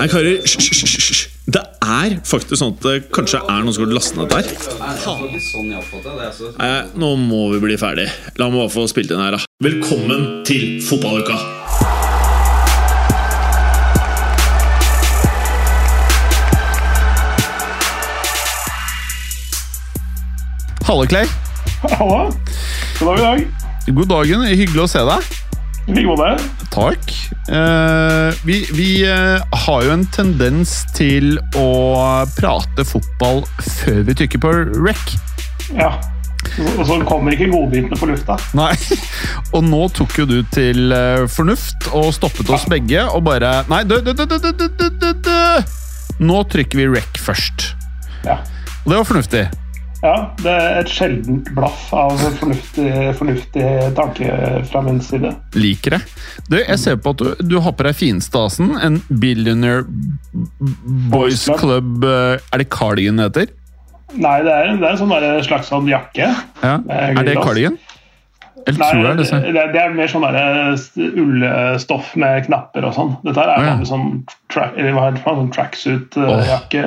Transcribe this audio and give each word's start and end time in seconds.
Hei, 0.00 0.06
karer. 0.08 0.38
Hysj. 0.40 1.26
Det 1.52 1.60
er 1.84 2.14
faktisk 2.24 2.56
sånn 2.56 2.70
at 2.72 2.84
det 2.86 2.92
kanskje 3.12 3.36
er 3.42 3.66
noen 3.66 3.74
som 3.76 3.82
har 3.84 3.90
lastet 3.92 4.16
ned 4.16 4.30
der. 4.32 4.46
Nei, 6.56 6.70
nå 6.96 7.10
må 7.20 7.40
vi 7.52 7.58
bli 7.60 7.76
ferdig. 7.76 8.06
La 8.40 8.48
meg 8.48 8.62
bare 8.62 8.72
få 8.72 8.86
spilt 8.88 9.12
inn 9.12 9.20
her, 9.20 9.36
da. 9.36 9.44
Velkommen 9.60 10.40
til 10.48 10.80
fotballuka! 10.86 11.36
Halle, 20.88 21.04
Clay. 21.12 21.28
Halla. 21.92 22.24
God 23.02 23.12
dag 23.12 23.20
i 23.20 23.28
dag. 23.28 23.46
God 24.00 24.12
dagen. 24.16 24.48
Hyggelig 24.48 24.86
å 24.86 24.90
se 24.96 25.04
deg 25.12 25.30
like 25.96 26.06
gode. 26.06 26.30
Takk. 26.70 27.12
Uh, 27.50 28.30
vi, 28.46 28.60
vi 28.76 28.88
uh, 29.08 29.42
har 29.64 29.82
jo 29.86 29.96
en 29.96 30.06
tendens 30.14 30.80
til 30.96 31.36
å 31.58 31.68
prate 32.36 32.86
fotball 32.86 33.44
før 33.80 34.02
vi 34.08 34.16
trykker 34.22 34.42
på 34.42 34.54
rec. 34.84 35.18
Ja. 35.74 35.94
Og 36.60 36.82
så 36.86 36.96
kommer 37.06 37.34
ikke 37.34 37.50
godbitene 37.52 37.96
på 38.00 38.08
lufta. 38.10 38.36
Nei, 38.58 38.72
Og 39.54 39.62
nå 39.66 39.82
tok 39.94 40.16
jo 40.22 40.26
du 40.28 40.38
til 40.52 40.92
eh, 40.94 41.26
fornuft 41.30 41.90
og 41.96 42.10
stoppet 42.16 42.50
oss 42.52 42.66
begge 42.70 43.04
og 43.06 43.22
bare 43.28 43.60
Nei, 43.70 43.82
dø, 43.88 44.00
dø, 44.04 44.14
dø, 44.16 44.26
dø, 44.26 44.40
dø, 44.40 44.88
dø, 44.88 45.12
dø. 45.26 45.40
Nå 46.20 46.42
trykker 46.52 46.80
vi 46.80 46.88
rec 46.90 47.20
først. 47.20 47.70
Ja. 48.26 48.40
Og 48.84 48.92
det 48.92 48.98
var 48.98 49.08
fornuftig 49.08 49.44
ja. 50.02 50.14
Det 50.40 50.52
er 50.52 50.80
et 50.80 50.90
sjeldent 50.92 51.50
blaff 51.56 51.88
av 51.96 52.16
fornuftig, 52.40 52.90
fornuftig 53.18 53.66
tanke 53.98 54.40
fra 54.70 54.82
min 54.86 55.00
side. 55.04 55.32
Liker 55.58 55.96
det. 55.96 56.00
Du, 56.48 56.58
jeg 56.58 56.78
ser 56.82 56.98
på 57.02 57.14
at 57.14 57.22
du, 57.22 57.30
du 57.52 57.58
har 57.64 57.76
på 57.76 57.86
deg 57.86 57.96
finstasen. 57.98 58.74
En 58.80 59.00
Billionaire 59.08 59.84
Boys 61.12 61.46
Club 61.58 62.04
eh, 62.06 62.38
Er 62.52 62.62
det 62.62 62.68
cardigan 62.72 63.20
det 63.20 63.30
heter? 63.30 63.54
Nei, 64.10 64.40
det 64.42 64.50
er, 64.50 64.74
det 64.80 64.86
er 64.88 64.96
en 64.96 65.00
sånn 65.00 65.14
slags 65.46 65.70
sånn 65.70 65.88
jakke. 65.90 66.32
Ja. 66.64 66.74
Eh, 66.80 67.10
Er 67.14 67.26
det 67.26 67.38
cardigan? 67.38 67.78
Eller 68.66 68.78
Nei, 68.78 68.88
tror 68.92 69.06
jeg 69.06 69.16
det. 69.16 69.26
det, 69.30 69.52
det, 69.56 69.62
det 69.72 69.80
er 69.80 69.94
mer 69.96 70.10
sånn 70.10 70.24
der 70.26 70.38
ullstoff 71.22 72.10
med 72.20 72.44
knapper 72.48 72.86
og 72.88 72.96
sånn. 72.96 73.14
Dette 73.24 73.44
er 73.44 73.52
oh, 73.54 73.68
ja. 73.70 73.76
sånn, 73.88 74.08
tra 74.52 74.66
sånn 74.76 75.52
tracksuit-jakke. 75.54 76.82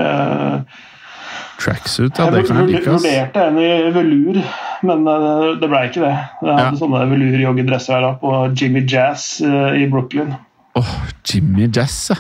Tracksuit, 1.64 2.18
ja, 2.20 2.26
jeg 2.28 2.34
det 2.34 2.42
kan 2.50 2.58
jeg 2.60 2.68
like. 2.74 2.90
vurderte 2.92 3.44
en 3.48 3.58
i 3.64 3.68
velur, 3.96 4.40
men 4.84 5.06
eh, 5.08 5.44
det 5.62 5.70
ble 5.72 5.84
ikke 5.88 6.02
det. 6.04 6.14
Jeg 6.44 6.50
hadde 6.50 6.64
Ja. 6.66 6.72
sånne 6.82 7.04
velurjoggedresser 7.12 8.04
her 8.04 8.18
på 8.20 8.34
Jimmy 8.60 8.84
Jazz 8.90 9.42
eh, 9.42 9.84
i 9.84 9.88
Brooklyn. 9.92 10.34
Åh, 10.76 10.92
Jimmy 11.30 11.70
Jazz, 11.70 12.10
ja. 12.12 12.18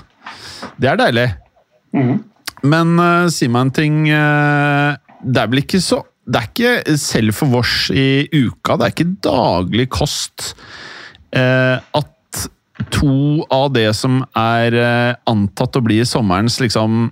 Det 0.79 0.89
er 0.93 0.95
deilig. 1.01 1.27
Mm. 1.93 2.23
Men 2.63 2.93
uh, 2.99 3.27
si 3.33 3.49
meg 3.51 3.65
en 3.67 3.71
ting 3.75 3.95
Uh, 4.07 4.95
Det 5.19 5.41
er 5.41 5.49
vel 5.51 5.59
ikke 5.63 5.81
så 5.83 5.97
Det 6.25 6.39
er 6.39 6.47
ikke 6.47 6.95
selv 6.97 7.35
for 7.35 7.51
vårs 7.51 7.89
i 7.91 8.23
uka, 8.31 8.77
det 8.79 8.85
er 8.87 8.93
ikke 8.93 9.17
daglig 9.25 9.89
kost 9.91 10.53
uh, 11.35 11.81
at 11.83 12.47
to 12.95 13.43
av 13.51 13.73
det 13.75 13.89
som 13.95 14.21
er 14.35 14.73
antatt 15.29 15.75
å 15.77 15.81
bli 15.83 15.99
sommerens 16.07 16.57
liksom 16.63 17.11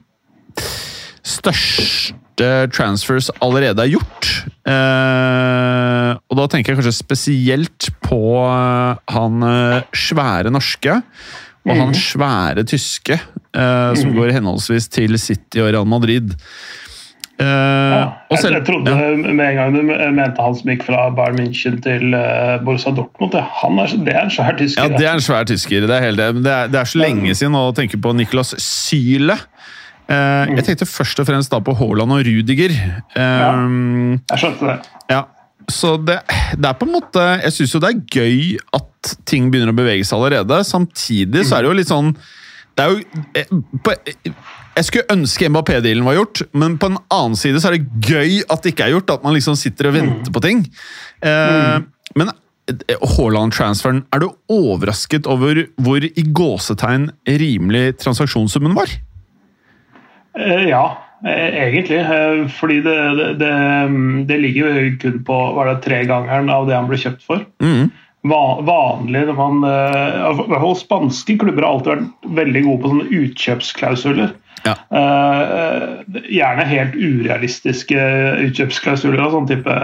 største 1.23 2.15
transfers 2.71 3.27
allerede 3.43 3.83
er 3.83 3.91
gjort. 3.95 4.29
Eh, 4.69 6.11
og 6.31 6.37
da 6.39 6.45
tenker 6.51 6.71
jeg 6.73 6.79
kanskje 6.81 6.95
spesielt 6.97 7.89
på 8.05 8.21
eh, 8.45 8.99
han 9.15 9.43
eh, 9.47 9.81
svære 9.95 10.51
norske 10.53 10.99
og 11.61 11.77
han 11.77 11.91
svære 11.93 12.63
tyske, 12.65 13.19
eh, 13.53 13.91
som 13.99 14.15
går 14.17 14.31
henholdsvis 14.39 14.87
til 14.89 15.13
City 15.21 15.61
og 15.61 15.69
Real 15.75 15.85
Madrid. 15.85 16.31
Eh, 16.33 17.45
Ja, 17.45 18.07
jeg, 18.31 18.39
selv- 18.41 18.55
jeg 18.59 18.65
trodde 18.67 18.91
ja. 18.93 19.11
med 19.17 19.45
en 19.45 19.55
gang 19.59 19.75
du 19.75 19.81
mente 20.13 20.41
han 20.41 20.55
som 20.57 20.69
gikk 20.69 20.83
fra 20.85 21.07
Bayern 21.17 21.37
München 21.41 21.77
til 21.81 22.13
Borussia 22.65 22.91
Dortmund. 22.97 23.31
Det, 23.33 23.41
Han 23.61 23.79
er, 23.81 23.93
det 24.05 24.13
er 24.15 24.23
en 24.27 24.33
svær 24.33 24.57
tysker. 24.57 24.81
Ja, 24.89 24.97
det 24.97 25.07
er 25.07 25.13
en 25.17 25.25
svær 25.25 25.45
tysker. 25.49 25.85
Det 25.89 25.95
er, 25.97 26.05
helt, 26.05 26.17
det. 26.21 26.51
Er, 26.53 26.67
det 26.69 26.79
er 26.81 26.89
så 26.89 27.01
lenge 27.01 27.33
siden 27.37 27.57
å 27.57 27.67
tenke 27.77 27.97
på 28.01 28.13
Niklas 28.17 28.53
Syle. 28.61 29.37
Eh, 30.11 30.55
jeg 30.57 30.65
tenkte 30.67 30.87
først 30.89 31.21
og 31.23 31.27
fremst 31.29 31.51
da 31.53 31.59
på 31.63 31.75
Haaland 31.79 32.11
og 32.17 32.25
Rudiger. 32.27 32.73
Eh, 33.15 33.61
Jeg 34.33 34.41
skjønte 34.41 34.67
det. 34.73 34.79
ja. 35.13 35.21
Så 35.71 35.91
det, 36.03 36.17
det 36.57 36.67
er 36.67 36.73
på 36.75 36.87
en 36.87 36.91
måte 36.95 37.21
Jeg 37.45 37.53
syns 37.53 37.71
jo 37.75 37.79
det 37.79 37.91
er 37.91 37.99
gøy 38.17 38.57
at 38.75 39.11
ting 39.29 39.45
begynner 39.53 39.71
å 39.71 39.77
bevege 39.77 40.03
seg 40.03 40.17
allerede. 40.17 40.57
Samtidig 40.67 41.45
så 41.47 41.55
er 41.59 41.63
det 41.63 41.69
jo 41.69 41.75
litt 41.77 41.91
sånn 41.91 42.09
Det 42.75 42.83
er 42.83 42.89
jo 42.89 43.21
eh, 43.37 43.51
på, 43.85 43.93
Jeg 44.75 44.87
skulle 44.87 45.13
ønske 45.13 45.47
Mbappé-dealen 45.53 46.03
var 46.07 46.17
gjort, 46.17 46.41
men 46.57 46.75
på 46.81 46.89
en 46.91 46.97
annen 47.13 47.37
side 47.39 47.61
så 47.61 47.69
er 47.69 47.77
det 47.77 48.09
gøy 48.09 48.41
at 48.51 48.65
det 48.65 48.73
ikke 48.73 48.89
er 48.89 48.95
gjort. 48.97 49.13
At 49.15 49.23
man 49.23 49.37
liksom 49.37 49.55
sitter 49.59 49.91
og 49.91 49.95
venter 49.99 50.33
på 50.33 50.43
ting. 50.43 50.65
Eh, 51.21 51.77
Men 52.17 52.33
eh, 52.33 52.97
Haaland-transferen, 53.13 54.01
er 54.11 54.25
du 54.25 54.29
overrasket 54.51 55.29
over 55.29 55.61
hvor 55.79 56.03
i 56.03 56.25
gåsetegn 56.41 57.11
rimelig 57.29 57.99
transaksjonssummen 58.01 58.75
var? 58.75 58.91
Eh, 60.37 60.67
ja, 60.69 60.97
eh, 61.25 61.57
egentlig. 61.67 61.99
eh, 61.99 62.45
fordi 62.59 62.77
det, 62.85 62.97
det, 63.17 63.29
det, 63.41 63.53
det 64.29 64.37
ligger 64.41 64.69
jo 64.79 64.91
kun 65.01 65.17
på 65.27 65.39
var 65.57 65.67
det 65.71 65.81
tregangeren 65.83 66.49
av 66.53 66.67
det 66.69 66.77
han 66.77 66.87
ble 66.87 66.97
kjøpt 67.01 67.25
for. 67.27 67.43
Mm. 67.63 67.89
Va- 68.31 68.61
Vanlig 68.61 69.25
når 69.27 69.37
man 69.39 69.63
i 69.65 70.45
hvert 70.45 70.61
fall 70.61 70.75
Spanske 70.77 71.35
klubber 71.41 71.65
har 71.65 71.73
alltid 71.73 71.91
vært 71.95 72.31
veldig 72.39 72.63
gode 72.67 72.81
på 72.83 72.91
sånne 72.93 73.21
utkjøpsklausuler. 73.23 74.33
Ja. 74.61 74.75
Gjerne 76.29 76.65
helt 76.69 76.93
urealistiske 77.01 78.03
utkjøpsklausuler. 78.45 79.23
av 79.25 79.33
Sånn 79.33 79.49
type 79.49 79.77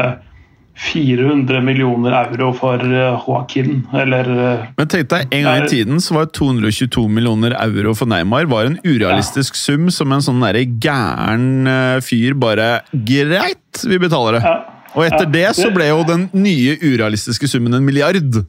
400 0.77 1.61
millioner 1.65 2.13
euro 2.19 2.51
for 2.53 2.81
eh, 2.85 3.17
Joaquin, 3.25 3.79
eller 3.97 4.29
eh, 4.29 4.65
Men 4.77 4.89
tenk 4.91 5.09
deg, 5.09 5.31
En 5.33 5.47
gang 5.47 5.65
i 5.65 5.69
tiden 5.71 6.01
så 6.03 6.19
var 6.19 6.29
222 6.38 7.07
millioner 7.09 7.55
euro 7.57 7.95
for 7.97 8.09
Neymar 8.09 8.45
var 8.51 8.69
en 8.69 8.77
urealistisk 8.85 9.57
sum 9.57 9.89
som 9.93 10.13
en 10.13 10.21
sånn 10.21 10.43
derre 10.45 10.61
gæren 10.77 11.67
eh, 11.71 11.97
fyr 12.05 12.38
bare 12.38 12.69
Greit, 12.93 13.81
vi 13.83 13.97
betaler 14.01 14.38
det. 14.38 14.43
ja. 14.45 14.57
Og 14.97 15.03
etter 15.05 15.27
Ja, 15.27 15.33
det 15.33 15.49
så 15.59 15.67
ble 15.73 15.89
jo 15.91 15.99
den 16.07 16.23
nye 16.33 16.77
urealistiske 16.81 17.49
summen 17.51 17.75
en 17.77 17.85
milliard. 17.85 18.39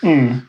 Mm. 0.00 0.40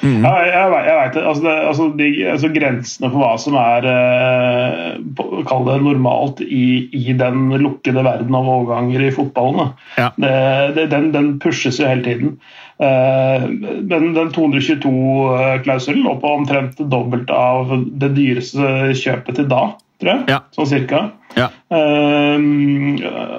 Ja, 0.00 0.32
jeg, 0.40 0.52
jeg, 0.54 0.84
jeg 0.86 0.96
veit 0.96 1.16
det. 1.16 1.24
Altså, 1.28 1.42
det 1.44 1.56
altså, 1.70 1.88
de, 1.98 2.08
altså 2.32 2.50
grensene 2.54 3.10
for 3.10 3.20
hva 3.22 3.32
som 3.40 3.58
er 3.60 3.88
eh, 3.90 5.42
Kall 5.48 5.66
det 5.66 5.76
normalt 5.84 6.40
i, 6.44 6.88
i 6.96 7.14
den 7.18 7.50
lukkede 7.60 8.04
verden 8.06 8.36
av 8.36 8.48
overganger 8.48 9.04
i 9.04 9.12
fotballen. 9.14 9.74
Ja. 10.00 10.10
Det, 10.16 10.32
det, 10.78 10.88
den, 10.94 11.10
den 11.16 11.30
pushes 11.42 11.80
jo 11.80 11.88
hele 11.90 12.06
tiden. 12.06 12.34
Eh, 12.80 13.46
men 13.92 14.10
den 14.16 14.32
222-klausulen 14.32 16.04
lå 16.06 16.16
på 16.22 16.32
omtrent 16.38 16.80
dobbelt 16.80 17.30
av 17.34 17.74
det 18.00 18.14
dyreste 18.16 18.94
kjøpet 18.96 19.36
til 19.36 19.50
da, 19.52 19.62
tror 20.00 20.14
jeg. 20.14 20.24
Ja. 20.32 20.40
Sånn 20.56 20.70
cirka. 20.70 21.04
Ja. 21.36 21.50
Eh, 21.68 22.48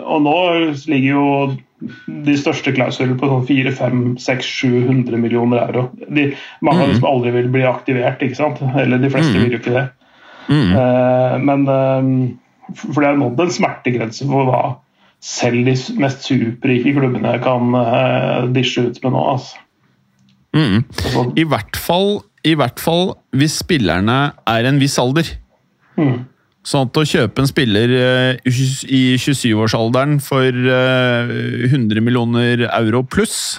og 0.06 0.24
nå 0.28 0.38
ligger 0.86 1.10
jo 1.10 1.28
de 2.26 2.36
største 2.38 2.74
klausulene 2.76 3.18
på 3.18 3.30
sånn 3.30 3.48
400-500-600-700 3.48 5.18
millioner 5.22 5.64
euro. 5.64 5.88
De, 6.08 6.30
mange 6.66 6.84
av 6.84 6.92
dem 6.92 7.00
som 7.00 7.10
aldri 7.10 7.34
vil 7.40 7.50
bli 7.54 7.66
aktivert, 7.68 8.22
ikke 8.22 8.38
sant? 8.38 8.62
eller 8.84 9.02
de 9.02 9.10
fleste 9.14 9.34
vil 9.38 9.56
jo 9.56 9.62
ikke 9.62 9.76
det. 9.76 9.88
Mm. 10.52 10.72
Uh, 10.76 11.36
men 11.48 11.68
uh, 11.70 12.72
For 12.76 13.04
det 13.04 13.12
er 13.12 13.20
nådd 13.20 13.44
en 13.44 13.54
smertegrense 13.54 14.26
for 14.28 14.50
hva 14.50 14.62
selv 15.22 15.68
de 15.68 15.76
mest 16.02 16.26
superrike 16.26 16.96
klubbene 16.96 17.36
kan 17.44 17.76
uh, 17.78 18.48
dishe 18.54 18.88
ut 18.88 18.98
med 19.04 19.14
nå. 19.14 19.26
Altså. 19.36 19.62
Mm. 20.58 20.82
Altså, 20.82 21.26
I, 21.38 21.46
hvert 21.48 21.78
fall, 21.78 22.10
I 22.48 22.56
hvert 22.58 22.82
fall 22.82 23.14
hvis 23.38 23.60
spillerne 23.62 24.20
er 24.50 24.70
en 24.70 24.82
viss 24.82 24.98
alder. 25.02 25.30
mm, 25.98 26.18
Sånn 26.62 26.86
at 26.86 26.98
å 27.02 27.08
kjøpe 27.08 27.42
en 27.42 27.50
spiller 27.50 27.94
eh, 27.98 28.52
i 28.86 29.02
27-årsalderen 29.18 30.20
for 30.22 30.46
eh, 30.46 31.32
100 31.72 32.04
millioner 32.06 32.68
euro 32.70 33.02
pluss, 33.02 33.58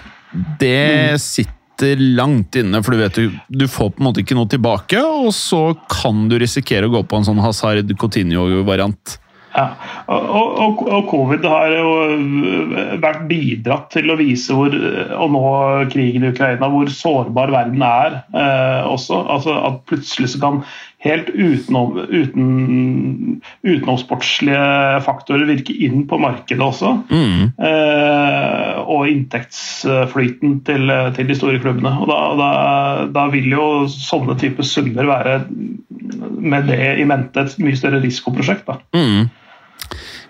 det 0.61 1.19
sitter 1.23 1.99
langt 1.99 2.55
inne, 2.61 2.79
for 2.85 2.95
du 2.95 3.03
vet 3.03 3.19
du, 3.19 3.35
du 3.51 3.67
får 3.67 3.91
på 3.91 4.03
en 4.03 4.07
måte 4.07 4.23
ikke 4.23 4.39
noe 4.39 4.51
tilbake, 4.51 5.03
og 5.03 5.33
så 5.35 5.73
kan 5.91 6.29
du 6.31 6.39
risikere 6.39 6.87
å 6.87 6.95
gå 6.95 7.03
på 7.03 7.19
en 7.19 7.27
sånn 7.27 7.43
Hazard 7.43 7.91
Cotinio-variant. 7.99 9.19
Ja, 9.53 9.67
og, 10.09 10.55
og, 10.65 10.79
og 10.89 11.09
covid 11.11 11.43
har 11.45 11.75
jo 11.75 11.89
øh, 12.09 12.95
vært 13.03 13.27
bidratt 13.29 13.91
til 13.93 14.09
å 14.09 14.17
vise 14.17 14.57
hvor, 14.57 14.73
og 14.73 15.35
nå 15.35 15.43
krigen 15.93 16.25
i 16.25 16.31
Ukraina, 16.33 16.71
hvor 16.73 16.89
sårbar 16.89 17.53
verden 17.53 17.85
er 17.85 18.23
eh, 18.33 18.89
også. 18.89 19.21
Altså 19.35 19.59
At 19.69 19.83
plutselig 19.91 20.33
så 20.33 20.41
kan 20.41 20.63
helt 21.03 21.31
utenom, 21.35 21.97
uten, 21.99 23.41
utenomsportslige 23.67 25.01
faktorer 25.03 25.49
virke 25.49 25.75
inn 25.83 26.05
på 26.11 26.19
markedet 26.23 26.63
også. 26.63 26.93
Mm. 27.11 27.51
Eh, 27.59 28.79
og 28.83 29.11
inntektsflyten 29.11 30.61
til, 30.69 30.95
til 31.17 31.31
de 31.31 31.39
store 31.39 31.59
klubbene. 31.63 31.95
Og 32.05 32.11
da, 32.11 32.21
da, 32.39 32.51
da 33.19 33.27
vil 33.35 33.51
jo 33.51 33.67
sånne 33.91 34.39
typer 34.39 34.67
summer 34.67 35.11
være 35.11 35.41
med 36.43 36.71
det 36.71 36.95
i 37.03 37.07
mente 37.09 37.47
et 37.49 37.59
mye 37.63 37.79
større 37.79 38.03
risikoprosjekt. 38.05 38.71
da. 38.71 38.79
Mm. 38.95 39.27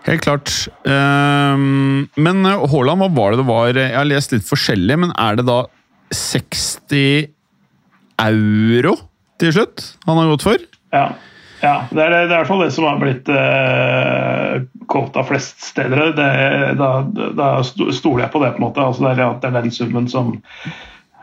Helt 0.09 0.25
klart. 0.25 0.51
Ehm, 0.89 2.09
men 2.17 2.49
eh, 2.49 2.67
Haaland, 2.73 3.05
hva 3.05 3.13
var 3.13 3.33
det 3.33 3.43
det 3.43 3.49
var? 3.53 3.77
Jeg 3.77 3.97
har 3.99 4.09
lest 4.09 4.33
litt 4.35 4.49
forskjellig, 4.49 4.99
men 5.05 5.13
er 5.21 5.39
det 5.39 5.47
da 5.53 5.63
60 6.17 7.29
euro 8.23 8.97
til 9.43 9.55
slutt 9.57 9.85
han 10.07 10.21
har 10.21 10.33
gått 10.33 10.47
for? 10.47 10.65
Ja. 10.95 11.07
ja 11.63 11.75
det, 11.91 12.01
er, 12.05 12.15
det 12.15 12.23
er 12.23 12.31
i 12.31 12.39
hvert 12.39 12.51
fall 12.51 12.65
det 12.65 12.73
som 12.75 12.89
har 12.89 13.03
blitt 13.03 13.31
eh, 13.33 14.63
av 14.93 15.29
flest 15.29 15.63
steder. 15.73 16.13
Det, 16.17 16.31
da, 16.79 16.91
da 17.39 17.53
stoler 17.65 18.27
jeg 18.27 18.33
på 18.35 18.43
det, 18.43 18.55
på 18.55 18.63
en 18.63 18.67
måte. 18.69 18.85
Altså 18.85 19.07
det, 19.07 19.15
er, 19.17 19.25
at 19.29 19.45
det 19.45 19.53
er 19.53 19.61
den 19.61 19.75
summen 19.75 20.11
som 20.13 20.37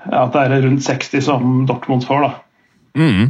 At 0.10 0.34
det 0.34 0.46
er 0.48 0.64
rundt 0.64 0.86
60 0.86 1.26
som 1.26 1.64
Dortmund 1.70 2.06
får, 2.08 2.26
da. 2.28 2.32
Mm. 2.98 3.30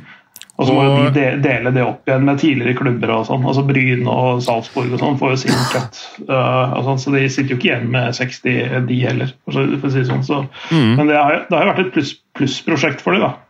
Og 0.59 0.67
så 0.67 0.73
må 0.75 0.83
jo 0.83 1.11
de 1.15 1.25
dele 1.39 1.71
det 1.71 1.83
opp 1.87 2.09
igjen 2.09 2.25
med 2.27 2.39
tidligere 2.41 2.75
klubber. 2.75 3.13
og 3.15 3.27
sånn, 3.29 3.45
altså 3.47 3.63
Bryn 3.63 4.07
og 4.11 4.41
Salzburg 4.43 4.91
og 4.91 4.99
sånn 4.99 5.19
får 5.21 5.31
jo 5.31 5.37
sin 5.45 5.61
cut. 5.71 5.99
Uh, 6.27 6.89
så 6.99 7.13
de 7.15 7.21
sitter 7.31 7.53
jo 7.53 7.59
ikke 7.59 7.69
igjen 7.69 7.87
med 7.93 8.17
60, 8.17 8.81
de 8.89 8.97
heller. 9.05 9.31
for 9.47 9.87
å 9.87 9.93
si 9.93 10.03
sånn. 10.09 10.25
Så, 10.27 10.41
mm. 10.73 10.97
Men 10.99 11.07
det 11.07 11.15
har, 11.15 11.45
det 11.47 11.55
har 11.55 11.63
jo 11.63 11.71
vært 11.71 11.85
et 11.85 11.93
plussprosjekt 12.35 12.99
pluss 12.99 13.07
for 13.07 13.15
dem, 13.15 13.23
da. 13.23 13.48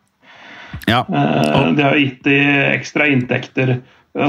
Ja. 0.89 1.03
Og... 1.05 1.75
det 1.77 1.85
har 1.85 1.97
gitt 1.99 2.23
de 2.27 2.37
ekstra 2.73 3.09
inntekter 3.09 3.79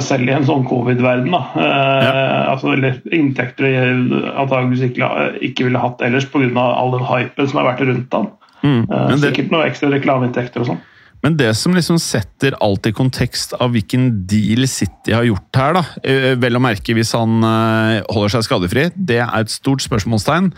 selv 0.04 0.28
i 0.28 0.34
en 0.34 0.44
sånn 0.46 0.66
covid-verden. 0.68 1.32
uh, 1.32 1.56
ja. 1.56 2.12
altså, 2.52 2.74
Eller 2.74 3.00
inntekter 3.16 3.66
de 3.66 4.20
antakeligvis 4.34 4.90
ikke, 4.90 5.08
ikke 5.50 5.66
ville 5.70 5.80
hatt 5.82 6.04
ellers 6.04 6.28
pga. 6.30 6.50
all 6.60 6.92
den 6.98 7.08
hypen 7.08 7.48
som 7.48 7.62
har 7.62 7.72
vært 7.72 7.86
rundt 7.88 8.16
han. 8.18 8.30
Mm. 8.60 8.84
Det... 8.86 9.18
Sikkert 9.24 9.54
noe 9.54 9.66
ekstra 9.70 9.90
reklameinntekter 9.92 10.64
og 10.64 10.72
sånn. 10.74 10.82
Men 11.20 11.36
det 11.36 11.50
som 11.58 11.74
liksom 11.76 11.98
setter 12.00 12.54
alt 12.64 12.86
i 12.88 12.94
kontekst 12.96 13.52
av 13.60 13.74
hvilken 13.74 14.06
deal 14.28 14.64
City 14.70 15.12
har 15.12 15.26
gjort 15.28 15.58
her, 15.60 15.76
da, 15.76 15.82
eh, 16.00 16.30
vel 16.40 16.56
å 16.56 16.62
merke 16.64 16.94
hvis 16.96 17.12
han 17.16 17.44
eh, 17.44 18.00
holder 18.08 18.32
seg 18.36 18.46
skadefri, 18.46 18.86
det 18.96 19.18
er 19.20 19.34
et 19.36 19.52
stort 19.52 19.84
spørsmålstegn. 19.84 20.48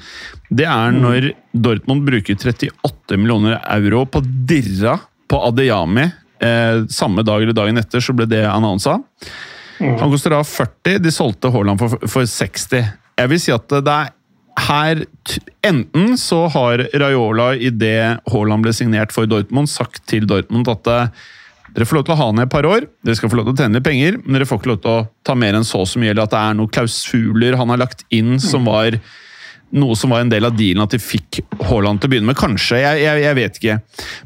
Det 0.55 0.69
er 0.69 0.95
mm. 0.95 1.01
når 1.03 1.29
Dortmund 1.67 2.07
bruker 2.07 2.39
38 2.39 3.19
millioner 3.19 3.59
euro 3.75 4.05
på 4.07 4.23
dirra 4.23 5.01
på 5.33 5.41
Adeyami. 5.49 6.11
Eh, 6.43 6.85
samme 6.93 7.25
dag 7.25 7.43
eller 7.43 7.57
dagen 7.57 7.81
etter 7.81 8.03
så 8.05 8.15
ble 8.17 8.29
det 8.29 8.45
annonsa. 8.49 8.99
Mm. 9.81 9.97
Han 9.99 10.11
koster 10.13 10.35
da 10.35 10.43
40, 10.47 10.99
de 11.03 11.13
solgte 11.15 11.51
Haaland 11.55 11.81
for, 11.81 11.97
for 12.11 12.29
60. 12.29 12.91
Jeg 13.19 13.31
vil 13.33 13.41
si 13.41 13.55
at 13.55 13.73
det 13.73 13.95
er 13.95 14.13
her 14.61 15.07
Enten 15.65 16.17
så 16.21 16.45
har 16.53 16.83
Raiola 16.99 17.53
idet 17.57 18.21
Haaland 18.29 18.67
ble 18.67 18.73
signert 18.77 19.15
for 19.15 19.29
Dortmund, 19.31 19.71
sagt 19.71 20.03
til 20.11 20.27
Dortmund 20.29 20.69
at 20.69 20.91
eh, 20.91 21.23
dere 21.73 21.87
får 21.89 22.01
lov 22.01 22.05
til 22.09 22.15
å 22.17 22.21
ha 22.21 22.27
ned 22.35 22.49
et 22.49 22.53
par 22.53 22.67
år, 22.69 22.85
dere 23.01 23.17
skal 23.17 23.31
få 23.33 23.39
lov 23.39 23.47
til 23.49 23.55
å 23.55 23.63
tjene 23.63 23.79
litt 23.79 23.87
penger, 23.87 24.19
men 24.21 24.37
dere 24.37 24.49
får 24.49 24.61
ikke 24.61 24.73
lov 24.75 24.81
til 24.83 24.93
å 24.93 25.05
ta 25.25 25.37
mer 25.39 25.57
enn 25.57 25.65
så 25.65 25.85
som 25.89 26.05
gjelder 26.05 26.27
at 26.27 26.35
det 26.35 26.41
er 26.43 26.59
noen 26.59 26.73
klausuler 26.75 27.57
han 27.57 27.73
har 27.73 27.81
lagt 27.81 28.05
inn 28.13 28.35
som 28.43 28.67
var 28.69 28.99
noe 29.73 29.97
som 29.99 30.13
var 30.13 30.25
en 30.25 30.33
del 30.33 30.45
av 30.49 30.57
dealen 30.57 30.85
at 30.85 30.95
de 30.95 31.01
fikk 31.01 31.41
Haaland 31.69 32.03
til 32.03 32.11
å 32.11 32.13
begynne 32.13 32.29
med. 32.29 32.39
Kanskje, 32.39 32.81
jeg, 32.83 33.05
jeg, 33.05 33.23
jeg, 33.25 33.39
vet 33.39 33.61
ikke. 33.61 33.79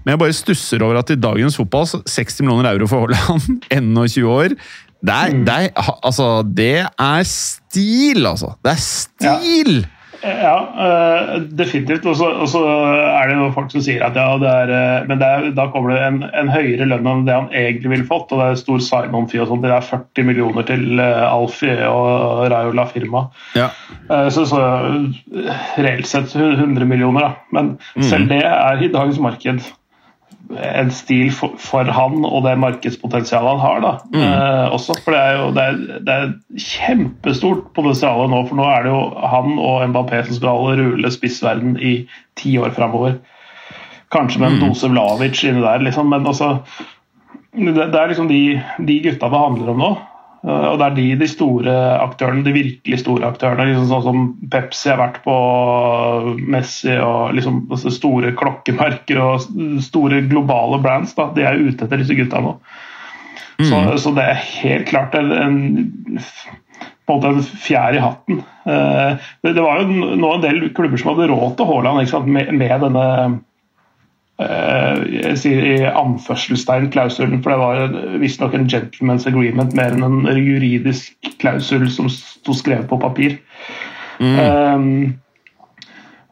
Men 0.02 0.14
jeg 0.14 0.22
bare 0.24 0.38
stusser 0.40 0.86
over 0.86 1.00
at 1.02 1.12
i 1.14 1.18
dagens 1.20 1.58
fotball 1.60 1.86
60 1.86 2.42
millioner 2.46 2.72
euro 2.74 2.90
for 2.90 3.06
Haaland, 3.06 3.62
21 3.70 4.26
år 4.26 4.58
det 5.06 5.12
er, 5.12 5.34
det, 5.44 5.54
er, 5.54 5.90
altså, 6.02 6.26
det 6.42 6.86
er 6.88 7.26
stil, 7.28 8.24
altså! 8.26 8.54
Det 8.64 8.72
er 8.72 8.80
stil! 8.80 9.76
Ja. 9.84 9.95
Ja, 10.26 10.54
uh, 10.76 11.42
definitivt. 11.58 12.06
Og 12.08 12.16
så 12.50 12.62
er 12.66 13.30
det 13.30 13.50
folk 13.54 13.70
som 13.72 13.84
sier 13.84 14.04
at 14.06 14.18
ja, 14.18 14.26
det 14.42 14.50
er 14.50 14.72
uh, 14.72 15.06
Men 15.08 15.20
det 15.22 15.28
er, 15.28 15.48
da 15.56 15.68
kommer 15.72 15.94
det 15.94 16.00
en, 16.02 16.18
en, 16.26 16.50
høyere 16.52 16.88
lønn 16.90 17.08
enn 17.10 17.24
det 17.28 17.36
han 17.36 17.48
egentlig 17.54 17.92
ville 17.94 18.08
fått. 18.08 18.32
Og 18.34 18.42
det 18.42 18.48
er 18.50 18.60
stor 18.60 18.82
sign-on-fee 18.88 19.42
og 19.44 19.50
sånt. 19.52 19.64
Det 19.64 19.72
er 19.72 19.88
40 19.90 20.28
millioner 20.28 20.66
til 20.68 21.00
uh, 21.00 21.24
Alfie 21.30 21.78
og 21.90 22.46
Raiola 22.52 22.86
firma. 22.90 23.26
Ja. 23.56 23.70
så, 24.32 24.44
så 24.48 24.60
reelt 25.80 26.06
sett 26.08 26.34
100 26.36 26.86
millioner, 26.88 27.26
da. 27.26 27.32
Men 27.54 27.74
mm. 27.96 28.06
selv 28.06 28.30
det 28.30 28.42
er 28.46 28.82
i 28.82 28.92
dagens 28.92 29.20
marked 29.22 29.64
en 30.54 30.90
stil 30.94 31.30
for, 31.34 31.56
for, 31.58 31.88
han 31.90 32.24
og 32.24 32.44
det 32.46 32.54
markedspotensialet 32.62 33.50
han 33.50 33.62
har. 33.62 33.80
da, 33.82 33.92
mm. 34.14 34.22
eh, 34.22 34.74
også, 34.74 34.96
for 35.04 35.16
Det 35.16 35.20
er 35.22 35.38
jo 35.40 35.46
det 35.56 35.64
er, 35.64 35.78
det 36.06 36.16
er 36.16 36.34
kjempestort 36.66 37.70
potensial 37.74 38.28
nå, 38.30 38.42
for 38.48 38.58
nå 38.58 38.66
er 38.70 38.86
det 38.86 38.92
jo 38.92 39.00
han 39.34 39.56
og 39.58 39.86
Mbappé 39.92 40.22
som 40.26 40.38
skal 40.38 40.68
rulle 40.80 41.12
spissverden 41.12 41.78
i 41.78 41.94
ti 42.38 42.56
år 42.58 42.74
framover. 42.76 43.18
Kanskje 44.14 44.42
med 44.42 44.52
en 44.52 44.60
mm. 44.60 44.66
dose 44.68 44.90
Vlavic 44.92 45.42
inni 45.44 45.64
der, 45.64 45.82
liksom, 45.82 46.10
men 46.12 46.26
altså 46.26 46.60
det, 47.56 47.74
det 47.74 47.98
er 47.98 48.12
liksom 48.12 48.28
de, 48.30 48.42
de 48.86 49.00
gutta 49.02 49.32
det 49.32 49.46
handler 49.46 49.72
om 49.72 49.82
nå. 49.82 49.94
Eh, 50.44 50.66
og 50.70 50.78
det 50.80 50.86
er 50.86 50.96
de, 50.96 51.06
de 51.22 51.28
store 51.30 51.76
aktørene, 52.02 52.44
de 52.46 52.54
virkelig 52.54 53.00
store 53.02 53.30
aktørene, 53.30 53.68
liksom 53.70 53.88
sånn 53.90 54.04
som 54.06 54.26
Pepsi 54.52 54.92
har 54.92 55.00
vært 55.00 55.22
på 55.24 55.36
Messi 56.42 56.96
og 57.00 57.36
liksom 57.36 57.64
altså 57.70 57.92
store 57.94 58.34
klokkemerker 58.38 59.22
og 59.22 59.48
store 59.84 60.22
globale 60.30 60.80
brands. 60.84 61.16
Da, 61.18 61.30
de 61.36 61.46
er 61.46 61.62
ute 61.62 61.86
etter 61.86 62.02
disse 62.02 62.18
gutta 62.18 62.42
nå. 62.44 62.56
Mm. 63.56 63.68
Så, 63.70 63.82
så, 64.04 64.12
det 64.12 64.24
er 64.28 64.46
helt 64.60 64.90
klart 64.90 65.14
en, 65.16 65.32
en, 65.32 66.20
på 67.08 67.14
en 67.14 67.20
måte 67.22 67.30
en 67.32 67.60
fjær 67.64 67.96
i 67.96 68.02
hatten. 68.04 68.42
Eh, 68.68 69.28
det, 69.42 69.54
det 69.56 69.64
var 69.64 69.80
jo 69.80 70.16
nå 70.20 70.32
en 70.34 70.44
del 70.44 70.66
klubber 70.76 71.00
som 71.00 71.14
hadde 71.14 71.30
råd 71.32 71.56
til 71.56 71.70
Haaland 71.70 72.28
med, 72.28 72.52
med 72.52 72.84
denne 72.84 73.06
jeg 74.38 75.36
sier 75.40 75.62
i 75.64 75.76
anførselstegn 75.88 76.90
klausulen, 76.92 77.40
for 77.42 77.54
det 77.54 77.60
var 77.62 78.18
visstnok 78.20 78.54
en 78.54 78.66
gentleman's 78.68 79.24
agreement 79.28 79.72
mer 79.78 79.94
enn 79.96 80.04
en 80.04 80.26
juridisk 80.36 81.30
klausul 81.40 81.86
som 81.92 82.10
sto 82.12 82.56
skrevet 82.56 82.88
på 82.90 83.00
papir. 83.00 83.38
Mm. 84.20 84.36
Um, 84.36 84.90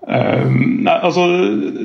um, 0.04 0.58
nei, 0.84 0.94
altså, 0.94 1.24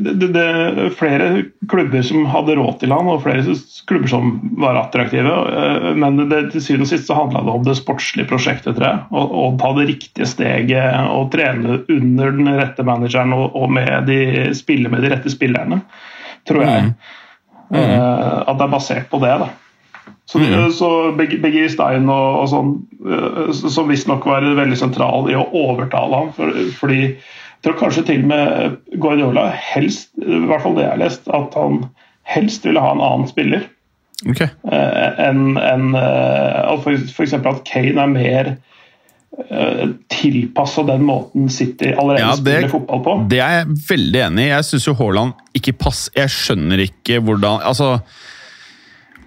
det, 0.04 0.30
det, 0.36 0.44
er 0.44 0.94
flere 1.00 1.30
klubber 1.72 2.04
som 2.06 2.28
hadde 2.30 2.58
råd 2.60 2.80
til 2.82 2.94
han, 2.96 3.10
og 3.12 3.24
flere 3.24 3.56
klubber 3.90 4.12
som 4.12 4.36
var 4.60 4.80
attraktive. 4.82 5.34
Uh, 5.50 5.90
men 6.00 6.22
det, 6.32 6.44
til 6.54 6.66
syvende 6.66 6.88
og 6.88 6.94
sist 6.94 7.10
så 7.10 7.18
handla 7.18 7.46
det 7.48 7.56
om 7.56 7.66
det 7.68 7.78
sportslige 7.80 8.30
prosjektet, 8.30 8.78
tror 8.78 8.90
jeg. 8.90 9.26
Å 9.44 9.48
ta 9.62 9.74
det 9.80 9.90
riktige 9.94 10.30
steget 10.30 11.12
og 11.16 11.32
trene 11.36 11.82
under 11.88 12.38
den 12.38 12.54
rette 12.60 12.86
manageren 12.88 13.36
og, 13.38 13.52
og 13.58 13.72
med 13.80 14.10
de, 14.10 14.22
spille 14.58 14.92
med 14.92 15.06
de 15.06 15.14
rette 15.16 15.34
spillerne 15.34 15.84
tror 16.50 16.66
jeg. 16.66 16.92
Mm. 16.92 16.94
Uh, 17.70 18.38
at 18.50 18.56
det 18.58 18.66
er 18.66 18.72
basert 18.72 19.10
på 19.12 19.20
det. 19.24 19.34
da. 19.44 19.50
Så, 20.30 20.40
mm. 20.42 20.72
så 20.78 20.90
Begge 21.18 21.68
Stein 21.74 22.10
og, 22.10 22.44
og 22.44 22.48
sånn, 22.52 22.72
uh, 23.06 23.52
som 23.54 23.90
visstnok 23.90 24.26
var 24.30 24.46
veldig 24.46 24.78
sentral 24.80 25.30
i 25.32 25.38
å 25.38 25.48
overtale 25.66 26.24
ham. 26.24 26.34
For, 26.38 26.64
fordi 26.80 27.02
jeg 27.60 27.66
tror 27.68 27.80
kanskje 27.82 28.06
til 28.08 28.22
og 28.24 28.30
med 28.32 28.78
Guardiola 29.04 29.50
helst, 29.52 30.14
i 30.24 30.46
hvert 30.48 30.64
fall 30.64 30.78
det 30.78 30.86
jeg 30.86 30.94
har 30.94 31.02
lest, 31.02 31.28
at 31.28 31.58
han 31.60 31.84
helst 32.30 32.64
ville 32.66 32.80
ha 32.84 32.94
en 32.96 33.04
annen 33.04 33.28
spiller. 33.28 33.66
Okay. 34.28 34.48
Uh, 34.64 35.20
enn 35.28 35.60
en, 35.60 35.92
uh, 35.96 36.80
f.eks. 36.80 37.36
at 37.36 37.64
Kane 37.68 38.04
er 38.04 38.12
mer 38.12 38.52
Eh, 39.50 39.90
tilpassa 40.08 40.84
den 40.84 41.04
måten 41.06 41.50
City 41.50 41.94
allerede 41.94 42.22
ja, 42.22 42.32
det, 42.32 42.38
spiller 42.42 42.72
fotball 42.72 43.04
på. 43.04 43.14
Det 43.30 43.38
er 43.40 43.54
jeg 43.60 43.76
veldig 43.88 44.22
enig 44.26 44.44
i. 44.44 44.50
Jeg 44.50 44.66
syns 44.68 44.88
jo 44.90 44.96
Haaland 44.98 45.36
ikke 45.56 45.74
passer 45.80 46.18
Jeg 46.18 46.32
skjønner 46.34 46.82
ikke 46.84 47.20
hvordan 47.24 47.62
Altså, 47.70 47.92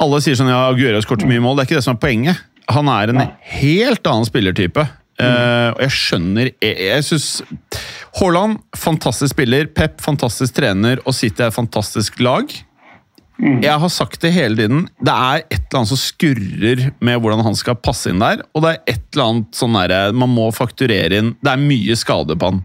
alle 0.02 0.18
sier 0.24 0.36
sånn 0.36 0.50
ja, 0.50 0.64
Aguero 0.72 1.00
skåret 1.04 1.24
mye 1.30 1.40
mål. 1.40 1.56
Det 1.56 1.62
er 1.62 1.70
ikke 1.70 1.78
det 1.78 1.86
som 1.86 1.94
er 1.94 2.02
poenget. 2.02 2.42
Han 2.74 2.90
er 2.90 3.12
en 3.12 3.22
helt 3.54 4.10
annen 4.10 4.28
spillertype. 4.28 4.84
Mm. 5.22 5.22
Uh, 5.22 5.68
og 5.76 5.80
jeg 5.84 5.92
skjønner 5.92 6.48
Jeg, 6.50 6.76
jeg 6.82 7.04
syns 7.04 7.26
Haaland, 8.20 8.60
fantastisk 8.76 9.32
spiller. 9.32 9.70
Pep, 9.72 10.00
fantastisk 10.04 10.58
trener. 10.58 11.00
Og 11.06 11.16
City 11.16 11.42
er 11.42 11.52
et 11.52 11.56
fantastisk 11.56 12.20
lag. 12.20 12.50
Mm. 13.42 13.62
Jeg 13.64 13.74
har 13.82 13.90
sagt 13.90 14.20
det 14.22 14.34
hele 14.36 14.58
tiden. 14.58 14.84
Det 15.00 15.12
er 15.12 15.46
et 15.46 15.56
eller 15.56 15.80
annet 15.80 15.90
som 15.90 16.00
skurrer 16.00 16.82
med 17.02 17.22
hvordan 17.22 17.42
han 17.46 17.56
skal 17.58 17.78
passe 17.80 18.12
inn 18.12 18.20
der. 18.22 18.44
Og 18.52 18.64
det 18.64 18.74
er 18.74 18.92
et 18.94 19.06
eller 19.14 19.30
annet 19.30 19.56
sånn 19.56 19.78
derre 19.78 20.02
Man 20.14 20.30
må 20.30 20.50
fakturere 20.54 21.18
inn 21.18 21.32
Det 21.42 21.50
er 21.54 21.64
mye 21.64 21.96
skade 21.98 22.36
på 22.38 22.52
han. 22.52 22.60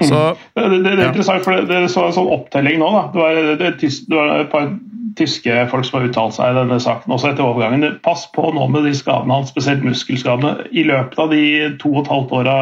Så, 0.00 0.14
mm. 0.14 0.38
det, 0.56 0.62
det, 0.62 0.78
det, 0.78 0.92
er 0.94 1.02
ja. 1.02 1.10
interessant, 1.10 1.44
for 1.44 1.58
det, 1.58 1.66
det 1.68 1.90
så 1.92 2.06
en 2.06 2.16
sånn 2.16 2.30
opptelling 2.32 2.78
nå. 2.80 2.88
da. 2.94 3.02
Det 3.12 3.20
var, 3.20 3.40
det, 3.60 3.74
det 3.82 4.16
var 4.16 4.32
et 4.38 4.54
par 4.54 4.70
tyske 5.18 5.56
folk 5.68 5.84
som 5.84 5.98
har 5.98 6.06
uttalt 6.08 6.36
seg 6.36 6.52
i 6.52 6.58
denne 6.62 6.78
saken 6.80 7.12
også 7.12 7.32
etter 7.32 7.44
overgangen. 7.44 7.98
Pass 8.06 8.24
på 8.32 8.46
nå 8.56 8.70
med 8.72 8.86
de 8.88 8.94
skadene 8.96 9.36
hans, 9.36 9.50
spesielt 9.52 9.84
muskelskadene. 9.84 10.70
I 10.70 10.86
løpet 10.88 11.18
av 11.20 11.34
de 11.34 11.42
to 11.82 11.92
og 11.92 12.04
et 12.04 12.12
halvt 12.14 12.36
åra 12.40 12.56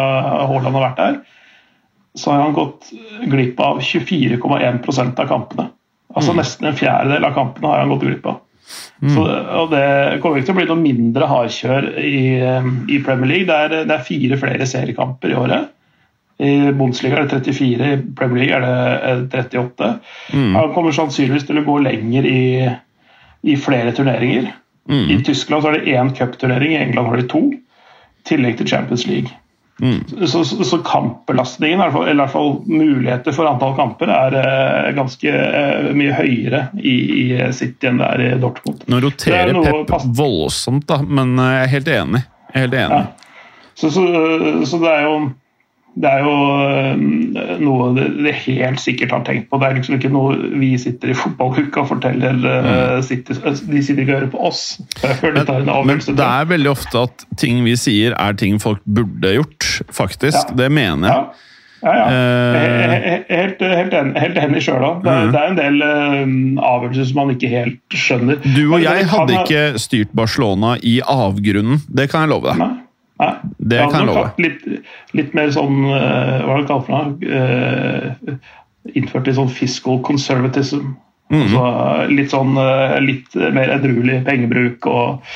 Haaland 0.48 0.78
har 0.78 0.86
vært 0.88 1.02
der, 1.02 1.20
så 2.18 2.34
har 2.34 2.44
han 2.44 2.56
gått 2.56 2.90
glipp 3.30 3.60
av 3.62 3.80
24,1% 3.84 5.22
av 5.22 5.30
kampene. 5.30 5.70
Altså 6.14 6.34
mm. 6.34 6.38
Nesten 6.40 6.68
en 6.68 6.76
fjerdedel 6.76 7.24
av 7.28 7.34
kampene 7.36 7.72
har 7.72 7.82
han 7.82 7.94
gått 7.94 8.06
glipp 8.06 8.28
av. 8.28 8.44
Mm. 9.00 9.14
Så, 9.14 9.24
og 9.62 9.70
Det 9.72 10.20
kommer 10.22 10.40
ikke 10.40 10.50
til 10.50 10.56
å 10.56 10.58
bli 10.58 10.68
noe 10.68 10.82
mindre 10.82 11.28
hardkjør 11.30 11.90
i, 12.02 12.20
i 12.90 13.00
Premier 13.04 13.32
League. 13.32 13.48
Det 13.48 13.58
er, 13.64 13.88
det 13.88 13.96
er, 13.96 14.06
fire 14.06 14.38
flere 14.40 14.68
seriekamper 14.68 15.32
i 15.32 15.38
året. 15.38 15.74
I 16.38 16.52
Bundesliga 16.70 17.18
er 17.18 17.26
det 17.26 17.40
34, 17.48 17.88
i 17.94 18.02
Premier 18.18 18.44
League 18.44 18.58
er 18.58 19.24
det 19.24 19.42
38. 19.48 19.88
Mm. 20.34 20.52
Han 20.54 20.74
kommer 20.76 20.94
sannsynligvis 20.94 21.48
til 21.48 21.58
å 21.58 21.66
gå 21.66 21.80
lenger 21.82 22.28
i, 22.30 22.42
i 23.42 23.56
flere 23.58 23.94
turneringer. 23.96 24.52
I 24.88 25.18
Tyskland 25.20 25.62
så 25.62 25.68
er 25.68 25.82
det 25.82 25.96
én 25.98 26.14
cupturnering, 26.16 26.72
i 26.72 26.80
England 26.80 27.10
har 27.10 27.20
de 27.20 27.26
to. 27.28 27.42
I 27.52 28.28
tillegg 28.30 28.56
til 28.56 28.70
Champions 28.70 29.04
League. 29.08 29.34
Så, 29.78 30.40
så, 30.44 30.64
så 30.66 30.78
kampbelastningen, 30.82 31.78
i 31.78 31.82
hvert 31.84 31.92
fall- 31.94 32.08
eller 32.08 32.18
i 32.18 32.24
hvert 32.24 32.32
fall 32.32 32.48
muligheter 32.66 33.34
for 33.36 33.46
antall 33.46 33.76
kamper, 33.78 34.10
er 34.10 34.34
eh, 34.40 34.88
ganske 34.96 35.30
eh, 35.30 35.90
mye 35.94 36.16
høyere 36.18 36.64
i, 36.82 36.94
i 37.22 37.52
City 37.54 37.86
enn 37.86 38.00
det 38.02 38.08
er 38.08 38.24
i 38.24 38.30
Dortmund. 38.42 38.82
Nå 38.90 38.98
roterer 39.04 39.52
er 39.54 39.60
Pep 39.62 39.84
past... 39.92 40.10
voldsomt, 40.18 40.88
da, 40.90 40.98
men 41.06 41.36
eh, 41.38 41.52
jeg 41.60 41.68
er 41.68 41.74
helt 41.76 41.92
enig. 41.94 42.22
Jeg 42.48 42.56
er 42.56 42.66
helt 42.66 42.78
enig. 42.82 42.98
Ja. 42.98 43.28
Så, 43.78 43.92
så, 43.94 44.02
så 44.66 44.80
det 44.82 44.90
er 44.96 45.06
jo 45.06 45.14
det 45.98 46.10
er 46.10 46.22
jo 46.22 46.34
eh, 46.62 47.56
noe 47.62 47.88
det, 47.96 48.06
det 48.22 48.34
helt 48.44 48.82
sikkert 48.82 49.14
har 49.16 49.24
tenkt 49.26 49.48
på. 49.50 49.58
Det 49.58 49.66
er 49.68 49.78
liksom 49.80 49.96
ikke 49.98 50.12
noe 50.14 50.36
vi 50.60 50.70
sitter 50.78 51.10
i 51.10 51.16
fotballuka 51.18 51.82
og 51.82 51.90
forteller 51.90 52.38
mm. 52.38 53.02
sitter, 53.06 53.40
De 53.42 53.82
sitter 53.82 54.04
ikke 54.04 54.14
og 54.14 54.20
hører 54.20 54.30
på 54.34 54.44
oss 54.50 54.62
før 55.20 55.34
de 55.34 55.44
tar 55.48 55.64
en 55.64 55.90
Men 55.90 56.00
det 56.06 56.28
er 56.28 56.48
veldig 56.54 56.70
ofte 56.70 57.04
at 57.08 57.26
ting 57.40 57.64
vi 57.66 57.74
sier, 57.80 58.14
er 58.14 58.38
ting 58.38 58.60
folk 58.62 58.82
burde 58.86 59.34
gjort, 59.40 59.68
faktisk. 59.90 60.38
Ja. 60.38 60.58
Det 60.62 60.72
mener 60.72 61.10
jeg. 61.10 61.18
Ja. 61.18 61.44
Ja, 61.82 61.92
ja. 61.94 62.06
Eh. 62.10 62.90
He- 62.90 63.02
he- 63.10 63.24
Helt, 63.28 63.60
helt, 63.60 64.16
helt 64.18 64.38
enig 64.42 64.62
sjøl 64.66 64.82
òg. 64.82 65.02
Det, 65.04 65.12
er- 65.12 65.30
det 65.30 65.40
er 65.40 65.52
en 65.52 65.58
del 65.58 65.82
eh, 65.86 66.64
avgjørelser 66.66 67.06
som 67.10 67.20
man 67.20 67.30
ikke 67.36 67.50
helt 67.52 67.94
skjønner. 67.94 68.40
Du 68.42 68.72
og 68.72 68.82
jeg 68.82 69.06
hadde 69.12 69.38
ikke 69.42 69.62
styrt 69.78 70.14
Barcelona 70.16 70.76
i 70.82 70.98
avgrunnen. 71.04 71.82
Det 71.86 72.08
kan 72.10 72.26
jeg 72.26 72.34
love 72.34 72.50
deg. 72.50 72.62
Nei. 72.64 72.72
Nei. 73.18 73.32
Det 73.58 73.80
jeg 73.80 73.90
kan 73.90 74.04
jeg 74.04 74.08
love. 74.12 74.30
Litt, 74.42 74.64
litt 75.18 75.34
mer 75.36 75.50
sånn 75.54 75.82
eh, 75.90 76.38
Hva 76.44 76.54
er 76.54 76.62
det 76.62 76.70
kalt 76.70 76.86
for 76.86 76.94
noe? 76.94 77.34
Eh, 77.34 78.38
innført 78.98 79.28
litt 79.28 79.38
sånn 79.40 79.52
fiscal 79.52 80.00
conservatism. 80.06 80.94
Mhm. 81.28 81.42
Altså, 81.42 81.64
litt 82.14 82.32
sånn 82.32 82.54
eh, 82.62 82.96
litt 83.04 83.36
mer 83.36 83.74
edruelig 83.74 84.22
pengebruk 84.28 84.88
og 84.88 85.34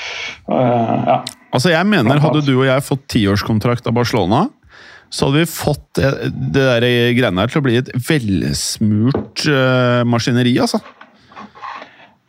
ja. 0.48 1.20
Altså, 1.52 1.68
jeg 1.68 1.84
mener, 1.84 2.16
Hadde 2.22 2.46
du 2.46 2.54
og 2.54 2.64
jeg 2.64 2.84
fått 2.86 3.02
tiårskontrakt 3.12 3.84
av 3.90 3.98
Barcelona, 3.98 4.46
så 5.12 5.28
hadde 5.28 5.42
vi 5.42 5.50
fått 5.52 5.98
det, 5.98 6.30
der 6.54 6.86
greiene 7.12 7.44
her 7.44 7.52
til 7.52 7.60
å 7.60 7.66
bli 7.66 7.76
et 7.82 7.90
velsmurt 8.08 9.44
maskineri, 10.08 10.54
altså. 10.64 10.80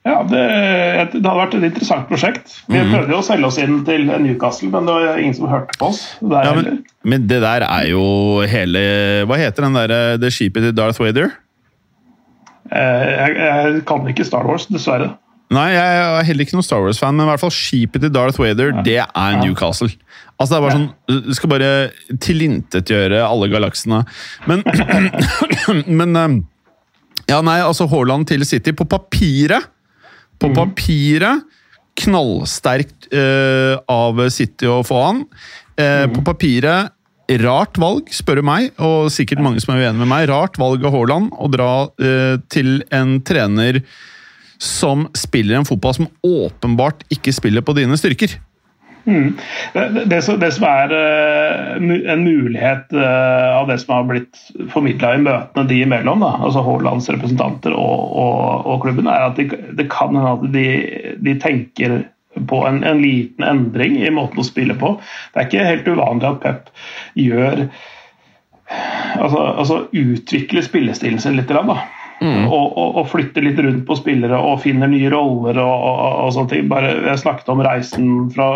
Ja, 0.03 0.17
det, 0.27 0.39
det 1.13 1.21
hadde 1.23 1.37
vært 1.37 1.53
et 1.55 1.65
interessant 1.69 2.09
prosjekt. 2.09 2.57
Vi 2.67 2.75
mm. 2.75 2.89
prøvde 2.91 3.13
jo 3.13 3.19
å 3.21 3.23
selge 3.23 3.47
oss 3.47 3.59
inn 3.63 3.77
til 3.87 4.09
Newcastle, 4.11 4.67
men 4.73 4.89
det 4.89 4.95
var 4.97 5.21
ingen 5.21 5.37
som 5.37 5.47
hørte 5.47 5.77
på 5.79 5.93
oss. 5.93 6.01
Der 6.19 6.49
Ja, 6.49 6.51
men, 6.57 6.81
men 7.07 7.27
det 7.29 7.39
der 7.45 7.63
er 7.69 7.87
jo 7.87 8.03
hele 8.51 8.83
Hva 9.29 9.39
heter 9.39 9.67
den 9.67 9.79
der, 9.79 9.93
Det 10.19 10.33
skipet 10.35 10.67
til 10.67 10.75
Darth 10.75 10.99
Vader? 10.99 11.31
Eh, 12.67 13.09
jeg, 13.13 13.37
jeg 13.39 13.83
kan 13.87 14.07
ikke 14.11 14.27
Star 14.27 14.47
Wars, 14.47 14.67
dessverre. 14.71 15.13
Nei, 15.53 15.67
jeg 15.75 15.97
er 16.01 16.25
heller 16.27 16.47
ikke 16.47 16.57
noen 16.57 16.65
Star 16.65 16.81
Wars-fan, 16.83 17.15
men 17.15 17.27
i 17.27 17.29
hvert 17.29 17.43
fall 17.43 17.53
skipet 17.53 18.03
til 18.03 18.11
Darth 18.13 18.39
Vader, 18.41 18.71
det 18.85 18.99
er 19.03 19.35
Newcastle. 19.39 19.91
Altså, 20.39 20.49
det 20.49 20.57
er 20.57 20.63
bare 20.63 20.77
sånn 20.79 21.27
Du 21.27 21.35
skal 21.37 21.51
bare 21.51 21.69
tilintetgjøre 22.23 23.21
alle 23.23 23.49
galaksene. 23.51 24.01
Men 24.49 24.65
Men 26.01 26.17
eh, 26.19 26.39
Ja, 27.29 27.39
nei, 27.45 27.61
altså 27.63 27.87
Haaland 27.87 28.27
til 28.27 28.43
City 28.47 28.73
På 28.75 28.87
papiret 28.89 29.69
På 30.43 30.51
papiret 30.51 31.45
knallsterkt 32.03 33.07
uh, 33.13 33.77
av 33.91 34.19
City 34.33 34.67
å 34.67 34.81
få 34.85 34.99
han. 34.99 35.23
Eh, 35.79 36.05
På 36.09 36.23
papiret 36.25 36.93
rart 37.39 37.77
valg, 37.79 38.09
spør 38.13 38.41
du 38.41 38.45
meg, 38.45 38.71
og 38.83 39.07
sikkert 39.13 39.41
mange 39.41 39.61
som 39.63 39.73
er 39.73 39.85
uenig 39.85 40.01
med 40.01 40.09
meg. 40.11 40.25
Rart 40.29 40.57
valg 40.59 40.83
av 40.85 40.93
Haaland 40.93 41.31
å 41.39 41.47
dra 41.53 41.69
uh, 41.87 42.35
til 42.51 42.81
en 42.93 43.19
trener 43.25 43.83
som 44.63 45.07
spiller 45.17 45.59
en 45.59 45.67
fotball 45.67 45.95
som 45.97 46.09
åpenbart 46.23 47.05
ikke 47.13 47.33
spiller 47.35 47.65
på 47.65 47.75
dine 47.77 47.97
styrker. 47.99 48.35
Det, 49.03 50.05
det, 50.05 50.21
som, 50.23 50.37
det 50.39 50.49
som 50.55 50.65
er 50.69 50.93
eh, 50.95 51.87
en 52.13 52.23
mulighet 52.23 52.93
eh, 52.95 53.49
av 53.57 53.67
det 53.67 53.77
som 53.81 53.97
har 53.97 54.05
blitt 54.07 54.39
formidla 54.71 55.13
i 55.15 55.23
møtene 55.25 55.67
de 55.67 55.81
imellom, 55.83 56.23
da, 56.23 56.37
altså 56.39 56.63
Haalands 56.63 57.09
representanter 57.11 57.75
og, 57.75 58.03
og, 58.23 58.69
og 58.71 58.85
klubben, 58.85 59.09
er 59.11 59.27
at 59.27 59.39
de, 59.39 59.49
det 59.75 59.89
kan 59.91 60.15
hende 60.15 60.35
at 60.37 60.45
de, 60.55 60.67
de 61.25 61.35
tenker 61.43 61.97
på 62.49 62.61
en, 62.67 62.79
en 62.87 63.01
liten 63.03 63.45
endring 63.45 63.99
i 64.01 64.13
måten 64.13 64.39
å 64.41 64.47
spille 64.47 64.77
på. 64.79 64.95
Det 65.33 65.41
er 65.41 65.49
ikke 65.49 65.67
helt 65.67 65.91
uvanlig 65.91 66.29
at 66.29 66.39
Pep 66.45 66.71
gjør 67.19 67.65
altså, 69.19 69.43
altså 69.43 69.81
utvikler 69.91 70.65
spillestilen 70.65 71.21
sin 71.21 71.37
litt. 71.37 71.51
grann, 71.51 71.75
Da. 72.23 72.43
Og, 72.47 72.77
og, 72.79 72.99
og 73.01 73.09
flytter 73.11 73.43
litt 73.45 73.59
rundt 73.63 73.83
på 73.87 73.97
spillere 73.99 74.37
og 74.39 74.61
finner 74.63 74.91
nye 74.91 75.11
roller 75.11 75.59
og, 75.59 75.87
og, 76.23 76.29
sånne 76.35 76.53
ting. 76.53 76.69
Bare, 76.71 76.93
jeg 77.09 77.23
snakket 77.23 77.51
om 77.51 77.63
reisen 77.65 78.13
fra, 78.35 78.47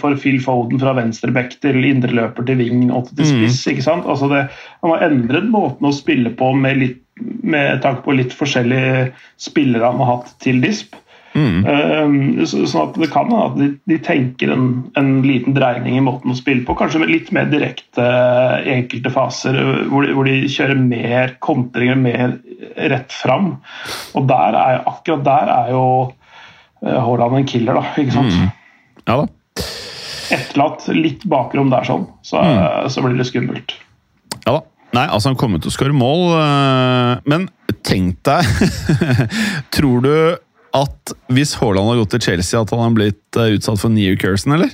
for 0.00 0.18
Phil 0.18 0.40
Foden 0.42 0.82
fra 0.82 0.96
venstreback 0.98 1.54
til 1.62 1.78
indreløper 1.86 2.48
til 2.48 2.58
wing 2.62 2.88
og 2.90 3.12
til 3.12 3.28
spiss. 3.28 3.62
ikke 3.70 3.86
sant? 3.86 4.08
Altså 4.10 4.30
det, 4.32 4.46
han 4.82 4.94
har 4.94 5.06
endret 5.10 5.46
måten 5.52 5.88
å 5.88 5.94
spille 5.94 6.34
på 6.38 6.50
med, 6.58 6.82
litt, 6.82 6.98
med 7.20 7.82
tanke 7.84 8.04
på 8.06 8.18
litt 8.18 8.34
forskjellige 8.36 9.12
spillere 9.40 9.92
han 9.92 10.02
har 10.02 10.16
hatt 10.16 10.34
til 10.42 10.62
disp. 10.64 10.98
Um, 11.32 12.42
så, 12.44 12.66
sånn 12.68 12.90
at 12.90 12.96
Det 13.00 13.08
kan 13.12 13.30
hende 13.30 13.44
at 13.46 13.54
de, 13.56 13.68
de 13.88 13.96
tenker 14.04 14.50
en, 14.52 14.66
en 15.00 15.12
liten 15.24 15.56
dreining 15.56 15.96
i 15.96 16.04
måten 16.04 16.32
å 16.32 16.36
spille 16.36 16.64
på. 16.66 16.76
Kanskje 16.76 17.06
litt 17.08 17.30
mer 17.32 17.48
direkte 17.52 18.04
i 18.66 18.74
enkelte 18.76 19.12
faser, 19.14 19.56
hvor 19.88 20.04
de, 20.04 20.12
hvor 20.16 20.28
de 20.28 20.42
kjører 20.52 20.82
mer 20.82 21.36
kontringer, 21.44 21.96
mer 21.96 22.36
rett 22.92 23.12
fram. 23.14 23.54
Og 24.16 24.26
der 24.30 24.58
er, 24.58 24.82
akkurat 24.88 25.24
der 25.26 25.52
er 25.54 25.70
jo 25.74 25.84
uh, 26.10 26.98
Haaland 27.06 27.40
en 27.40 27.48
killer, 27.48 27.78
da. 27.78 27.94
ikke 28.00 28.16
sant? 28.16 28.36
Ja 29.06 29.22
da. 29.22 29.30
Etterlatt 30.32 30.86
litt 30.96 31.26
bakrom 31.28 31.68
der, 31.72 31.84
sånn, 31.84 32.06
så, 32.24 32.40
så 32.88 33.02
blir 33.04 33.18
det 33.20 33.28
skummelt. 33.28 33.74
Ja 34.46 34.60
da. 34.60 34.62
Nei, 34.92 35.06
altså 35.08 35.30
han 35.30 35.38
kommer 35.40 35.60
til 35.60 35.70
å 35.70 35.72
skåre 35.72 35.96
mål, 35.96 36.26
øh, 36.36 37.20
men 37.32 37.46
tenk 37.80 38.18
deg 38.28 38.44
Tror 39.74 40.02
du 40.04 40.16
at 40.76 41.12
hvis 41.32 41.54
Haaland 41.60 41.88
hadde 41.88 42.02
gått 42.02 42.12
til 42.16 42.24
Chelsea, 42.26 42.60
at 42.60 42.72
han 42.72 42.82
hadde 42.84 42.98
blitt 42.98 43.38
øh, 43.40 43.54
utsatt 43.56 43.80
for 43.80 43.92
New 43.92 44.16
Cursen, 44.20 44.54
eller? 44.56 44.72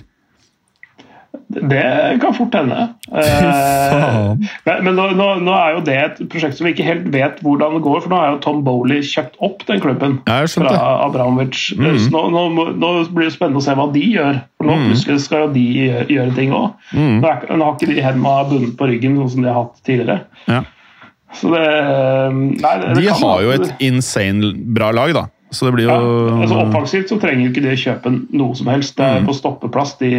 Det 1.48 2.18
kan 2.20 2.34
fort 2.36 2.54
hende. 2.54 2.76
Eh, 3.08 4.80
men 4.84 4.94
nå, 4.96 5.06
nå, 5.16 5.26
nå 5.44 5.54
er 5.56 5.74
jo 5.76 5.80
det 5.86 5.96
et 5.96 6.18
prosjekt 6.30 6.58
som 6.58 6.66
vi 6.68 6.72
ikke 6.74 6.86
helt 6.86 7.06
vet 7.12 7.40
hvordan 7.44 7.76
det 7.78 7.82
går, 7.86 8.02
for 8.04 8.12
nå 8.12 8.18
har 8.20 8.34
jo 8.34 8.40
Tom 8.44 8.60
Bowley 8.66 9.00
kjøpt 9.06 9.38
opp 9.44 9.64
den 9.68 9.80
klubben 9.82 10.18
fra 10.24 10.72
Abramovic. 11.06 11.62
Abramovic. 11.72 12.04
Så 12.04 12.12
nå, 12.12 12.44
nå, 12.76 12.92
blir 13.16 13.28
det 13.28 13.34
spennende 13.36 13.62
å 13.62 13.64
se 13.64 13.76
hva 13.78 13.88
de 13.94 14.04
gjør, 14.12 14.40
for 14.60 14.70
nå 14.70 14.76
plutselig 14.86 15.20
skal 15.24 15.46
jo 15.46 15.52
de 15.56 15.64
gjøre, 15.76 16.06
gjøre 16.16 16.34
ting 16.36 16.52
òg. 16.56 16.68
Er- 16.96 17.56
nå 17.56 17.64
har 17.64 17.76
ikke 17.78 17.90
de 17.94 18.02
hendene 18.04 18.48
bundet 18.52 18.76
på 18.80 18.90
ryggen, 18.92 19.16
sånn 19.22 19.32
som 19.36 19.46
de 19.46 19.52
har 19.52 19.62
hatt 19.62 19.80
tidligere. 19.88 20.20
Ja. 20.48 20.62
Så 21.36 21.50
det, 21.52 21.64
nei, 22.62 22.76
det, 22.80 22.94
det 22.94 23.02
De 23.04 23.08
har 23.24 23.42
jo 23.44 23.50
et 23.56 23.72
insane 23.84 24.52
bra 24.76 24.92
lag, 24.96 25.12
da. 25.16 25.26
Så 25.50 25.64
det 25.64 25.72
blir 25.74 25.88
jo 25.88 25.94
ja, 25.94 26.36
altså 26.42 26.60
Offensivt 26.60 27.10
så 27.12 27.16
trenger 27.22 27.46
jo 27.46 27.52
ikke 27.54 27.64
de 27.64 27.72
å 27.72 27.80
kjøpe 27.80 28.12
noe 28.12 28.56
som 28.58 28.68
helst. 28.72 28.96
Det 28.98 29.06
er 29.06 29.26
på 29.26 29.34
stoppeplass 29.36 29.96
de, 30.02 30.12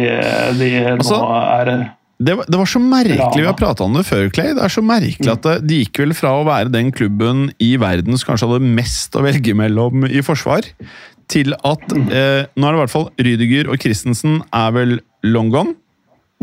de 0.58 0.70
Altså, 0.96 1.18
nå 1.22 1.40
er 1.40 1.72
det 2.20 2.34
var, 2.36 2.44
det 2.52 2.58
var 2.60 2.68
så 2.68 2.80
merkelig, 2.84 3.40
vi 3.40 3.46
har 3.48 3.56
prata 3.56 3.86
om 3.86 3.94
det 3.96 4.02
før, 4.04 4.26
Clay. 4.28 4.50
Det 4.52 4.60
er 4.60 4.72
så 4.72 4.82
merkelig 4.84 5.30
at 5.32 5.46
det, 5.46 5.54
de 5.70 5.78
gikk 5.80 6.02
vel 6.02 6.12
fra 6.12 6.34
å 6.36 6.42
være 6.44 6.72
den 6.74 6.90
klubben 6.92 7.46
i 7.64 7.70
verden 7.80 8.18
som 8.20 8.34
kanskje 8.34 8.50
hadde 8.50 8.72
mest 8.76 9.16
å 9.16 9.22
velge 9.24 9.54
mellom 9.56 10.04
i 10.04 10.20
forsvar, 10.24 10.68
til 11.32 11.54
at 11.56 11.94
eh, 11.96 12.44
nå 12.44 12.66
er 12.66 12.74
det 12.74 12.76
i 12.76 12.82
hvert 12.82 12.92
fall 12.92 13.08
Rydiger 13.16 13.70
og 13.72 13.80
Christensen 13.80 14.42
er 14.52 14.74
vel 14.76 14.98
long 15.24 15.48
gone. 15.54 15.72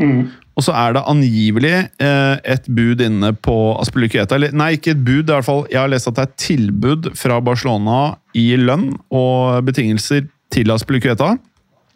Mm. 0.02 0.20
Og 0.58 0.66
så 0.66 0.74
er 0.74 0.96
det 0.96 1.04
angivelig 1.06 1.74
eh, 2.02 2.36
et 2.50 2.66
bud 2.66 3.02
inne 3.06 3.30
på. 3.46 3.58
Eller 3.78 4.56
nei, 4.58 4.72
ikke 4.74 4.96
et 4.96 5.04
bud. 5.04 5.28
det 5.28 5.30
er 5.30 5.36
i 5.36 5.38
hvert 5.38 5.46
fall, 5.46 5.68
Jeg 5.70 5.80
har 5.84 5.92
lest 5.92 6.10
at 6.10 6.16
det 6.18 6.24
er 6.24 6.32
et 6.32 6.40
tilbud 6.42 7.12
fra 7.14 7.38
Barcelona 7.46 8.00
i 8.34 8.48
lønn 8.58 8.90
og 9.14 9.68
betingelser 9.68 10.26
til 10.50 10.74
Aspilicueta. 10.74 11.36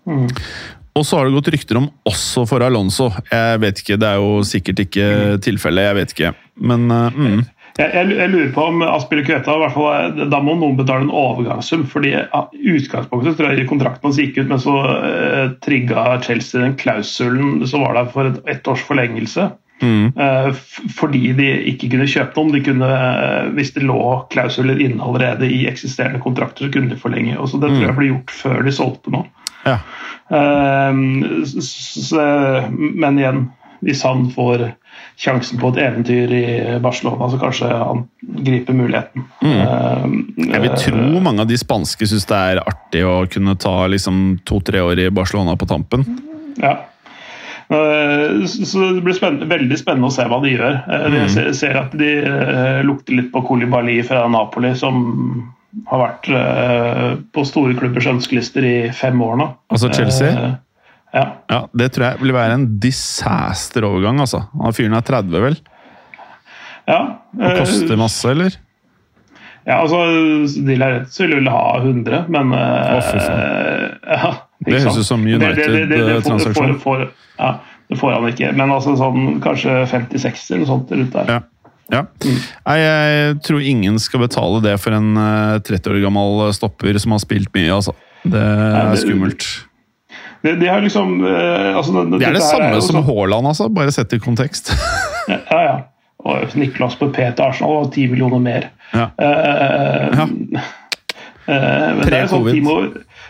Mm. 0.05 0.29
Og 0.93 1.07
så 1.07 1.17
har 1.17 1.25
det 1.25 1.33
gått 1.37 1.49
rykter 1.55 1.79
om 1.79 1.89
også 2.05 2.43
for 2.49 2.61
Alonso. 2.61 3.09
Jeg 3.31 3.61
vet 3.63 3.81
ikke, 3.81 3.97
Det 3.97 4.07
er 4.07 4.21
jo 4.21 4.43
sikkert 4.43 4.79
ikke 4.85 5.07
tilfellet. 5.41 5.87
Jeg 5.87 5.95
vet 5.95 6.13
ikke. 6.13 6.33
Men 6.61 6.91
eh, 6.91 7.17
mm. 7.17 7.41
Jeg, 7.79 7.87
jeg, 7.95 8.11
jeg 8.17 8.29
lurer 8.33 8.51
på 8.55 8.65
om 8.67 8.81
Aspilicueta 8.83 9.53
i 9.55 9.61
hvert 9.63 9.75
fall, 9.77 10.25
Da 10.33 10.41
må 10.43 10.57
noen 10.59 10.75
betale 10.79 11.05
en 11.05 11.13
overgangssum. 11.13 11.85
fordi 11.87 12.13
utgangspunktet 12.51 13.37
tror 13.39 13.55
jeg 13.55 13.69
kontrakten 13.69 14.09
hans 14.09 14.19
gikk 14.19 14.41
ut, 14.41 14.49
men 14.51 14.59
så 14.61 14.75
eh, 14.97 15.45
trigga 15.63 16.19
Chelsea 16.25 16.61
den 16.65 16.75
klausulen 16.79 17.63
som 17.67 17.85
var 17.85 17.95
der 17.95 18.11
for 18.11 18.27
et, 18.27 18.41
ett 18.51 18.67
års 18.67 18.83
forlengelse. 18.87 19.51
Eh, 19.81 20.53
fordi 20.93 21.31
de 21.37 21.47
ikke 21.71 21.89
kunne 21.89 22.09
kjøpe 22.09 22.37
noen. 22.37 22.53
De 22.53 22.61
kunne, 22.65 22.89
eh, 22.91 23.47
hvis 23.57 23.73
det 23.73 23.85
lå 23.87 24.01
klausuler 24.33 24.81
inne 24.81 25.01
allerede 25.03 25.49
i 25.49 25.63
eksisterende 25.69 26.21
kontrakter, 26.21 26.67
så 26.67 26.73
kunne 26.73 26.91
de 26.93 26.99
forlenge. 27.01 27.37
Og 27.39 27.49
så 27.49 27.59
Det 27.61 27.71
tror 27.71 27.87
jeg 27.87 27.97
ble 27.97 28.11
gjort 28.11 28.35
før 28.41 28.63
de 28.67 28.71
solgte 28.75 29.15
nå. 29.15 29.25
ja. 29.65 29.79
Eh, 30.31 30.93
men 33.01 33.17
igjen, 33.19 33.41
hvis 33.81 34.03
han 34.05 34.27
får 34.33 34.67
sjansen 35.21 35.59
på 35.61 35.69
et 35.73 35.79
eventyr 35.85 36.31
i 36.33 36.45
Barcelona, 36.83 37.27
så 37.31 37.39
kanskje 37.41 37.69
han 37.71 38.03
griper 38.45 38.73
muligheten. 38.77 39.25
Jeg 39.41 40.61
vil 40.61 40.77
tro 40.77 41.21
mange 41.21 41.41
av 41.45 41.49
de 41.49 41.57
spanske 41.57 42.07
syns 42.09 42.25
det 42.29 42.37
er 42.37 42.61
artig 42.65 43.03
å 43.07 43.17
kunne 43.31 43.55
ta 43.61 43.87
liksom 43.91 44.39
to-tre 44.45 44.81
år 44.85 44.99
i 45.07 45.09
Barcelona 45.13 45.55
på 45.57 45.67
tampen. 45.69 46.05
Ja. 46.61 46.77
Eh, 47.71 48.45
Så 48.45 48.93
det 48.95 49.01
blir 49.05 49.15
spennende, 49.15 49.47
veldig 49.47 49.77
spennende 49.79 50.09
å 50.09 50.11
se 50.13 50.25
hva 50.27 50.41
de 50.43 50.49
gjør. 50.57 50.75
Eh, 50.91 51.07
Mm. 51.07 51.45
Jeg 51.45 51.55
ser- 51.55 51.77
at 51.77 51.91
de 51.97 52.11
eh, 52.19 52.81
lukter 52.83 53.15
litt 53.15 53.31
på 53.31 53.45
Kolibali 53.47 54.01
fra 54.03 54.27
Napoli, 54.27 54.73
som 54.75 55.53
har 55.87 55.99
vært 55.99 56.27
eh, 56.29 57.15
på 57.33 57.45
store 57.47 57.73
klubbers 57.79 58.05
ønskelister 58.07 58.63
i 58.63 58.91
fem 58.91 59.21
år 59.21 59.37
nå. 59.37 59.47
Altså 59.71 59.89
Chelsea? 59.93 60.57
Eh, 61.13 61.19
Ja. 61.19 61.25
Ja, 61.49 61.67
Det 61.75 61.91
tror 61.91 62.05
jeg 62.11 62.19
vil 62.21 62.31
være 62.33 62.53
en 62.55 62.67
disaster-overgang. 62.79 64.19
altså. 64.23 64.45
Han 64.61 64.73
Fyren 64.73 64.93
er 64.95 65.01
30, 65.01 65.41
vel? 65.41 65.57
ja. 66.87 66.99
Og 67.37 67.43
eh, 67.51 67.57
koster 67.59 67.97
masse, 67.99 68.25
eller? 68.31 68.55
Ja, 69.67 69.81
altså, 69.83 69.99
De 70.65 70.75
Laretz 70.75 71.19
vil 71.21 71.35
vel 71.37 71.49
ha 71.51 71.77
100, 71.83 72.25
men 72.29 72.53
eh, 72.53 73.01
faen. 73.01 73.99
ja, 74.07 74.31
Det 74.65 74.79
høres 74.81 74.97
ut 74.97 75.05
som 75.05 75.21
United-transaksjon. 75.27 76.79
får- 76.79 76.81
får- 76.81 77.09
Ja, 77.39 77.51
det 77.89 77.97
får 77.99 78.13
han 78.13 78.23
ikke. 78.31 78.51
Men 78.55 78.69
altså 78.71 78.95
sånn 78.97 79.39
kanskje 79.41 79.85
50-60 79.89 80.55
eller 80.55 80.65
sånt 80.65 80.91
rundt 80.91 81.11
der. 81.13 81.25
Ja. 81.27 81.39
ja. 81.91 82.01
Nei, 82.67 82.77
jeg 82.79 83.41
tror 83.43 83.61
ingen 83.61 83.99
skal 83.99 84.21
betale 84.21 84.61
det 84.63 84.79
for 84.79 84.91
en 84.93 85.15
eh, 85.17 85.59
30 85.59 85.91
år 85.91 86.01
gammel 86.07 86.53
stopper 86.53 86.97
som 86.99 87.11
har 87.11 87.19
spilt 87.19 87.51
mye, 87.53 87.69
altså. 87.73 87.93
Det 88.23 88.41
er 88.41 88.95
skummelt. 89.01 89.45
De, 90.41 90.55
det, 90.57 90.67
er, 90.67 90.81
liksom 90.81 91.19
eh, 91.25 91.77
altså, 91.77 92.03
Det 92.17 92.27
er 92.27 92.33
det 92.33 92.43
samme 92.43 92.71
er 92.73 92.81
som 92.81 92.97
sånn- 92.97 93.07
Haaland, 93.07 93.47
altså. 93.51 93.69
Bare 93.69 93.93
sett 93.93 94.13
i 94.13 94.19
kontekst. 94.19 94.73
Ja, 95.29 95.59
ja. 95.63 95.73
Og 96.25 96.53
Niklas 96.57 96.95
på 96.97 97.07
P 97.13 97.21
til 97.21 97.43
Arsenal 97.45 97.83
og 97.83 97.91
10 97.93 98.07
millioner 98.11 98.41
mer. 98.41 98.69
Ja. 98.93 99.09
Uh, 99.21 100.09
Ja. 100.17 100.25
Uh, 101.49 101.97
men 101.97 102.01
det 102.05 102.17
er 102.17 102.27
sånn. 102.29 102.47
Timo, 102.51 102.75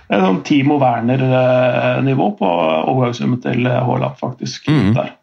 det 0.09 0.19
sånn 0.23 0.39
Timo 0.47 0.77
Werner-nivå 0.81 2.27
på 2.39 2.49
overgangssummen 2.91 3.39
til 3.43 3.67
Haaland, 3.67 4.17
faktisk. 4.19 4.67
Der. 4.95 5.13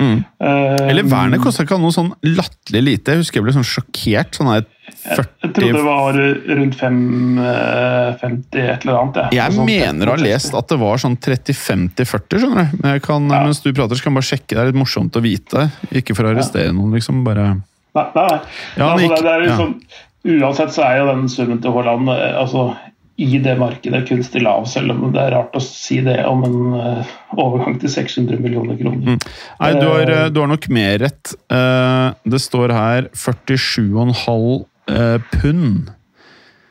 Mm. 0.00 0.24
Eh, 0.42 0.88
Eller 0.90 1.06
vernet 1.06 1.40
kosta 1.44 1.62
ikke 1.64 1.76
noe 1.78 1.94
sånn 1.94 2.12
latterlig 2.26 2.82
lite. 2.82 3.12
Jeg 3.14 3.22
husker 3.22 3.38
jeg 3.40 3.44
ble 3.46 3.52
sånn 3.54 3.66
sjokkert. 3.68 4.34
Sånn 4.34 4.50
her 4.50 4.64
Jeg 5.04 5.52
trodde 5.54 5.72
det 5.76 5.84
var 5.84 6.16
rundt 6.58 6.74
fem, 6.80 6.98
eh, 7.38 8.14
50 8.20 8.58
et 8.74 8.84
eller 8.86 8.98
annet. 9.00 9.32
Jeg 9.36 9.52
Sånn 9.54 9.66
mener 9.68 10.06
å 10.10 10.16
ha 10.16 10.22
lest 10.24 10.54
at 10.54 10.68
det 10.68 10.78
var 10.80 10.96
sånn 11.00 11.16
35-40, 11.16 12.40
skjønner 12.42 12.70
du. 12.72 12.78
Men 12.82 12.92
jeg 12.96 13.02
kan, 13.02 13.28
Ja. 13.30 13.42
mens 13.44 13.60
du 13.62 13.72
prater, 13.72 13.94
så 13.96 14.02
kan 14.02 14.12
jeg 14.14 14.18
bare 14.20 14.30
sjekke. 14.30 14.48
Det 14.48 14.58
er 14.58 14.72
litt 14.72 14.82
morsomt 14.82 15.12
å 15.16 15.22
vite. 15.22 15.70
Ikke 15.92 16.14
for 16.16 16.24
å 16.24 16.34
arrestere 16.34 16.72
noen, 16.72 16.92
liksom. 16.92 17.22
Bare 17.24 17.62
Nei, 17.94 18.06
nei. 18.14 18.40
Ja, 18.76 18.88
altså, 18.90 19.06
gikk- 19.06 19.16
det, 19.16 19.22
det 19.22 19.32
er 19.32 19.40
ja. 19.40 19.46
liksom, 19.46 19.80
Uansett 20.26 20.70
så 20.72 20.82
er 20.88 20.96
jo 20.98 21.06
den 21.12 21.28
summen 21.28 21.60
til 21.60 21.70
Haaland 21.70 22.08
eh, 22.08 22.34
altså, 22.40 22.76
i 23.16 23.38
det 23.38 23.54
markedet 23.58 24.08
kunstig 24.08 24.42
lav, 24.42 24.64
selv 24.66 24.90
om 24.90 25.12
det 25.14 25.22
er 25.22 25.34
rart 25.36 25.54
å 25.54 25.62
si 25.62 26.00
det 26.02 26.16
om 26.26 26.42
en 26.46 26.56
eh, 26.80 27.12
overgang 27.38 27.76
til 27.82 27.92
600 27.92 28.40
millioner 28.42 28.78
kroner. 28.80 29.20
Nei, 29.60 29.72
du 29.78 29.86
har, 29.86 30.10
eh, 30.10 30.30
du 30.34 30.40
har 30.42 30.50
nok 30.50 30.66
mer 30.74 30.98
rett. 31.04 31.34
Eh, 31.46 32.06
det 32.26 32.40
står 32.42 32.74
her 32.74 33.10
47,5 33.14 34.64
uh, 34.90 35.18
pund. 35.30 35.92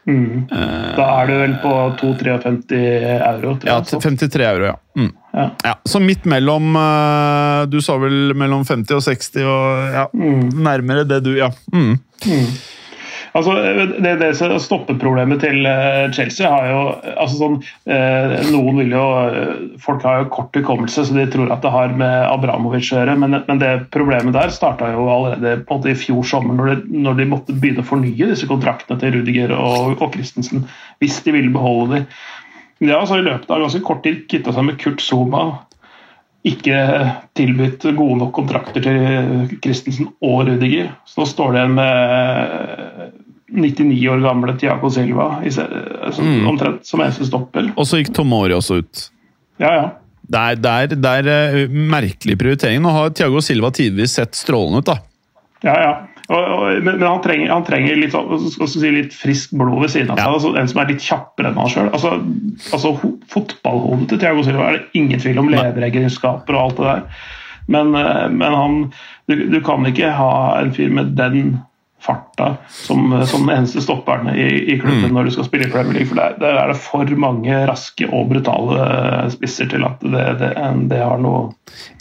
Mm. 0.03 0.49
Da 0.51 1.05
er 1.21 1.29
du 1.29 1.33
vel 1.39 1.53
på 1.63 1.71
2-53 2.01 2.79
euro. 3.23 3.53
tror 3.55 3.69
Ja, 3.69 3.77
jeg, 3.79 3.87
til 3.93 4.03
53 4.03 4.47
euro, 4.49 4.67
ja. 4.73 4.75
Mm. 4.99 5.13
Ja. 5.31 5.45
ja. 5.63 5.73
Så 5.87 6.01
midt 6.03 6.27
mellom 6.29 6.75
Du 7.71 7.79
sa 7.81 7.95
vel 7.97 8.35
mellom 8.37 8.67
50 8.67 8.99
og 8.99 9.01
60, 9.07 9.47
og 9.47 9.95
ja, 9.95 10.03
Mm. 10.11 10.49
nærmere 10.59 11.07
det 11.07 11.23
du 11.23 11.31
Ja. 11.39 11.49
Mm. 11.71 11.95
Altså, 13.33 13.53
det, 13.97 14.11
det 14.21 14.59
stoppeproblemet 14.61 15.41
til 15.41 15.65
eh, 15.65 16.11
Chelsea 16.13 16.49
har 16.49 16.67
jo 16.69 16.81
altså 17.17 17.39
sånn, 17.39 17.55
eh, 17.89 18.35
Noen 18.53 18.77
vil 18.77 18.93
jo 18.93 19.05
eh, 19.23 19.63
Folk 19.81 20.05
har 20.05 20.21
jo 20.21 20.27
kort 20.35 20.59
hukommelse, 20.59 21.07
så 21.07 21.17
de 21.17 21.25
tror 21.33 21.49
at 21.53 21.65
det 21.65 21.71
har 21.73 21.95
med 21.97 22.27
Abramovic 22.29 22.91
å 22.91 22.99
gjøre. 22.99 23.17
Men, 23.23 23.39
men 23.47 23.61
det 23.61 23.71
problemet 23.95 24.37
der 24.37 24.53
starta 24.53 24.91
jo 24.93 25.07
allerede 25.09 25.55
på 25.63 25.73
en 25.73 25.81
måte 25.81 25.95
i 25.95 25.97
fjor 25.97 26.21
sommer, 26.29 26.59
når 26.59 26.69
de, 26.69 27.01
når 27.07 27.17
de 27.17 27.29
måtte 27.33 27.57
begynne 27.57 27.81
å 27.81 27.89
fornye 27.89 28.29
disse 28.35 28.49
kontraktene 28.49 29.01
til 29.01 29.17
Rudiger 29.17 29.55
og, 29.57 29.97
og 29.97 30.13
Christensen, 30.13 30.67
hvis 31.01 31.17
de 31.25 31.33
ville 31.33 31.53
beholde 31.53 31.97
dem. 31.97 32.07
Ja, 32.83 32.99
har 32.99 33.05
altså 33.05 33.17
i 33.17 33.25
løpet 33.25 33.49
av 33.49 33.63
ganske 33.63 33.81
kort 33.87 34.05
tid 34.05 34.25
kvitta 34.29 34.53
seg 34.53 34.67
med 34.67 34.77
Kurt 34.81 35.01
Zuma. 35.01 35.43
Ikke 36.45 36.77
tilbudt 37.39 37.85
gode 37.95 38.17
nok 38.19 38.33
kontrakter 38.35 38.83
til 38.83 39.59
Christensen 39.63 40.09
og 40.21 40.49
Rudiger. 40.49 40.91
Så 41.07 41.23
nå 41.23 41.29
står 41.29 41.53
det 41.55 41.61
igjen 41.61 41.77
med 41.79 43.21
99 43.53 43.97
år 44.13 44.21
gamle 44.23 44.55
Tiago 44.59 44.89
Silva 44.93 45.27
som, 45.53 46.25
Mm. 46.25 46.47
omtrent 46.49 46.85
som 46.85 47.01
eneste 47.01 47.25
stopper. 47.29 47.71
Og 47.77 47.85
så 47.87 47.99
gikk 48.01 48.13
Tomori 48.17 48.53
også 48.57 48.79
ut. 48.81 49.09
Ja, 49.61 49.73
ja. 49.75 49.83
Det 50.23 50.39
er, 50.39 50.55
det 50.55 50.71
er, 50.71 50.95
det 51.03 51.09
er 51.19 51.27
eh, 51.65 51.69
merkelig 51.69 52.37
prioritering. 52.39 52.81
Nå 52.81 52.89
har 52.95 53.09
Thiago 53.13 53.41
Silva 53.43 53.69
tidvis 53.75 54.15
sett 54.17 54.33
strålende 54.39 54.79
ut, 54.81 54.89
da. 54.89 54.97
ja, 55.67 55.77
ja. 55.83 55.93
Og, 56.31 56.39
og, 56.39 56.61
men, 56.85 56.95
men 57.01 57.03
han 57.03 57.19
trenger, 57.21 57.49
han 57.51 57.65
trenger 57.67 57.97
litt, 57.99 58.13
si, 58.71 58.89
litt 58.95 59.11
frisk 59.13 59.51
blod 59.59 59.81
ved 59.83 59.91
siden 59.91 60.13
av 60.13 60.17
seg. 60.17 60.23
Ja. 60.23 60.33
Altså, 60.37 60.51
en 60.61 60.69
som 60.71 60.79
er 60.79 60.87
litt 60.93 61.03
kjappere 61.03 61.49
enn 61.51 61.57
han 61.59 61.67
sjøl. 61.73 61.89
Altså, 61.91 62.13
altså, 62.73 62.93
fotballhodet 63.33 64.07
til 64.13 64.21
Thiago 64.23 64.45
Silva 64.47 64.69
er 64.69 64.77
det 64.79 65.01
ingen 65.01 65.19
tvil 65.19 65.41
om. 65.43 65.51
Lederegenskaper 65.51 66.55
og 66.55 66.61
alt 66.63 66.79
det 66.79 66.87
der. 66.87 67.03
Men, 67.75 67.91
eh, 67.99 68.25
men 68.31 68.55
han, 68.57 68.79
du, 69.29 69.35
du 69.51 69.59
kan 69.67 69.85
ikke 69.91 70.13
ha 70.15 70.31
en 70.61 70.71
fyr 70.75 70.95
med 70.95 71.11
den 71.19 71.59
farta 72.03 72.49
som, 72.67 73.13
som 73.29 73.47
eneste 73.49 73.81
stopperen 73.83 74.29
i, 74.35 74.47
i 74.73 74.77
klubben 74.81 75.07
Mm. 75.07 75.15
når 75.15 75.29
du 75.29 75.31
skal 75.35 75.47
spille 75.47 75.67
i 75.67 75.71
Premier 75.71 75.95
League. 75.97 76.09
For 76.09 76.19
der, 76.19 76.35
der 76.41 76.59
er 76.59 76.69
det 76.71 76.77
for 76.83 77.09
mange 77.19 77.57
raske 77.69 78.05
og 78.09 78.29
brutale 78.31 78.77
eh, 78.83 79.31
spisser 79.33 79.69
til 79.71 79.85
at 79.87 80.03
det, 80.03 80.27
det, 80.41 80.51
det 80.91 80.99
har 81.01 81.19
noe 81.23 81.53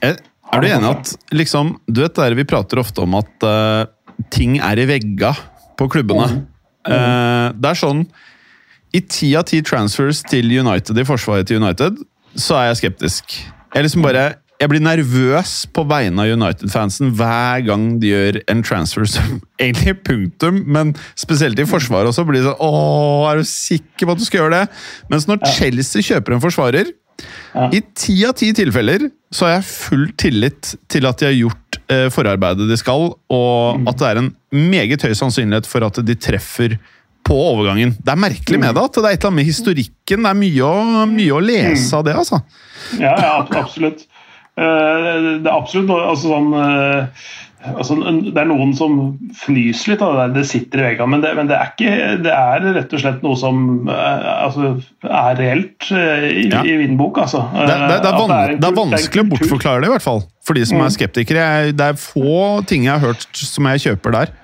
Er, 0.02 0.18
er 0.52 0.62
du 0.62 0.68
enig 0.68 0.90
at 0.90 1.14
liksom, 1.32 1.76
Du 1.86 2.02
vet 2.04 2.18
der 2.18 2.36
vi 2.38 2.44
prater 2.48 2.82
ofte 2.82 3.04
om 3.06 3.16
at 3.18 3.46
uh, 3.46 3.86
ting 4.34 4.58
er 4.60 4.78
i 4.82 4.86
vegga 4.90 5.32
på 5.78 5.88
klubbene. 5.90 6.44
Eh, 6.86 7.48
det 7.54 7.72
er 7.72 7.78
sånn 7.78 8.04
I 8.92 9.00
ti 9.06 9.32
av 9.38 9.46
ti 9.48 9.62
transfers 9.64 10.20
til 10.28 10.50
United 10.52 10.98
i 10.98 11.06
forsvaret 11.08 11.48
til 11.48 11.62
United, 11.62 11.96
så 12.36 12.58
er 12.58 12.70
jeg 12.70 12.82
skeptisk. 12.82 13.38
Jeg 13.72 13.86
liksom 13.86 14.04
bare 14.04 14.26
jeg 14.62 14.70
blir 14.70 14.82
nervøs 14.84 15.52
på 15.74 15.82
vegne 15.90 16.22
av 16.22 16.32
United-fansen 16.36 17.10
hver 17.18 17.64
gang 17.66 17.86
de 18.02 18.12
gjør 18.12 18.38
en 18.52 18.62
transfer 18.66 19.06
som 19.10 19.40
egentlig 19.62 19.96
punktum, 20.06 20.62
men 20.70 20.94
spesielt 21.18 21.58
i 21.58 21.66
forsvaret 21.66 22.12
også 22.12 22.24
blir 22.28 22.40
det 22.40 22.46
sånn 22.52 22.62
Åh, 22.62 23.24
er 23.32 23.42
du 23.42 23.48
sikker 23.48 24.06
på 24.06 24.14
at 24.14 24.22
du 24.22 24.26
skal 24.28 24.44
gjøre 24.44 24.60
det? 24.60 24.82
Mens 25.10 25.26
når 25.30 25.42
Chelsea 25.56 26.04
kjøper 26.12 26.38
en 26.38 26.44
forsvarer, 26.44 26.92
Ja. 27.52 27.66
i 27.76 27.78
ti 27.94 28.14
av 28.26 28.32
ti 28.40 28.48
tilfeller 28.56 29.04
så 29.30 29.44
har 29.46 29.52
jeg 29.58 29.66
full 29.68 30.06
tillit 30.18 30.72
til 30.90 31.04
at 31.06 31.20
de 31.20 31.26
har 31.28 31.34
gjort 31.36 31.76
eh, 31.92 32.06
forarbeidet 32.10 32.66
de 32.70 32.78
skal, 32.80 33.12
og 33.30 33.86
at 33.90 34.00
det 34.00 34.08
er 34.08 34.20
en 34.22 34.30
meget 34.72 35.04
høy 35.04 35.12
sannsynlighet 35.20 35.68
for 35.68 35.84
at 35.86 36.00
de 36.02 36.16
treffer 36.18 36.78
på 37.22 37.36
overgangen. 37.36 37.92
Det 38.00 38.10
er 38.14 38.18
merkelig 38.18 38.58
med 38.58 38.74
det, 38.74 38.82
at 38.88 38.96
det 38.96 39.04
er 39.04 39.12
et 39.12 39.20
eller 39.20 39.30
annet 39.30 39.38
med 39.42 39.50
historikken. 39.52 40.24
Det 40.24 40.32
er 40.32 40.40
mye 40.40 40.66
å, 40.66 41.04
mye 41.12 41.36
å 41.36 41.42
lese 41.44 42.00
av 42.00 42.08
det, 42.08 42.16
altså. 42.18 42.40
Ja, 42.98 43.12
ja 43.12 43.32
absolutt. 43.60 44.02
Eh, 44.58 45.38
Det 45.40 45.48
er 45.48 45.54
absolutt 45.54 45.88
altså 45.94 46.28
sånn, 46.28 46.50
eh, 46.60 47.22
altså 47.72 47.94
Det 48.26 48.36
er 48.36 48.48
noen 48.50 48.74
som 48.76 48.96
fnyser 49.38 49.92
litt 49.94 50.02
av 50.04 50.12
det 50.12 50.20
der, 50.26 50.34
det 50.40 50.44
sitter 50.50 50.82
i 50.82 50.86
veggene, 50.90 51.08
men, 51.14 51.22
det, 51.24 51.30
men 51.38 51.48
det, 51.48 51.56
er 51.56 51.70
ikke, 51.72 51.94
det 52.26 52.34
er 52.34 52.66
rett 52.76 52.92
og 52.92 53.00
slett 53.04 53.22
noe 53.24 53.38
som 53.40 53.88
eh, 53.88 54.28
altså, 54.44 54.74
er 55.08 55.40
reelt 55.40 55.88
i, 55.92 56.50
Ja. 56.50 56.60
i 56.68 56.76
Vindbok. 56.82 57.22
Altså. 57.24 57.46
Det, 57.54 57.70
det, 57.70 57.96
det, 58.02 58.12
er, 58.12 58.18
van, 58.18 58.36
en 58.36 58.60
det 58.60 58.68
er 58.68 58.76
vanskelig 58.76 59.24
å 59.24 59.30
bortforklare 59.32 59.84
det, 59.84 59.88
i 59.88 59.94
hvert 59.96 60.08
fall. 60.10 60.22
For 60.44 60.58
de 60.58 60.66
som 60.68 60.82
er 60.82 60.92
skeptikere. 60.92 61.48
Jeg, 61.48 61.76
det 61.78 61.88
er 61.92 62.00
få 62.02 62.60
ting 62.68 62.84
jeg 62.90 62.96
har 62.98 63.04
hørt 63.12 63.28
som 63.32 63.70
jeg 63.72 63.86
kjøper 63.86 64.18
der. 64.18 64.36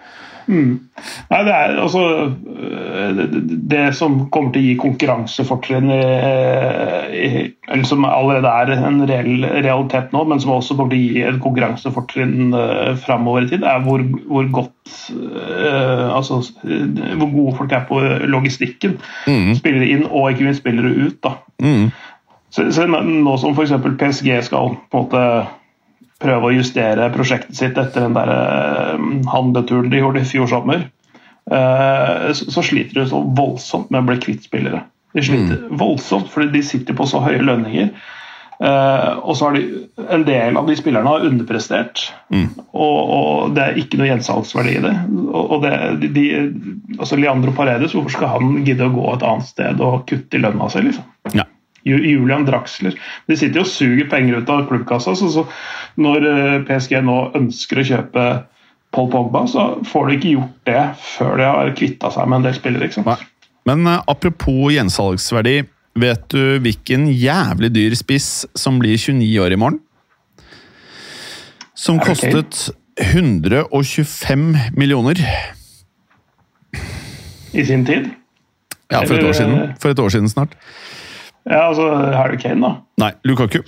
Nei, 0.48 1.40
det 1.44 1.52
er 1.52 1.76
altså 1.82 2.02
øh, 2.32 3.20
det, 3.70 3.82
som 3.98 4.16
kommer 4.32 4.54
til 4.54 4.62
å 4.62 4.66
gi 4.66 4.76
konkurransefortrinn 4.80 5.92
i, 5.92 5.98
Eller 7.68 7.84
som 7.88 8.06
allerede 8.08 8.48
er 8.48 8.72
en 8.78 9.02
reell 9.10 9.44
realitet 9.44 10.14
nå, 10.16 10.24
men 10.30 10.40
som 10.40 10.54
også 10.56 10.78
kommer 10.78 10.94
til 10.94 11.02
å 11.02 11.12
gi 11.12 11.24
et 11.28 11.40
konkurransefortrinn 11.44 12.56
uh, 12.56 12.94
framover 13.04 13.44
i 13.44 13.52
tid, 13.52 13.66
er 13.68 13.84
hvor, 13.84 14.04
hvor 14.30 14.48
godt 14.62 14.74
Altså 16.08 16.40
hvor 16.64 17.28
gode 17.30 17.52
folk 17.58 17.72
er 17.76 17.84
på 17.86 17.98
logistikken. 18.30 18.96
Spillere 19.58 19.86
inn 19.92 20.06
og 20.08 20.32
ikke 20.32 20.46
minst 20.46 20.62
spillere 20.62 20.90
ut. 21.04 21.18
da. 21.22 21.34
Mm. 21.62 21.90
Så, 22.50 22.70
så 22.72 22.86
nå 22.88 23.36
som 23.36 23.52
f.eks. 23.52 23.74
PSG 24.00 24.30
skal 24.48 24.78
på 24.90 25.02
en 25.02 25.04
måte 25.04 25.22
prøve 26.22 26.50
å 26.50 26.54
justere 26.56 27.10
prosjektet 27.14 27.56
sitt 27.58 27.78
etter 27.78 28.06
den 28.06 28.16
der 28.16 28.30
eh, 28.34 29.08
handleturen 29.30 29.90
de 29.92 30.02
gjorde 30.02 30.24
i 30.24 30.28
fjor 30.28 30.50
sommer, 30.50 30.86
eh, 31.50 32.28
så, 32.34 32.62
sliter 32.64 33.02
de 33.02 33.08
så 33.12 33.22
voldsomt 33.22 33.92
med 33.94 34.02
å 34.02 34.08
bli 34.10 34.20
kvitt 34.26 34.48
spillere. 34.48 34.84
De 35.16 35.24
sliter 35.24 35.62
voldsomt 35.80 36.28
fordi 36.32 36.52
de 36.58 36.64
sitter 36.66 36.96
på 36.98 37.06
så 37.08 37.22
høye 37.24 37.42
lønninger 37.42 37.92
Uh, 38.58 39.22
og 39.22 39.36
så 39.38 39.44
har 39.46 39.54
de, 39.54 39.84
En 40.10 40.24
del 40.26 40.56
av 40.58 40.66
de 40.66 40.74
spillerne 40.74 41.06
har 41.06 41.26
underprestert, 41.28 42.08
mm. 42.34 42.48
og, 42.74 42.96
og, 42.98 43.52
det 43.54 43.62
er 43.62 43.78
ikke 43.78 44.00
noe 44.00 44.08
gjensalgsverdi 44.08 44.72
i 44.74 44.82
det. 44.82 44.94
Og 45.30 45.62
det, 45.62 45.74
de, 46.16 46.24
altså 46.96 47.20
Leandro 47.20 47.54
Paredes, 47.54 47.94
hvorfor 47.94 48.16
skal 48.16 48.32
han 48.32 48.56
gidde 48.66 48.88
å 48.88 48.94
gå 48.96 49.04
et 49.12 49.26
annet 49.28 49.46
sted 49.46 49.84
og 49.84 50.08
kutte 50.10 50.40
i 50.40 50.42
lønna 50.42 50.66
si? 50.74 50.82
Liksom? 50.88 51.06
Julian 51.88 52.46
Draxler. 52.48 52.96
De 53.28 53.36
sitter 53.38 53.62
jo 53.62 53.64
og 53.66 53.72
suger 53.72 54.10
penger 54.10 54.42
ut 54.42 54.52
av 54.52 54.66
klubbkassa. 54.68 55.16
Så, 55.18 55.30
så 55.34 55.46
når 56.00 56.28
eh, 56.28 56.60
PSG 56.68 57.00
nå 57.04 57.18
ønsker 57.38 57.80
å 57.80 57.88
kjøpe 57.92 58.28
Paul 58.94 59.10
Pogba, 59.12 59.44
så 59.50 59.70
får 59.88 60.08
de 60.08 60.18
ikke 60.18 60.34
gjort 60.36 60.68
det 60.68 60.84
før 61.02 61.34
de 61.40 61.48
har 61.48 61.74
kvitta 61.76 62.12
seg 62.14 62.30
med 62.30 62.40
en 62.40 62.48
del 62.48 62.56
spillere. 62.56 62.88
ikke 62.88 63.02
sant? 63.02 63.26
Men 63.68 63.84
uh, 63.88 64.00
apropos 64.08 64.72
gjensalgsverdi. 64.72 65.60
Vet 65.98 66.28
du 66.30 66.60
hvilken 66.62 67.08
jævlig 67.10 67.72
dyr 67.74 67.94
spiss 67.98 68.46
som 68.56 68.76
blir 68.78 68.94
29 68.94 69.32
år 69.42 69.56
i 69.56 69.58
morgen? 69.58 69.80
Som 71.74 71.98
kostet 71.98 72.68
125 73.02 74.44
millioner. 74.78 75.18
I 77.54 77.64
sin 77.66 77.84
tid? 77.86 78.10
Ja, 78.92 79.02
for 79.04 79.18
et 79.18 79.26
år 79.26 79.34
siden. 79.36 79.74
For 79.80 79.92
et 79.92 79.98
år 79.98 80.08
siden 80.08 80.28
snart. 80.28 80.54
Ja, 81.48 81.68
altså 81.70 81.88
Harry 82.12 82.36
Kane, 82.40 82.60
da? 82.60 82.74
Nei, 83.00 83.12
Lukaku. 83.24 83.62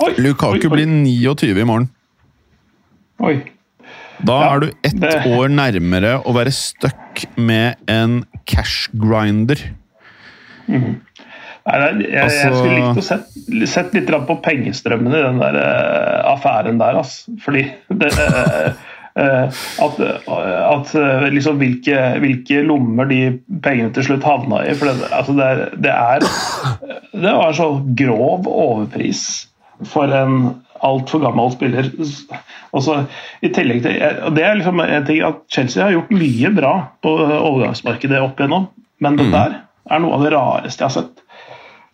Oi, 0.00 0.12
Lukaku 0.20 0.56
oi, 0.56 0.64
oi. 0.64 0.72
blir 0.72 0.88
29 0.88 1.60
i 1.60 1.68
morgen. 1.68 1.90
Oi. 3.24 3.36
Da 4.24 4.36
ja, 4.40 4.52
er 4.54 4.62
du 4.62 4.70
ett 4.86 4.96
det... 5.00 5.16
år 5.36 5.52
nærmere 5.52 6.14
å 6.24 6.32
være 6.36 6.52
stuck 6.56 7.26
med 7.36 7.76
en 7.92 8.22
cash 8.48 8.88
grinder. 8.96 9.60
Mm. 10.66 11.02
Nei, 11.66 11.76
jeg, 11.82 12.06
jeg, 12.06 12.22
altså... 12.22 12.40
jeg, 12.40 12.56
skulle 12.56 12.76
likt 12.78 13.00
å 13.00 13.04
sett, 13.04 13.38
sett 13.68 13.96
litt 13.96 14.12
på 14.28 14.36
pengestrømmen 14.44 15.12
i 15.12 15.22
den 15.24 15.40
der 15.42 15.58
uh, 15.58 16.32
affæren 16.32 16.80
der. 16.80 17.00
Altså. 17.02 17.34
Fordi 17.42 17.66
det, 17.90 18.12
uh, 18.16 18.70
at, 19.16 20.00
at 20.36 20.90
liksom 21.32 21.56
hvilke, 21.56 22.00
hvilke, 22.20 22.60
lommer 22.68 23.08
de 23.08 23.20
pengene 23.64 23.88
til 23.96 24.04
slutt 24.10 24.26
havna 24.28 24.60
i. 24.66 24.74
For 24.76 24.90
det, 24.90 25.08
altså 25.08 25.36
det, 25.38 25.48
det, 25.86 25.94
er 25.94 26.26
Det 27.14 27.32
var 27.32 27.48
en 27.48 27.56
så 27.56 27.70
grov 27.96 28.44
overpris 28.50 29.22
for 29.88 30.12
en 30.12 30.36
altfor 30.84 31.22
gammel 31.24 31.52
spiller. 31.54 31.90
Også, 32.76 33.02
i 33.40 33.52
tillegg 33.54 33.84
til, 33.84 34.00
og 34.26 34.34
det 34.36 34.44
er 34.44 34.58
liksom 34.58 34.80
en 34.84 35.06
ting 35.08 35.22
at 35.24 35.44
Chelsea 35.52 35.84
har 35.84 35.94
gjort 35.94 36.12
mye 36.12 36.52
bra 36.56 36.72
på 37.04 37.14
overgangsmarkedet 37.22 38.20
opp 38.20 38.40
igjennom, 38.40 38.68
men 39.00 39.16
det 39.16 39.28
mm. 39.28 39.36
der 39.36 39.60
er 39.86 40.02
noe 40.02 40.16
av 40.16 40.26
det 40.26 40.32
rareste 40.34 40.84
jeg 40.84 40.90
har 40.90 40.96
sett. 40.98 41.22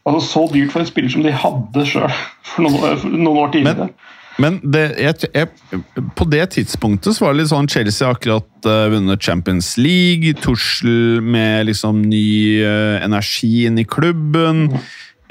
Altså 0.08 0.22
Så 0.26 0.46
dyrt 0.50 0.72
for 0.72 0.82
en 0.82 0.88
spiller 0.88 1.12
som 1.12 1.22
de 1.22 1.34
hadde 1.44 1.84
sjøl 1.86 2.08
for, 2.10 2.66
for, 2.66 3.12
noen 3.12 3.38
år 3.44 3.52
tidligere. 3.54 3.92
Men, 3.92 3.94
men 4.40 4.58
det, 4.64 4.84
jeg, 5.00 5.28
jeg, 5.34 5.92
på 6.16 6.26
det 6.32 6.44
tidspunktet 6.54 7.16
så 7.16 7.26
var 7.26 7.34
det 7.34 7.42
litt 7.42 7.52
sånn 7.52 7.68
Chelsea 7.70 8.08
akkurat 8.08 8.68
uh, 8.68 8.88
vunnet 8.92 9.22
Champions 9.22 9.74
League. 9.80 10.32
Tussel 10.40 11.20
med 11.24 11.68
liksom 11.68 12.00
ny 12.08 12.62
uh, 12.64 13.02
energi 13.04 13.66
inn 13.68 13.80
i 13.82 13.86
klubben. 13.88 14.68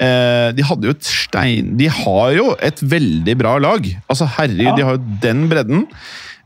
Uh, 0.02 0.50
de 0.54 0.66
hadde 0.66 0.88
jo 0.88 0.92
et 0.96 1.06
stein 1.06 1.76
De 1.78 1.86
har 1.86 2.32
jo 2.34 2.48
et 2.62 2.80
veldig 2.82 3.36
bra 3.42 3.56
lag. 3.62 3.86
Altså 4.06 4.28
Herregud, 4.38 4.70
ja. 4.70 4.76
de 4.78 4.86
har 4.86 4.98
jo 4.98 5.18
den 5.24 5.46
bredden. 5.50 5.86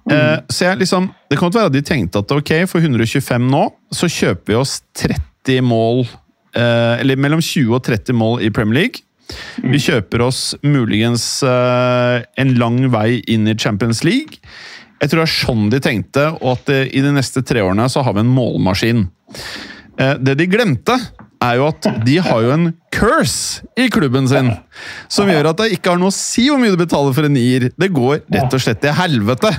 Mm. 0.06 0.46
så 0.54 0.68
jeg 0.68 0.78
liksom, 0.84 1.08
Det 1.26 1.34
kan 1.34 1.48
godt 1.48 1.56
være 1.56 1.70
at 1.72 1.74
de 1.74 1.80
tenkte 1.82 2.20
at 2.22 2.30
ok, 2.30 2.52
for 2.70 2.78
125 2.78 3.48
nå, 3.50 3.62
så 3.90 4.06
kjøper 4.06 4.52
vi 4.52 4.58
oss 4.60 4.76
30 4.94 5.18
30 5.46 5.62
mål 5.62 6.06
Eller 6.56 7.18
mellom 7.20 7.42
20 7.42 7.74
og 7.74 7.84
30 7.84 8.16
mål 8.16 8.42
i 8.46 8.50
Premier 8.50 8.80
League. 8.80 9.05
Vi 9.64 9.80
kjøper 9.82 10.24
oss 10.26 10.40
muligens 10.66 11.24
eh, 11.46 12.24
en 12.40 12.54
lang 12.60 12.80
vei 12.92 13.20
inn 13.32 13.48
i 13.48 13.56
Champions 13.58 14.04
League. 14.06 14.40
Jeg 15.00 15.12
tror 15.12 15.22
det 15.22 15.26
er 15.26 15.34
sånn 15.34 15.68
de 15.72 15.80
tenkte, 15.82 16.28
og 16.40 16.56
at 16.56 16.70
det, 16.70 16.80
i 16.96 17.02
de 17.04 17.12
neste 17.12 17.42
tre 17.44 17.64
årene 17.64 17.88
så 17.92 18.04
har 18.06 18.16
vi 18.16 18.24
en 18.24 18.32
målmaskin. 18.32 19.06
Eh, 19.98 20.14
det 20.22 20.38
de 20.40 20.48
glemte, 20.50 20.96
er 21.44 21.58
jo 21.58 21.66
at 21.68 21.86
de 22.06 22.14
har 22.24 22.46
jo 22.46 22.52
en 22.54 22.70
curse 22.94 23.66
i 23.76 23.90
klubben 23.92 24.28
sin. 24.30 24.54
Som 25.12 25.28
gjør 25.28 25.50
at 25.50 25.60
det 25.60 25.74
ikke 25.76 25.92
har 25.92 26.00
noe 26.00 26.08
å 26.12 26.16
si 26.16 26.46
hvor 26.48 26.62
mye 26.62 26.72
du 26.72 26.80
betaler 26.80 27.12
for 27.16 27.28
en 27.28 27.36
nier. 27.36 27.68
Det 27.76 27.90
går 27.92 28.22
rett 28.24 28.56
og 28.56 28.62
slett 28.62 28.80
til 28.80 28.96
helvete. 28.96 29.52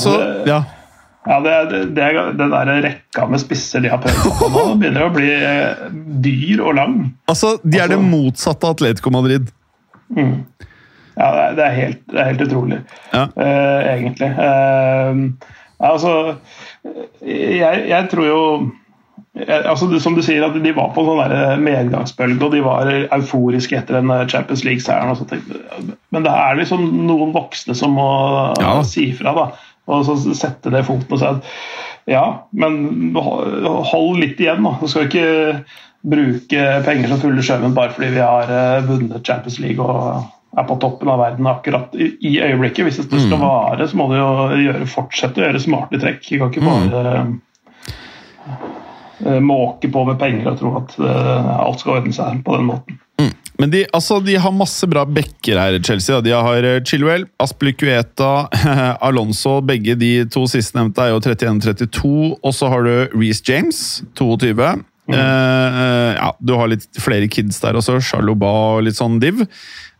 Så, 0.00 0.14
ja. 0.48 0.62
Ja, 1.28 1.40
det, 1.40 1.74
det, 1.92 2.04
Den 2.38 2.50
der 2.50 2.70
rekka 2.82 3.26
med 3.28 3.40
spisser 3.42 3.84
de 3.84 3.90
har 3.92 4.00
prøvd 4.00 4.30
på 4.38 4.48
nå, 4.54 4.62
begynner 4.80 5.08
å 5.08 5.12
bli 5.12 5.28
eh, 5.28 5.84
dyr 6.24 6.62
og 6.64 6.78
lang. 6.78 6.96
Altså, 7.28 7.58
De 7.62 7.76
er 7.76 7.84
altså, 7.84 7.98
det 7.98 8.08
motsatte 8.14 8.68
av 8.68 8.78
Atletico 8.78 9.12
Madrid. 9.12 9.52
Mm. 10.16 10.38
Ja, 11.18 11.28
det 11.52 11.66
er, 11.66 11.76
helt, 11.76 12.02
det 12.08 12.20
er 12.22 12.28
helt 12.30 12.42
utrolig, 12.46 12.76
ja. 13.10 13.24
uh, 13.34 13.78
egentlig. 13.90 14.28
Uh, 14.38 15.50
altså, 15.82 16.12
jeg, 17.26 17.80
jeg, 17.90 18.06
tror 18.12 18.28
jo 18.28 18.42
jeg, 19.34 19.64
altså, 19.66 19.88
Som 19.98 20.14
du 20.14 20.22
sier, 20.22 20.46
at 20.46 20.54
de 20.62 20.74
var 20.76 20.92
på 20.94 21.02
en 21.02 21.10
sånn 21.10 21.64
medgangsbølge, 21.66 22.38
og 22.46 22.54
de 22.54 22.62
var 22.64 22.92
euforiske 23.18 23.80
etter 23.82 23.98
den 23.98 24.14
Champions 24.30 24.62
League-seieren. 24.64 25.42
Men 26.14 26.24
det 26.24 26.32
er 26.32 26.62
liksom 26.62 26.86
noen 27.10 27.34
voksne 27.34 27.76
som 27.76 27.98
må 27.98 28.08
ja. 28.62 28.78
si 28.86 29.10
fra. 29.18 29.34
da 29.36 29.50
og 29.88 30.04
så 30.06 30.16
sette 30.36 30.72
det 30.72 30.84
foten 30.86 31.16
og 31.16 31.20
si 31.20 31.28
at 31.28 31.52
ja, 32.08 32.24
men 32.56 33.12
hold 33.16 34.20
litt 34.22 34.40
igjen. 34.40 34.64
da. 34.64 34.76
Du 34.80 34.88
skal 34.88 35.08
ikke 35.08 35.26
bruke 36.08 36.66
penger 36.86 37.10
som 37.10 37.20
fulle 37.20 37.44
sjømenn 37.44 37.76
bare 37.76 37.92
fordi 37.92 38.14
vi 38.14 38.22
har 38.24 38.52
eh, 38.52 38.84
vunnet 38.86 39.26
Champions 39.26 39.58
League 39.60 39.84
og 39.84 40.22
er 40.56 40.64
på 40.64 40.78
toppen 40.80 41.10
av 41.12 41.20
verden 41.20 41.46
akkurat 41.50 41.92
i 41.98 42.38
øyeblikket. 42.40 42.86
Hvis 42.86 43.00
det 43.02 43.20
skal 43.20 43.36
mm. 43.36 43.44
vare, 43.44 43.88
så 43.88 43.98
må 44.00 44.08
du 44.08 44.16
jo 44.16 44.30
gjøre, 44.62 44.88
fortsette 44.88 45.42
å 45.42 45.44
gjøre 45.44 45.60
smarte 45.62 46.00
trekk. 46.00 46.22
Du 46.24 46.38
kan 46.40 46.52
ikke 46.52 46.64
mm. 46.64 46.70
bare 46.94 47.12
uh, 49.26 49.40
måke 49.44 49.90
på 49.92 50.06
med 50.08 50.18
penger 50.22 50.54
og 50.54 50.58
tro 50.62 50.72
at 50.80 50.96
uh, 51.02 51.52
alt 51.66 51.84
skal 51.84 51.98
ordne 51.98 52.16
seg 52.16 52.40
på 52.46 52.56
den 52.56 52.70
måten. 52.70 52.98
Men 53.58 53.72
de, 53.72 53.82
altså, 53.94 54.20
de, 54.22 54.36
har 54.38 54.54
masse 54.54 54.86
bra 54.86 55.02
backer 55.02 55.58
her, 55.58 55.78
Chelsea. 55.82 56.20
De 56.22 56.30
har 56.34 56.66
eh, 56.66 56.78
Chilwell, 56.86 57.26
Aspilicueta, 57.42 58.46
Alonso. 59.08 59.56
Begge 59.66 59.96
de 59.98 60.12
to 60.30 60.44
sistnevnte 60.50 61.02
er 61.02 61.16
jo 61.16 61.22
31-32. 61.24 62.12
Og 62.38 62.54
så 62.54 62.70
har 62.70 62.86
du 62.86 63.18
Reece 63.18 63.42
James, 63.48 63.82
22. 64.18 64.54
Mm. 65.08 65.16
Eh, 65.18 66.12
ja, 66.20 66.30
du 66.38 66.54
har 66.60 66.70
litt 66.70 66.86
flere 67.02 67.26
kids 67.32 67.58
der 67.64 67.80
også. 67.80 67.98
Charloba 68.04 68.52
og 68.76 68.86
litt 68.86 68.98
sånn 69.00 69.18
div. 69.22 69.42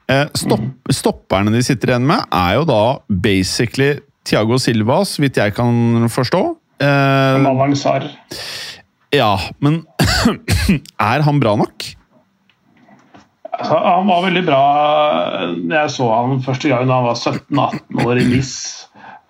Eh, 0.09 0.25
stopp, 0.39 0.63
mm. 0.63 0.95
Stopperne 0.95 1.53
de 1.53 1.65
sitter 1.67 1.97
igjen 1.97 2.07
med, 2.09 2.31
er 2.31 2.61
jo 2.61 2.65
da 2.69 2.83
basically 3.11 3.97
Tiago 4.29 4.57
Silva, 4.61 5.03
så 5.09 5.25
vidt 5.25 5.41
jeg 5.41 5.57
kan 5.57 6.09
forstå. 6.13 6.43
Eh, 6.85 7.37
Malang 7.43 7.75
Sarr. 7.77 8.07
Ja, 9.15 9.35
men 9.65 9.83
er 11.11 11.25
han 11.27 11.41
bra 11.43 11.59
nok? 11.59 11.95
Han 13.59 14.07
var 14.07 14.23
veldig 14.23 14.45
bra 14.47 14.63
jeg 15.49 15.91
så 15.91 16.09
han 16.13 16.43
første 16.45 16.71
gang 16.71 16.87
da 16.87 17.01
han 17.01 17.09
var 17.09 17.19
17-18 17.19 18.05
år 18.07 18.21
i 18.21 18.27
NIS. 18.31 18.53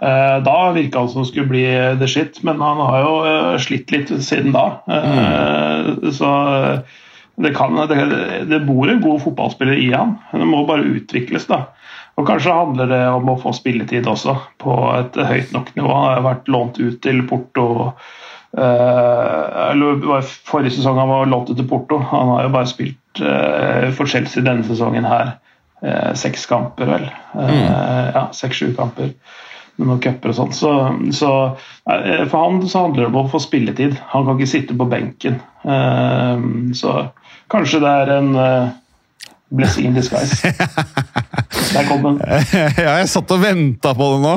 Eh, 0.04 0.36
da 0.44 0.56
virka 0.76 1.00
han 1.00 1.08
som 1.10 1.22
han 1.22 1.30
skulle 1.30 1.50
bli 1.50 1.64
the 1.98 2.08
shit, 2.10 2.42
men 2.46 2.60
han 2.62 2.82
har 2.82 3.00
jo 3.02 3.14
eh, 3.26 3.56
slitt 3.62 3.90
litt 3.94 4.12
siden 4.22 4.52
da. 4.54 4.66
Så 6.14 6.28
det, 7.38 7.54
kan, 7.56 7.74
det, 7.88 7.98
det, 8.50 8.60
bor 8.66 8.90
en 8.90 9.02
god 9.02 9.22
fotballspiller 9.24 9.80
i 9.80 9.90
han. 9.94 10.16
Det 10.32 10.46
må 10.46 10.64
bare 10.68 10.86
utvikles, 10.98 11.48
da. 11.50 11.64
Og 12.18 12.26
Kanskje 12.26 12.54
handler 12.54 12.90
det 12.90 13.02
om 13.14 13.28
å 13.30 13.38
få 13.38 13.52
spilletid 13.54 14.08
også, 14.10 14.34
på 14.58 14.74
et 14.96 15.18
høyt 15.22 15.52
nok 15.54 15.70
nivå. 15.76 15.92
Han 15.94 16.08
har 16.10 16.24
vært 16.26 16.50
lånt 16.50 16.80
ut 16.82 16.98
til 17.04 17.22
Porto. 17.30 17.68
Uh, 18.58 20.18
forrige 20.48 20.72
sesong 20.78 20.98
han 20.98 21.10
var 21.12 21.30
lånt 21.30 21.52
ut 21.52 21.58
til 21.60 21.68
Porto. 21.70 22.00
Han 22.10 22.34
har 22.34 22.48
jo 22.48 22.54
bare 22.56 22.70
spilt 22.70 22.98
uh, 23.20 23.90
for 23.96 24.10
Chelsea 24.10 24.44
denne 24.44 24.66
sesongen 24.66 25.08
her. 25.08 25.36
Uh, 25.82 26.14
seks 26.18 26.46
kamper, 26.50 26.90
vel. 26.90 27.06
Uh, 27.34 27.44
mm. 27.44 27.62
Ja, 28.14 28.24
seks-sju 28.34 28.72
kamper 28.78 29.12
med 29.78 29.86
noen 29.86 30.00
cuper 30.02 30.32
og 30.32 30.38
sånn. 30.40 30.54
Så, 30.56 30.72
så, 31.14 31.30
for 31.86 32.34
han 32.34 32.58
så 32.66 32.88
handler 32.88 33.04
det 33.04 33.10
om 33.12 33.20
å 33.20 33.28
få 33.30 33.38
spilletid. 33.44 33.94
Han 34.10 34.26
kan 34.26 34.34
ikke 34.34 34.50
sitte 34.50 34.74
på 34.74 34.88
benken. 34.90 35.36
så 36.74 36.94
kanskje 37.46 37.78
det 37.84 37.92
er 38.00 38.10
en 38.16 38.32
Blessing 39.48 39.86
in 39.86 39.94
disguise. 39.94 40.50
Der 41.72 41.86
kom 41.88 42.04
den. 42.04 42.18
ja, 42.84 42.94
jeg 43.00 43.08
satt 43.12 43.32
og 43.34 43.42
venta 43.42 43.92
på 43.96 44.08
det 44.12 44.18
nå. 44.24 44.34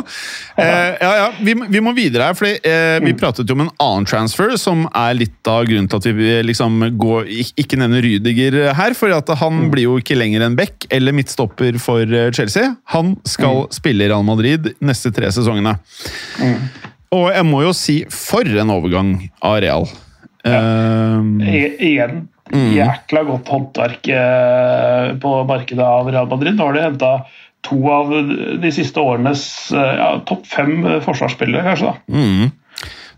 Eh, 0.62 0.90
ja, 1.02 1.12
ja, 1.22 1.28
vi, 1.42 1.56
vi, 1.74 1.82
må 1.84 1.94
videre 1.98 2.30
her, 2.30 2.38
fordi 2.38 2.54
eh, 2.68 2.98
vi 3.04 3.14
mm. 3.16 3.20
pratet 3.20 3.50
jo 3.50 3.58
om 3.58 3.66
en 3.66 3.74
annen 3.84 4.08
transfer, 4.10 4.54
som 4.62 4.86
er 4.90 5.18
litt 5.20 5.52
av 5.52 5.66
grunnen 5.70 5.90
til 5.92 6.02
at 6.02 6.10
vi 6.22 6.36
liksom 6.48 6.80
går, 7.02 7.32
ikke 7.62 7.80
nevner 7.82 8.06
Rydiger 8.06 8.60
her. 8.78 8.98
For 8.98 9.14
han 9.14 9.64
mm. 9.64 9.72
blir 9.74 9.88
jo 9.90 9.98
ikke 10.02 10.20
lenger 10.20 10.46
en 10.46 10.58
back 10.60 10.88
eller 10.94 11.16
midtstopper 11.18 11.80
for 11.82 12.06
eh, 12.06 12.30
Chelsea. 12.36 12.76
Han 12.96 13.16
skal 13.28 13.66
mm. 13.66 13.76
spille 13.82 14.06
i 14.06 14.12
Real 14.12 14.28
Madrid 14.28 14.74
neste 14.84 15.14
tre 15.16 15.32
sesongene. 15.34 15.78
Mm. 16.42 16.58
Og 17.12 17.28
jeg 17.34 17.48
må 17.48 17.66
jo 17.66 17.74
si, 17.76 18.02
for 18.12 18.48
en 18.48 18.72
overgang 18.72 19.18
av 19.44 19.60
Real. 19.64 19.90
Ja. 20.42 20.58
Uh, 21.22 21.44
igjen 21.46 22.24
jækla 22.52 23.24
godt 23.28 23.52
håndverk 23.54 24.10
eh, 24.16 25.12
på 25.22 25.36
markedet 25.50 25.86
av 25.86 26.10
Real 26.12 26.30
Madrid. 26.32 26.58
Nå 26.58 26.68
har 26.70 26.78
de 26.78 26.86
henta 26.86 27.12
to 27.66 27.78
av 27.94 28.10
de 28.62 28.72
siste 28.74 29.02
årenes 29.02 29.44
eh, 29.76 29.94
ja, 30.00 30.10
topp 30.28 30.48
fem 30.50 30.82
forsvarsspillere, 31.06 31.64
kanskje. 31.70 31.92
da. 31.92 32.18
Mm. 32.18 32.58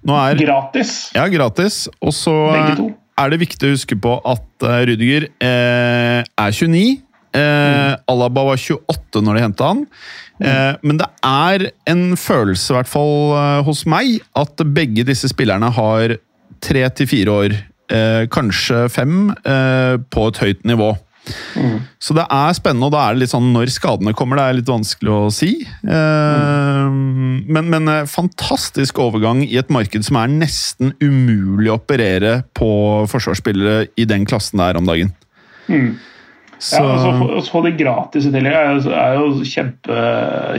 Er, 0.03 0.35
Gratis, 0.35 0.91
ja, 1.15 1.29
gratis. 1.31 1.85
Og 2.03 2.11
så 2.11 2.33
er 2.51 3.31
det 3.31 3.39
viktig 3.39 3.69
å 3.69 3.75
huske 3.77 3.95
på 4.03 4.17
at 4.27 4.67
eh, 4.67 4.81
Rudiger 4.89 5.29
eh, 5.39 6.19
er 6.27 6.51
29. 6.51 6.99
Eh, 7.33 7.93
Alaba 8.11 8.43
var 8.51 8.59
28 8.59 9.23
når 9.23 9.39
de 9.39 9.45
henta 9.47 9.71
han. 9.71 9.85
Eh, 10.43 10.73
men 10.83 10.99
det 10.99 11.07
er 11.25 11.69
en 11.89 12.03
følelse, 12.19 12.73
i 12.73 12.77
hvert 12.77 12.91
fall 12.91 13.33
eh, 13.37 13.59
hos 13.67 13.85
meg, 13.89 14.19
at 14.37 14.65
begge 14.75 15.05
disse 15.07 15.29
spillerne 15.31 15.71
har 15.73 16.17
tre 16.63 16.83
til 16.97 17.09
fire 17.09 17.37
år, 17.43 17.55
eh, 17.93 18.25
kanskje 18.33 18.85
fem, 18.91 19.31
eh, 19.45 19.95
på 20.11 20.27
et 20.31 20.43
høyt 20.43 20.63
nivå. 20.67 20.93
Så 22.03 22.15
det 22.17 22.25
er 22.25 22.55
spennende, 22.57 22.89
og 22.89 22.93
da 22.95 23.05
er 23.05 23.15
det 23.15 23.23
litt 23.23 23.31
sånn 23.31 23.53
når 23.55 23.71
skadene 23.71 24.13
kommer. 24.17 24.39
Det 24.39 24.45
er 24.45 24.57
litt 24.57 24.71
vanskelig 24.71 25.13
å 25.13 25.31
si. 25.31 25.51
Eh, 25.63 26.87
men, 26.91 27.69
men 27.71 27.91
eh, 27.91 28.09
fantastisk 28.09 28.99
overgang 29.03 29.43
i 29.45 29.55
et 29.61 29.71
marked 29.73 30.03
som 30.03 30.19
er 30.19 30.33
nesten 30.33 30.91
umulig 31.03 31.71
å 31.71 31.77
operere 31.79 32.41
på 32.57 32.71
forsvarsspillere 33.11 33.87
i 33.95 34.07
den 34.09 34.27
klassen 34.27 34.59
der 34.59 34.79
om 34.79 34.89
dagen. 34.89 35.13
Mm. 35.69 35.93
Så, 36.63 36.79
Ja, 36.79 36.93
og 36.95 37.43
så 37.43 37.51
få- 37.51 37.61
det 37.65 37.73
gratis 37.75 38.25
i 38.29 38.31
tillegg 38.31 38.53
er 38.55 38.69
jo, 38.77 38.91
er 38.95 39.15
jo 39.17 39.25
kjempe, 39.43 39.95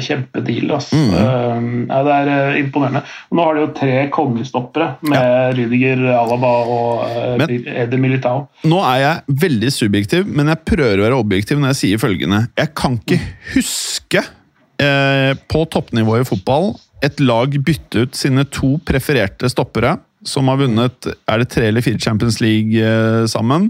kjempedeal. 0.05 0.75
Mm. 0.93 1.15
Eh, 1.17 1.69
ja, 1.89 2.01
det 2.05 2.17
er 2.19 2.31
eh, 2.35 2.59
imponerende. 2.61 3.01
Og 3.31 3.39
nå 3.39 3.47
har 3.47 3.57
de 3.57 3.63
jo 3.65 3.71
tre 3.79 3.95
kongestoppere 4.13 4.89
med 5.09 5.57
Rydiger, 5.59 6.03
Alaba 6.19 6.51
og 6.69 7.05
uh, 7.09 7.37
Men- 7.41 7.55
Edi 7.85 8.01
Militao. 8.03 8.47
Nå 8.69 8.83
er 8.85 8.99
jeg 9.01 9.39
veldig 9.47 9.73
subjektiv, 9.73 10.27
men 10.29 10.53
jeg 10.53 10.61
prøver 10.69 11.01
å 11.01 11.07
være 11.09 11.21
objektiv 11.25 11.61
når 11.63 11.73
jeg 11.73 11.81
sier 11.83 12.03
følgende. 12.05 12.43
Jeg 12.61 12.75
kan 12.77 12.99
ikke 13.01 13.21
huske 13.55 14.25
eh, 14.25 15.33
på 15.49 15.65
toppnivå 15.73 16.21
i 16.21 16.29
fotball 16.29 16.75
et 17.05 17.19
lag 17.21 17.53
bytte 17.65 18.05
ut 18.07 18.17
sine 18.17 18.45
to 18.53 18.75
prefererte 18.89 19.49
stoppere, 19.53 19.97
som 20.25 20.49
har 20.49 20.57
vunnet 20.63 21.09
er 21.29 21.41
det 21.43 21.51
tre 21.53 21.67
eller 21.69 21.85
fire 21.85 22.01
Champions 22.01 22.39
League 22.41 22.81
sammen, 23.29 23.67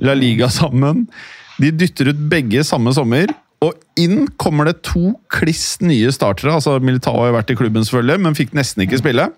La 0.00 0.14
Liga 0.16 0.48
sammen. 0.48 1.02
De 1.58 1.70
dytter 1.74 2.12
ut 2.12 2.24
begge 2.30 2.64
samme 2.66 2.92
sommer. 2.96 3.30
Og 3.64 3.74
inn 3.98 4.28
kommer 4.38 4.68
det 4.68 4.84
to 4.86 5.16
kliss 5.34 5.80
nye 5.82 6.12
startere. 6.14 6.54
altså 6.54 6.76
Militao 6.78 7.16
har 7.24 7.34
vært 7.34 7.50
i 7.50 7.58
klubben, 7.58 7.84
selvfølgelig, 7.84 8.22
men 8.22 8.38
fikk 8.38 8.54
nesten 8.54 8.84
ikke 8.84 9.00
spille. 9.00 9.28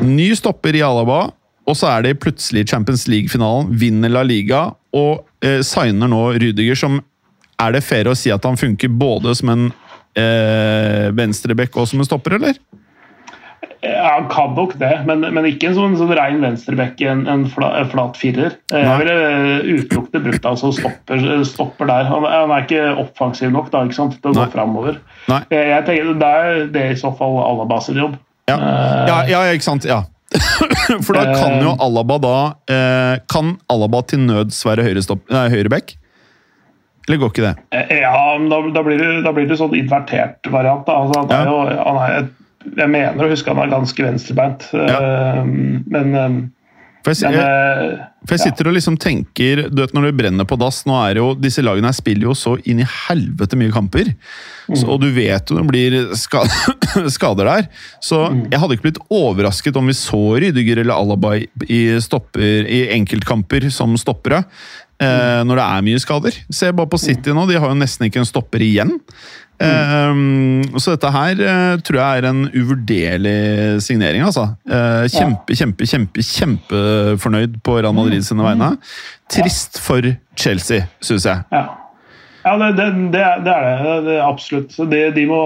Ny 0.00 0.30
stopper 0.38 0.76
i 0.78 0.84
Alaba, 0.84 1.26
og 1.68 1.76
så 1.76 1.90
er 1.92 2.06
det 2.06 2.20
plutselig 2.22 2.66
Champions 2.70 3.04
League-finalen. 3.08 3.68
Vinner 3.80 4.12
La 4.12 4.22
Liga 4.24 4.70
og 4.96 5.26
eh, 5.44 5.60
signer 5.64 6.08
nå 6.08 6.22
Rydiger, 6.40 6.78
som 6.78 7.02
Er 7.60 7.70
det 7.70 7.84
fair 7.86 8.08
å 8.10 8.16
si 8.18 8.32
at 8.34 8.44
han 8.44 8.56
funker 8.58 8.90
både 8.90 9.30
som 9.38 9.52
en 9.52 9.68
eh, 10.18 11.12
venstreback 11.14 11.76
og 11.78 11.86
som 11.86 12.00
en 12.02 12.08
stopper, 12.08 12.34
eller? 12.40 12.56
Ja, 13.84 14.14
han 14.14 14.28
kan 14.32 14.54
nok 14.56 14.72
det, 14.80 14.90
men, 15.04 15.20
men 15.34 15.44
ikke 15.48 15.68
en 15.68 15.74
sånn, 15.76 15.96
sånn 16.00 16.12
rein 16.16 16.38
venstreback, 16.40 17.00
en, 17.04 17.26
en, 17.28 17.42
fla, 17.52 17.68
en 17.82 17.88
flat 17.92 18.16
firer. 18.16 18.54
Eh, 18.72 18.80
Jeg 18.80 19.00
ville 19.02 19.16
eh, 19.28 19.68
utelukkende 19.76 20.22
brukt 20.24 20.46
altså 20.48 20.70
stopper, 20.72 21.24
stopper 21.44 21.90
der. 21.90 22.08
Han, 22.08 22.24
han 22.24 22.54
er 22.56 22.64
ikke 22.64 22.86
offensiv 23.04 23.52
nok 23.52 23.68
da, 23.74 23.82
ikke 23.84 23.98
sant, 23.98 24.16
til 24.22 24.32
å 24.32 24.34
Nei. 24.38 24.46
gå 24.46 24.54
framover. 24.56 24.96
Nei. 25.28 25.42
Jeg, 25.52 25.68
jeg 25.74 25.86
tenker, 25.90 26.14
det 26.24 26.30
er 26.40 26.64
det 26.78 26.86
i 26.94 26.96
så 27.02 27.12
fall 27.18 27.36
Alaba 27.44 27.80
sin 27.84 28.00
jobb. 28.00 28.16
Ja, 28.48 28.56
Eh, 28.60 29.04
ja, 29.08 29.18
ja 29.30 29.42
ikke 29.56 29.64
sant? 29.68 29.84
Ja. 29.88 30.02
For 31.06 31.14
da 31.14 31.26
kan 31.36 31.60
jo 31.62 31.76
Alaba 31.78 32.16
da 32.18 32.32
eh, 32.72 33.20
Kan 33.30 33.52
Alaba 33.70 34.00
til 34.10 34.24
nøds 34.24 34.58
være 34.66 34.82
høyreback? 34.88 35.94
Eller 37.06 37.20
går 37.20 37.30
ikke 37.34 37.44
det? 37.44 37.52
Eh, 37.76 38.00
Ja, 38.00 38.14
men 38.40 38.48
da, 38.52 38.58
da, 38.74 38.82
blir 38.86 38.96
det, 39.00 39.10
da 39.26 39.32
blir 39.36 39.48
det 39.50 39.58
sånn 39.60 39.74
invertert 39.76 40.48
variant. 40.52 40.86
Da. 40.88 40.96
Altså, 41.04 41.20
han 41.20 41.34
er 41.36 41.50
jo, 41.52 41.58
han 41.84 42.00
er, 42.00 42.16
et- 42.22 42.40
jeg 42.76 42.90
mener 42.90 43.26
å 43.26 43.30
huske 43.30 43.50
han 43.52 43.60
var 43.60 43.72
ganske 43.72 44.04
venstrebeint, 44.06 44.68
Ja. 44.72 45.44
men, 45.44 46.14
eh, 46.14 46.36
For 47.04 47.12
jeg, 47.12 47.30
men 47.30 47.36
jeg, 47.36 47.92
eh, 47.92 48.04
For 48.24 48.34
jeg 48.38 48.40
sitter 48.46 48.68
og 48.70 48.74
liksom 48.78 48.94
tenker 48.96 49.68
du 49.68 49.82
vet 49.82 49.92
Når 49.92 50.06
det 50.06 50.12
brenner 50.16 50.46
på 50.48 50.56
dass 50.56 50.78
nå 50.88 50.94
er 51.10 51.18
jo, 51.20 51.34
Disse 51.36 51.60
lagene 51.60 51.90
her 51.90 51.92
spiller 51.92 52.30
jo 52.30 52.32
så 52.32 52.54
inn 52.64 52.80
i 52.80 52.86
helvete 52.88 53.58
mye 53.60 53.70
kamper. 53.74 54.14
Så, 54.72 54.88
og 54.88 55.02
du 55.02 55.10
vet 55.12 55.50
jo 55.52 55.58
det 55.58 55.66
blir 55.68 55.96
skader 57.12 57.44
der. 57.44 57.68
Så 58.00 58.22
jeg 58.48 58.58
hadde 58.58 58.78
ikke 58.78 58.86
blitt 58.88 59.02
overrasket 59.12 59.76
om 59.76 59.86
vi 59.92 59.92
så 59.98 60.22
Rydiger 60.40 60.80
eller 60.80 60.96
Alaba 60.96 61.34
i, 61.36 61.44
i, 61.68 61.82
stopper, 62.00 62.64
i 62.64 62.86
enkeltkamper 62.96 63.68
som 63.70 63.92
stoppere. 64.00 64.44
Eh, 65.02 65.40
når 65.46 65.58
det 65.58 65.64
er 65.64 65.86
mye 65.88 66.02
skader. 66.02 66.36
Se 66.54 66.70
bare 66.72 66.90
på 66.90 67.00
City 67.02 67.34
nå, 67.34 67.48
de 67.50 67.58
har 67.58 67.72
jo 67.72 67.78
nesten 67.78 68.06
ikke 68.06 68.22
en 68.22 68.28
stopper 68.28 68.62
igjen. 68.62 68.94
Eh, 69.62 70.20
så 70.82 70.94
dette 70.94 71.10
her 71.14 71.40
eh, 71.42 71.76
tror 71.86 72.00
jeg 72.00 72.22
er 72.22 72.28
en 72.30 72.42
uvurderlig 72.54 73.36
signering, 73.86 74.24
altså. 74.26 74.48
Eh, 74.66 75.06
kjempe, 75.14 75.56
kjempe, 75.58 75.88
kjempe, 75.90 76.26
kjempefornøyd 76.30 77.60
på 77.66 77.78
Real 77.80 77.94
Madrid 77.96 78.26
sine 78.26 78.46
vegne. 78.46 78.74
Trist 79.30 79.80
for 79.82 80.14
Chelsea, 80.38 80.86
syns 81.02 81.26
jeg. 81.30 81.48
ja. 81.54 81.64
Ja, 82.44 82.56
det, 82.60 82.66
det, 82.76 82.86
det, 83.14 83.20
er, 83.24 83.38
det 83.40 83.52
det. 83.56 83.94
det 84.04 84.16
er 84.18 84.26
absolutt. 84.26 84.72
Så 84.74 84.84
De, 84.90 84.98
de 85.16 85.22
må 85.30 85.38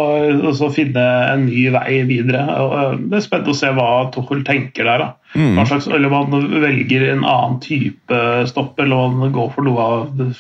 også 0.51 0.71
finne 0.75 1.05
en 1.33 1.45
ny 1.47 1.69
vei 1.75 2.01
videre. 2.09 2.43
Øh, 2.59 2.97
Det 2.99 3.21
er 3.21 3.23
spennende 3.27 3.55
å 3.55 3.59
se 3.61 3.71
hva 3.77 3.91
Tuchel 4.15 4.43
tenker 4.49 4.89
der. 4.89 5.05
Hva 5.37 5.67
slags, 5.69 5.87
eller 5.87 6.11
om 6.11 6.33
han 6.35 6.49
velger 6.65 7.05
en 7.13 7.23
annen 7.23 7.61
type 7.63 8.19
stopp, 8.51 8.75
eller 8.83 8.97
om 9.09 9.23
han 9.23 9.33
går 9.37 9.53
for 9.55 9.69
noe 9.69 9.85
av 9.85 10.11
det, 10.19 10.33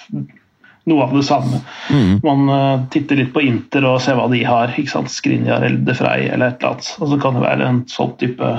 noe 0.88 1.04
av 1.04 1.14
det 1.14 1.22
samme. 1.28 1.60
Man 2.24 2.48
øh, 2.48 2.86
titter 2.90 3.20
litt 3.20 3.30
på 3.34 3.44
Inter 3.44 3.84
og 3.86 4.00
ser 4.02 4.18
hva 4.18 4.26
de 4.32 4.42
har. 4.48 4.72
ikke 4.74 4.90
sant? 4.96 5.12
Skrinjar 5.12 5.62
eller 5.62 5.84
De 5.86 5.94
Frey 5.94 6.26
eller 6.26 6.54
et 6.56 6.58
eller 6.58 6.74
annet. 6.74 6.90
Og 6.98 7.12
så 7.12 7.20
kan 7.22 7.38
det 7.38 7.44
være 7.46 7.70
en 7.70 7.82
sånn 7.92 8.16
type 8.18 8.50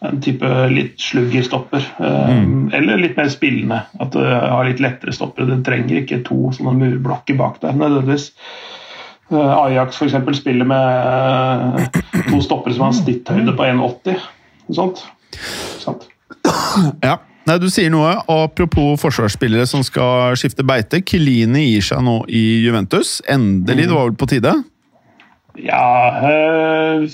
en 0.00 0.20
type 0.24 0.48
litt 0.72 1.00
sluggerstopper. 1.02 1.84
Mm. 2.00 2.70
Eller 2.76 3.00
litt 3.02 3.18
mer 3.20 3.28
spillende. 3.32 3.82
At 4.00 4.14
du 4.16 4.20
har 4.24 4.64
litt 4.68 4.80
lettere 4.80 5.12
stoppere. 5.12 5.48
Du 5.50 5.64
trenger 5.66 6.00
ikke 6.00 6.22
to 6.26 6.52
sånne 6.56 6.72
murblokker 6.78 7.36
bak 7.40 7.60
deg 7.64 7.76
nødvendigvis. 7.76 8.30
Eh, 9.30 9.58
Ajax 9.58 10.02
eksempel, 10.02 10.34
spiller 10.34 10.66
med 10.66 11.80
eh, 11.80 12.22
to 12.30 12.40
stoppere 12.42 12.74
som 12.74 12.88
har 12.88 12.94
en 12.94 12.98
snitthøyde 12.98 13.56
på 13.56 13.66
1,80. 13.68 14.30
Sånt. 14.74 15.04
sånt. 15.78 16.08
Ja. 17.02 17.18
Nei, 17.48 17.56
Du 17.58 17.70
sier 17.72 17.90
noe. 17.90 18.16
Apropos 18.30 19.00
forsvarsspillere 19.00 19.66
som 19.66 19.84
skal 19.86 20.36
skifte 20.38 20.66
beite. 20.66 21.00
Kilini 21.06 21.70
gir 21.70 21.86
seg 21.92 22.02
nå 22.06 22.20
i 22.28 22.62
Juventus. 22.64 23.18
Endelig, 23.30 23.88
det 23.88 23.96
var 23.96 24.10
vel 24.10 24.18
på 24.18 24.28
tide? 24.30 24.54
Ja 25.58 26.22
øh, 26.22 27.06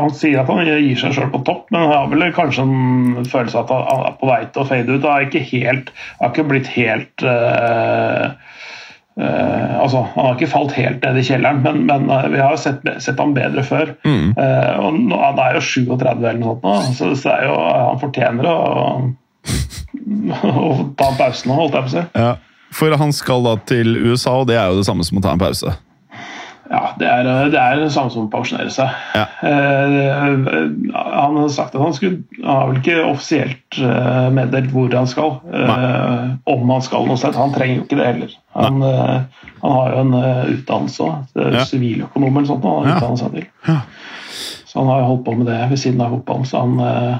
Han 0.00 0.12
sier 0.16 0.42
at 0.42 0.50
han 0.50 0.64
gir 0.64 0.98
seg 1.00 1.16
sjøl 1.16 1.30
på 1.32 1.42
topp, 1.46 1.70
men 1.70 1.84
han 1.84 1.92
har 1.92 2.10
vel 2.12 2.26
kanskje 2.36 2.64
en 2.64 3.28
følelse 3.28 3.60
av 3.60 3.66
at 3.66 3.90
han 3.90 4.04
er 4.08 4.18
på 4.20 4.30
vei 4.30 4.40
til 4.48 4.62
å 4.62 4.68
fade 4.68 4.92
ut. 4.92 5.04
Han 5.04 5.12
har 5.12 5.26
ikke, 5.26 5.44
helt, 5.52 5.92
har 6.20 6.32
ikke 6.32 6.46
blitt 6.48 6.70
helt 6.74 7.26
øh, 7.26 8.24
øh, 9.20 9.76
altså, 9.82 10.06
Han 10.14 10.28
har 10.28 10.34
ikke 10.38 10.52
falt 10.54 10.76
helt 10.78 11.04
ned 11.04 11.20
i 11.20 11.26
kjelleren, 11.28 11.62
men, 11.66 11.84
men 11.90 12.32
vi 12.32 12.42
har 12.42 12.56
sett, 12.60 12.86
sett 13.04 13.20
ham 13.22 13.36
bedre 13.36 13.64
før. 13.66 13.94
Eh, 14.06 14.74
og 14.80 14.98
nå, 14.98 15.20
Han 15.22 15.44
er 15.44 15.60
jo 15.60 15.64
37 15.68 16.10
eller 16.10 16.40
noe 16.40 16.56
sånt, 16.56 16.66
nå, 16.66 16.98
så, 16.98 17.12
så 17.22 17.36
er 17.36 17.48
jo, 17.50 17.56
han 17.60 18.02
fortjener 18.02 18.50
å, 18.50 18.58
å 20.42 20.68
ta 20.98 21.12
pausen 21.18 21.52
nå, 21.52 21.60
holdt 21.64 21.80
jeg 21.80 21.88
på 21.88 21.92
å 21.92 21.96
si. 21.96 22.06
Ja. 22.16 22.36
For 22.76 22.92
han 22.98 23.12
skal 23.14 23.44
da 23.46 23.54
til 23.68 23.94
USA, 23.96 24.40
og 24.42 24.48
det 24.50 24.58
er 24.58 24.72
jo 24.72 24.80
det 24.80 24.88
samme 24.88 25.04
som 25.06 25.20
å 25.20 25.22
ta 25.24 25.32
en 25.36 25.40
pause. 25.40 25.70
Ja, 26.70 26.80
det 26.98 27.06
er, 27.06 27.22
det 27.52 27.58
er 27.62 27.76
det 27.78 27.92
samme 27.94 28.10
som 28.10 28.24
å 28.26 28.30
pensjonere 28.32 28.70
seg. 28.74 28.88
Ja. 29.14 29.26
Eh, 29.46 30.24
han 30.96 31.36
har 31.38 31.48
sagt 31.54 31.74
at 31.76 31.80
han 31.82 31.94
skulle 31.94 32.24
Han 32.42 32.56
har 32.56 32.66
vel 32.72 32.80
ikke 32.80 32.96
offisielt 33.06 33.78
eh, 33.78 34.26
meddelt 34.34 34.72
hvor 34.74 34.90
han 34.96 35.06
skal. 35.10 35.36
eh, 35.52 36.24
om 36.50 36.70
han 36.74 36.82
skal 36.82 37.06
noe 37.06 37.16
sted. 37.20 37.38
Han 37.38 37.54
trenger 37.54 37.76
jo 37.80 37.84
ikke 37.86 38.00
det 38.00 38.08
heller. 38.10 38.34
Han, 38.56 38.82
eh, 38.82 39.46
han 39.62 39.76
har 39.78 39.94
jo 39.94 40.02
en 40.02 40.14
eh, 40.22 40.42
utdannelse 40.56 41.06
òg. 41.06 41.38
Siviløkonom 41.70 42.36
eller 42.36 42.50
sånt. 42.50 42.64
Han 42.64 42.90
har 42.90 43.00
Ja. 43.00 43.16
seg 43.16 43.32
til. 43.32 43.46
Så 44.66 44.78
han 44.82 44.88
har 44.90 45.00
jo 45.00 45.08
holdt 45.14 45.24
på 45.24 45.36
med 45.38 45.46
det 45.46 45.62
ved 45.70 45.78
siden 45.80 46.00
av 46.04 46.10
fotballen. 46.18 46.44
Så 46.50 46.60
han, 46.60 46.78
eh, 46.80 47.16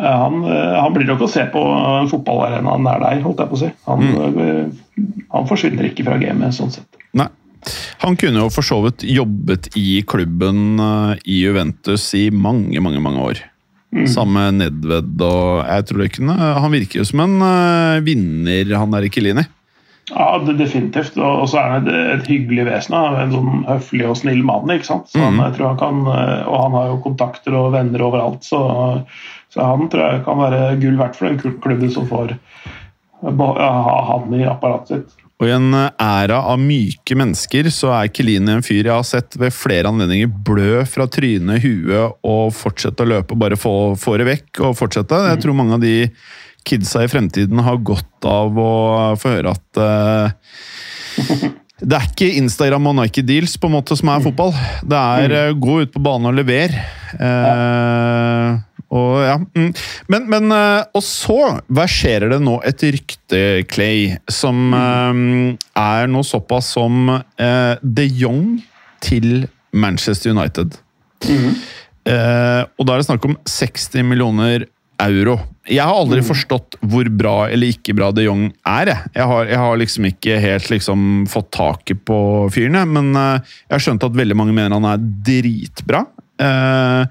han, 0.00 0.44
eh, 0.44 0.80
han 0.80 0.94
blir 0.94 1.06
nok 1.10 1.20
å 1.26 1.28
se 1.30 1.44
på 1.52 1.60
en 2.00 2.08
fotballarena 2.08 2.78
nær 2.78 3.02
deg, 3.10 3.22
holdt 3.26 3.38
jeg 3.42 3.48
på 3.50 3.58
å 3.58 3.62
si. 3.66 3.72
Han, 3.86 4.00
Mm. 4.00 4.38
eh, 4.38 5.24
han 5.34 5.46
forsvinner 5.50 5.90
ikke 5.90 6.04
fra 6.06 6.16
gamet 6.18 6.54
sånn 6.54 6.70
sett. 6.70 6.86
Nei. 7.12 7.26
Han 8.04 8.18
kunne 8.20 8.44
jo 8.44 8.52
for 8.52 8.66
så 8.66 8.80
vidt 8.84 9.04
jobbet 9.08 9.70
i 9.78 10.02
klubben 10.06 10.80
eh, 10.82 11.16
i 11.24 11.40
Juventus 11.44 12.06
i 12.18 12.28
mange, 12.30 12.80
mange 12.84 13.02
mange 13.04 13.26
år. 13.32 13.42
Sammen 14.10 14.34
med 14.34 14.56
Nedved 14.58 15.20
og 15.22 15.60
jeg 15.68 15.84
tror 15.86 16.00
det 16.02 16.08
kunne, 16.16 16.34
Han 16.34 16.72
virker 16.72 16.98
jo 16.98 17.04
som 17.06 17.20
en 17.22 17.36
eh, 17.46 18.00
vinner, 18.02 18.72
han 18.74 18.96
der 18.96 19.06
Kilini. 19.06 19.44
Ja, 20.10 20.38
det, 20.42 20.58
definitivt. 20.58 21.16
Og, 21.16 21.46
så 21.48 21.60
er 21.62 21.70
han 21.76 21.86
et, 21.88 21.94
et 22.18 22.26
hyggelig 22.28 22.66
vesen. 22.68 22.96
En 22.98 23.32
sånn 23.32 23.62
høflig 23.68 24.04
og 24.10 24.18
snill 24.20 24.42
mann. 24.44 24.68
ikke 24.74 24.88
sant? 24.90 25.08
Så 25.12 25.22
han, 25.22 25.38
jeg 25.40 25.56
tror 25.56 25.70
han 25.72 25.80
kan, 25.80 26.02
eh, 26.12 26.42
Og 26.50 26.58
han 26.66 26.76
har 26.76 26.90
jo 26.90 27.02
kontakter 27.06 27.56
og 27.56 27.72
venner 27.76 28.04
overalt, 28.04 28.44
så, 28.44 28.60
så 29.54 29.70
han 29.70 29.88
tror 29.92 30.04
jeg 30.10 30.24
kan 30.26 30.42
være 30.42 30.62
gull 30.82 30.98
verdt 31.00 31.20
for 31.20 31.30
den 31.30 31.60
klubben 31.62 31.94
som 31.94 32.10
får 32.10 32.36
ha 33.24 34.00
han 34.10 34.34
i 34.36 34.44
apparatet 34.44 34.90
sitt. 34.90 35.23
Og 35.44 35.50
i 35.50 35.52
en 35.52 35.74
æra 35.76 36.38
av 36.48 36.56
myke 36.56 37.12
mennesker 37.20 37.66
så 37.68 37.90
er 37.98 38.08
Kelini 38.16 38.54
en 38.54 38.64
fyr 38.64 38.86
jeg 38.86 38.94
har 38.94 39.04
sett 39.04 39.36
ved 39.36 39.52
flere 39.52 39.90
anledninger 39.90 40.30
blø 40.46 40.78
fra 40.88 41.04
trynet, 41.04 41.60
huet 41.60 42.16
og 42.24 42.54
fortsette 42.56 43.04
å 43.04 43.10
løpe 43.10 43.36
bare 43.36 43.58
få, 43.60 43.92
få 44.00 44.16
det 44.22 44.28
vekk 44.30 44.62
og 44.64 44.78
fortsette. 44.78 45.18
Jeg 45.28 45.42
tror 45.42 45.58
mange 45.58 45.76
av 45.76 45.84
de 45.84 46.08
kidsa 46.64 47.02
i 47.04 47.10
fremtiden 47.12 47.60
har 47.60 47.82
godt 47.84 48.24
av 48.24 48.56
å 48.56 48.72
få 49.20 49.34
høre 49.34 49.52
at 49.52 49.80
uh, 49.84 50.32
det 51.84 51.98
er 51.98 52.08
ikke 52.08 52.30
Instagram 52.40 52.88
og 52.88 52.96
Nike 53.02 53.26
Deals 53.28 53.58
på 53.60 53.68
en 53.68 53.76
måte 53.76 54.00
som 54.00 54.08
er 54.14 54.24
fotball. 54.24 54.56
Det 54.80 54.96
er 55.20 55.36
uh, 55.50 55.58
gå 55.60 55.82
ut 55.84 55.92
på 55.92 56.06
banen 56.08 56.32
og 56.32 56.38
levere. 56.40 56.86
Uh, 57.20 58.56
og, 58.94 59.14
ja. 59.26 59.36
Mm. 59.58 59.70
Men, 60.12 60.28
men 60.30 60.54
uh, 60.54 60.84
Og 60.94 61.02
så 61.04 61.38
verserer 61.66 62.30
det 62.30 62.40
nå 62.44 62.58
et 62.66 62.84
rykte, 62.96 63.40
Clay, 63.70 64.14
som 64.30 64.74
er 64.74 66.10
noe 66.10 66.26
såpass 66.26 66.70
som 66.76 67.08
de 67.82 68.04
Jong 68.20 68.60
til 69.04 69.48
Manchester 69.74 70.32
United. 70.34 70.78
Mm. 71.24 71.56
og 72.04 72.86
da 72.86 72.94
er 72.94 73.00
det 73.00 73.06
snakk 73.08 73.26
om 73.26 73.36
60 73.48 74.04
millioner 74.06 74.66
euro. 75.02 75.38
Jeg 75.66 75.82
har 75.82 75.96
aldri 75.96 76.20
mm. 76.22 76.26
forstått 76.28 76.76
hvor 76.84 77.08
bra 77.12 77.34
eller 77.52 77.72
ikke 77.72 77.94
bra 77.96 78.10
de 78.14 78.26
Jong 78.26 78.46
er. 78.68 78.90
Jeg, 78.90 79.12
jeg, 79.16 79.28
har, 79.30 79.48
jeg 79.50 79.60
har, 79.62 79.78
liksom 79.80 80.08
ikke 80.10 80.40
helt 80.42 80.70
liksom 80.72 81.06
fått 81.30 81.50
taket 81.56 82.04
på 82.06 82.18
fyren, 82.54 82.78
men 82.92 83.14
uh, 83.16 83.40
jeg 83.66 83.76
har 83.76 83.86
skjønt 83.86 84.06
at 84.06 84.20
veldig 84.20 84.38
mange 84.38 84.56
mener 84.56 84.76
han 84.76 84.90
er 84.92 85.08
dritbra. 85.30 86.04
Uh, 86.40 87.06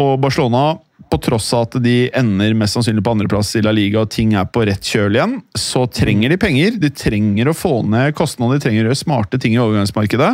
og 0.00 0.16
Barcelona, 0.22 0.78
på 1.12 1.18
tross 1.20 1.50
av 1.52 1.66
at 1.66 1.74
de 1.84 2.06
ender 2.16 2.54
mest 2.56 2.76
sannsynlig 2.76 3.02
på 3.04 3.12
andreplass 3.12 3.50
i 3.58 3.62
La 3.64 3.72
Liga 3.74 4.00
og 4.04 4.12
ting 4.14 4.32
er 4.38 4.46
på 4.48 4.62
rett 4.64 4.86
kjøl 4.88 5.18
igjen, 5.18 5.34
så 5.58 5.84
trenger 5.92 6.32
de 6.32 6.38
penger. 6.40 6.78
De 6.80 6.88
trenger 6.88 7.50
å 7.50 7.56
få 7.56 7.74
ned 7.84 8.14
kostnader, 8.16 8.56
de 8.56 8.64
trenger 8.64 8.94
smarte 8.96 9.40
ting 9.42 9.56
i 9.56 9.60
overgangsmarkedet. 9.60 10.30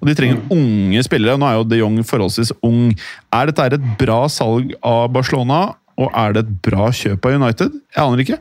Og 0.00 0.08
de 0.08 0.16
trenger 0.16 0.40
unge 0.54 1.02
spillere. 1.04 1.36
Nå 1.40 1.48
er 1.48 1.58
jo 1.58 1.66
de 1.68 1.82
Jong 1.82 1.98
forholdsvis 2.08 2.54
ung. 2.64 2.94
Er 3.34 3.50
dette 3.50 3.68
et 3.76 3.90
bra 4.00 4.22
salg 4.32 4.72
av 4.80 5.10
Barcelona? 5.12 5.74
Og 6.00 6.08
er 6.16 6.32
det 6.32 6.46
et 6.46 6.54
bra 6.64 6.88
kjøp 6.96 7.28
av 7.28 7.36
United? 7.36 7.76
Jeg 7.92 8.04
aner 8.06 8.24
ikke. 8.24 8.38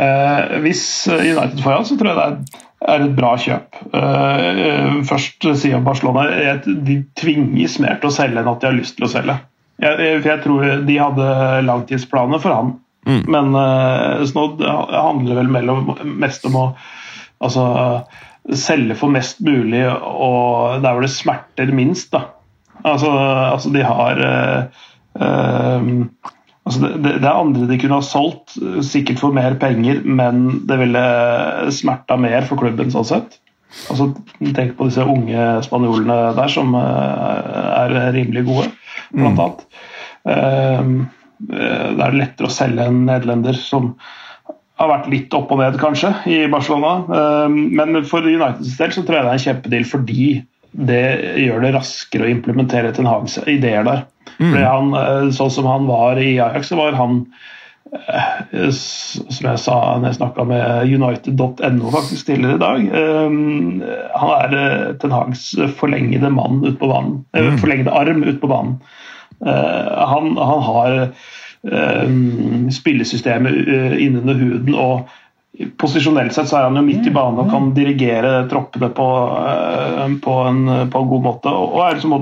Eh, 0.00 0.56
hvis 0.64 0.84
United 1.10 1.60
får 1.60 1.74
ja, 1.74 1.82
så 1.84 1.98
tror 1.98 2.10
jeg 2.12 2.16
det 2.22 2.62
er 2.86 3.04
et 3.04 3.18
bra 3.18 3.34
kjøp. 3.40 3.82
Eh, 4.00 4.96
først 5.10 5.50
sier 5.60 5.84
Barcelona 5.84 6.24
at 6.54 6.64
de 6.64 7.02
tvinges 7.18 7.76
mer 7.82 8.00
til 8.00 8.08
å 8.08 8.16
selge 8.16 8.40
enn 8.40 8.50
at 8.50 8.64
de 8.64 8.70
har 8.70 8.78
lyst 8.78 8.96
til 8.96 9.08
å 9.08 9.12
selge. 9.12 9.36
Jeg, 9.82 10.20
jeg 10.24 10.42
tror 10.44 10.84
de 10.88 10.98
hadde 11.00 11.30
langtidsplaner 11.66 12.40
for 12.42 12.54
han. 12.54 12.74
Mm. 13.06 13.22
Men 13.30 13.52
uh, 13.54 14.22
Snodd 14.26 14.62
handler 14.64 15.40
vel 15.40 15.50
mellom, 15.52 15.92
mest 16.18 16.46
om 16.48 16.56
å 16.58 16.64
altså, 17.44 17.66
selge 18.56 18.96
for 18.98 19.12
mest 19.14 19.42
mulig 19.46 19.84
og 19.86 20.82
der 20.82 20.96
hvor 20.96 21.04
det 21.04 21.12
smerter 21.14 21.70
minst. 21.76 22.10
da. 22.14 22.26
Altså, 22.86 23.10
altså 23.52 23.74
de 23.74 23.84
har 23.86 24.24
uh, 24.24 24.88
uh, 25.20 26.32
Altså 26.66 26.80
det, 26.82 26.98
det, 27.22 27.28
er 27.28 27.30
andre 27.30 27.66
de 27.70 27.76
kunne 27.78 28.00
ha 28.00 28.02
solgt, 28.02 28.56
sikkert 28.82 29.20
for 29.22 29.30
mer 29.30 29.54
penger, 29.54 30.00
men 30.02 30.64
det 30.66 30.80
ville 30.80 31.02
smerta 31.70 32.16
mer 32.18 32.42
for 32.48 32.58
klubben 32.58 32.90
sånn 32.90 33.06
sett. 33.06 33.36
Altså, 33.90 34.10
tenk 34.56 34.76
på 34.78 34.88
disse 34.88 35.04
unge 35.04 35.46
spanjolene 35.66 36.18
der 36.36 36.52
som 36.52 36.74
eh, 36.78 37.82
er 37.84 37.96
rimelig 38.16 38.46
gode, 38.48 38.70
blant 39.12 39.36
mm. 39.36 39.42
annet. 39.44 39.66
Ehm, 40.32 40.94
eh, 41.52 41.88
det 41.96 42.06
er 42.06 42.18
lettere 42.18 42.50
å 42.50 42.54
selge 42.54 42.88
en 42.88 43.04
nederlender 43.06 43.58
som 43.60 43.94
har 44.76 44.90
vært 44.90 45.08
litt 45.12 45.32
opp 45.36 45.52
og 45.54 45.62
ned, 45.62 45.78
kanskje, 45.80 46.12
i 46.28 46.42
Barcelona. 46.52 46.98
Ehm, 47.20 47.60
men 47.78 48.02
for 48.08 48.26
Uniteds 48.26 48.76
del 48.80 48.94
så 48.94 49.04
tror 49.04 49.20
jeg 49.20 49.26
det 49.26 49.32
er 49.32 49.40
en 49.40 49.46
kjempedeal 49.46 49.88
fordi 49.92 50.28
det 50.76 51.04
gjør 51.40 51.62
det 51.64 51.72
raskere 51.76 52.26
å 52.26 52.32
implementere 52.32 52.92
Ten 52.92 53.08
Hags 53.08 53.38
ideer 53.48 53.86
der. 53.86 54.04
Mm. 54.36 54.50
Fordi 54.50 54.64
han, 54.64 54.94
eh, 55.00 55.28
Sånn 55.36 55.52
som 55.52 55.68
han 55.70 55.86
var 55.88 56.20
i 56.20 56.36
Ajax, 56.36 56.68
så 56.72 56.80
var 56.80 56.98
han 56.98 57.22
eh, 57.24 57.44
som 58.74 59.46
jeg 59.46 59.60
sa 59.62 59.76
når 59.96 60.08
jeg 60.08 60.18
snakka 60.18 60.44
med 60.48 60.90
United.no 60.90 61.92
faktisk 61.94 62.26
tidligere 62.26 62.56
i 62.56 62.62
dag 62.62 62.88
eh, 62.98 63.36
Han 64.18 64.32
er 64.36 64.96
Ten 65.00 65.14
Hags 65.14 65.48
forlengede 65.78 66.30
mann 66.34 66.64
ut 66.64 66.78
på 66.80 66.90
banen. 66.90 67.20
Mm. 67.36 67.58
Forlengede 67.62 67.94
arm 67.94 68.24
ut 68.26 68.40
på 68.42 68.50
banen. 68.50 68.78
Han, 69.36 70.30
han 70.38 70.62
har 70.64 70.94
spillesystemet 72.72 73.68
innunder 74.00 74.38
huden. 74.38 74.74
og 74.74 75.10
Posisjonelt 75.80 76.34
sett 76.34 76.50
så 76.50 76.58
er 76.58 76.66
han 76.68 76.76
jo 76.76 76.84
midt 76.84 77.06
i 77.08 77.12
banen 77.12 77.40
og 77.40 77.52
kan 77.52 77.70
dirigere 77.76 78.42
troppene 78.50 78.90
på, 78.96 79.06
på, 80.24 80.34
en, 80.50 80.62
på 80.92 81.00
en, 81.00 81.12
god 81.12 81.22
måte. 81.24 81.52
Og 81.52 81.78
er 81.84 81.96
liksom 81.96 82.16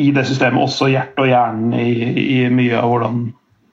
i 0.00 0.08
det 0.14 0.24
systemet 0.26 0.62
også 0.62 0.88
hjertet 0.90 1.22
og 1.22 1.30
hjernen 1.30 1.76
i, 1.78 1.92
i, 2.24 2.40
mye 2.52 2.78
av 2.80 2.90
hvordan 2.90 3.20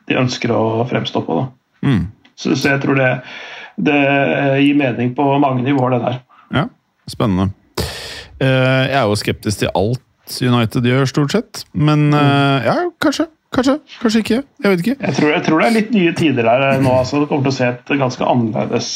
de 0.07 0.17
ønsker 0.19 0.53
å 0.55 0.85
fremstå 0.89 1.23
på. 1.27 1.41
Mm. 1.85 2.07
Så, 2.37 2.55
så, 2.55 2.73
jeg 2.73 2.81
tror 2.83 2.99
det, 2.99 3.13
det, 3.81 4.01
gir 4.63 4.77
mening 4.79 5.13
på 5.17 5.25
mange 5.41 5.65
nivåer, 5.65 5.97
det 5.97 6.03
der. 6.05 6.19
Ja, 6.53 6.67
spennende. 7.09 7.49
Eh, 8.37 8.83
jeg 8.91 8.99
er 8.99 9.07
jo 9.09 9.17
skeptisk 9.17 9.63
til 9.63 9.73
alt 9.73 10.03
United 10.43 10.85
gjør, 10.85 11.07
stort 11.09 11.33
sett. 11.33 11.63
Men 11.73 12.11
mm. 12.11 12.67
ja, 12.67 12.77
kanskje. 13.03 13.31
Kanskje, 13.55 13.77
kanskje 14.01 14.19
ikke. 14.19 14.37
Jeg 14.59 14.71
vet 14.73 14.81
ikke. 14.83 14.93
Jeg 14.99 15.15
tror, 15.15 15.29
jeg 15.31 15.43
tror, 15.45 15.61
det 15.61 15.67
er 15.69 15.75
litt 15.77 15.93
nye 15.95 16.13
tider 16.19 16.45
der 16.49 16.65
eh, 16.67 16.81
nå. 16.83 16.91
altså 16.99 17.21
Det 17.21 17.29
kommer 17.29 17.47
til 17.47 17.53
å 17.53 17.55
se 17.55 17.69
et 17.71 17.93
ganske 18.01 18.27
annerledes 18.27 18.89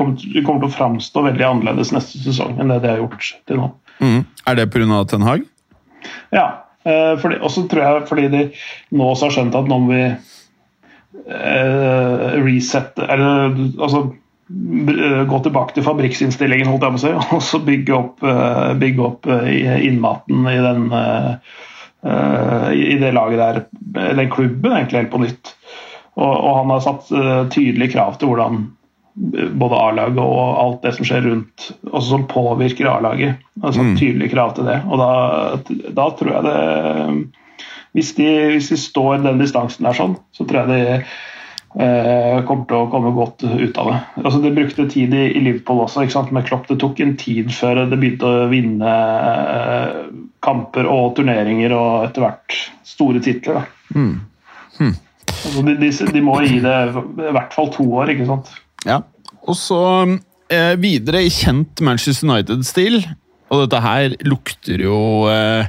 kommer, 0.00 0.24
kommer 0.42 0.64
til 0.64 0.66
å 0.66 0.74
framstå 0.74 1.22
veldig 1.28 1.46
annerledes 1.46 1.92
neste 1.94 2.18
sesong 2.24 2.58
enn 2.58 2.74
det 2.74 2.80
de 2.82 2.90
har 2.90 3.00
gjort 3.04 3.30
til 3.46 3.62
nå. 3.62 3.70
Mm. 4.02 4.20
Er 4.50 4.58
det 4.58 4.66
pga. 4.74 5.00
Ten 5.08 5.24
Hag? 5.24 5.46
Ja. 6.34 6.46
og 6.84 7.50
så 7.54 7.64
tror 7.70 7.84
jeg 7.84 8.08
fordi 8.10 8.26
de 8.34 8.42
nå 8.98 9.06
også 9.14 9.30
har 9.30 9.36
skjønt 9.38 9.56
at 9.62 9.70
nå 9.70 9.78
må 9.86 9.94
vi 9.94 10.02
reset 11.24 12.98
Eller 12.98 13.54
altså 13.80 14.00
eh, 14.04 15.22
gå 15.28 15.38
tilbake 15.44 15.74
til 15.76 15.86
fabrikksinnstillingen, 15.86 16.68
holdt 16.68 16.84
jeg 16.84 16.94
på 16.94 17.00
å 17.00 17.04
si, 17.04 17.12
og 17.36 17.44
så 17.44 17.60
bygge 17.64 17.96
opp, 17.96 18.24
uh, 18.26 18.74
bygge 18.80 19.06
opp 19.06 19.30
innmaten 19.30 20.50
i 20.50 20.58
den 20.60 20.90
i 22.04 22.96
det 23.00 23.14
laget 23.16 23.38
der, 23.40 23.58
den 24.12 24.28
klubben, 24.28 24.74
egentlig 24.76 24.98
helt 24.98 25.12
på 25.14 25.22
nytt. 25.22 25.54
Og, 26.20 26.32
og 26.34 26.50
han 26.58 26.72
har 26.74 26.82
satt 26.84 27.06
tydelige 27.54 27.94
krav 27.94 28.18
til 28.20 28.28
hvordan 28.28 28.58
både 29.54 29.78
A-laget 29.78 30.20
og 30.20 30.60
alt 30.60 30.82
det 30.84 30.92
som 30.96 31.06
skjer 31.06 31.24
rundt, 31.28 31.70
også 31.86 32.08
som 32.08 32.26
påvirker 32.28 32.90
A-laget. 32.90 33.40
Altså 33.62 33.86
mm. 33.86 33.94
Tydelige 33.96 34.34
krav 34.34 34.52
til 34.56 34.68
det. 34.68 34.80
Og 34.90 35.00
da, 35.00 35.10
da 35.96 36.06
tror 36.18 36.32
jeg 36.34 36.46
det 36.48 36.58
hvis 37.94 38.10
de, 38.18 38.26
hvis 38.54 38.72
de, 38.72 38.80
står 38.80 39.22
den 39.22 39.40
distansen 39.42 39.86
der 39.86 39.96
sånn, 39.96 40.18
så 40.34 40.46
tror 40.48 40.64
jeg 40.64 40.70
de 40.72 40.98
eh, 41.84 42.40
kommer 42.48 42.66
til 42.70 42.80
å 42.80 42.90
komme 42.90 43.12
godt 43.14 43.44
ut 43.46 43.78
av 43.80 43.90
det. 43.90 43.98
Altså 44.24 44.40
De 44.42 44.52
brukte 44.56 44.88
tid 44.90 45.14
i, 45.14 45.28
i 45.30 45.42
Liverpool 45.44 45.84
også, 45.84 46.04
med 46.34 46.46
Klopp. 46.48 46.66
Det 46.70 46.80
tok 46.82 47.00
en 47.04 47.14
tid 47.20 47.52
før 47.54 47.84
det 47.84 48.00
begynte 48.00 48.26
å 48.26 48.50
vinne 48.50 48.98
eh, 49.54 49.96
kamper 50.44 50.90
og 50.90 51.14
turneringer 51.20 51.74
og 51.76 52.08
etter 52.08 52.26
hvert 52.26 52.58
store 52.86 53.22
titler. 53.22 53.66
Mm. 53.94 54.14
Hm. 54.80 54.94
Altså, 55.30 55.62
de, 55.62 55.74
de, 55.78 55.90
de, 56.16 56.22
må 56.24 56.38
gi 56.42 56.58
det 56.64 56.78
i 56.90 57.34
hvert 57.36 57.54
fall 57.54 57.70
to 57.74 57.86
år, 58.00 58.10
ikke 58.10 58.26
sant. 58.28 58.50
Ja. 58.88 59.02
Og 59.44 59.58
så 59.60 59.82
eh, 60.50 60.74
videre 60.80 61.22
i 61.24 61.30
kjent 61.32 61.82
Manchester 61.84 62.26
United-stil. 62.26 63.04
Og 63.52 63.66
dette 63.66 63.80
her 63.84 64.16
lukter 64.26 64.82
jo 64.82 64.98
eh, 65.30 65.68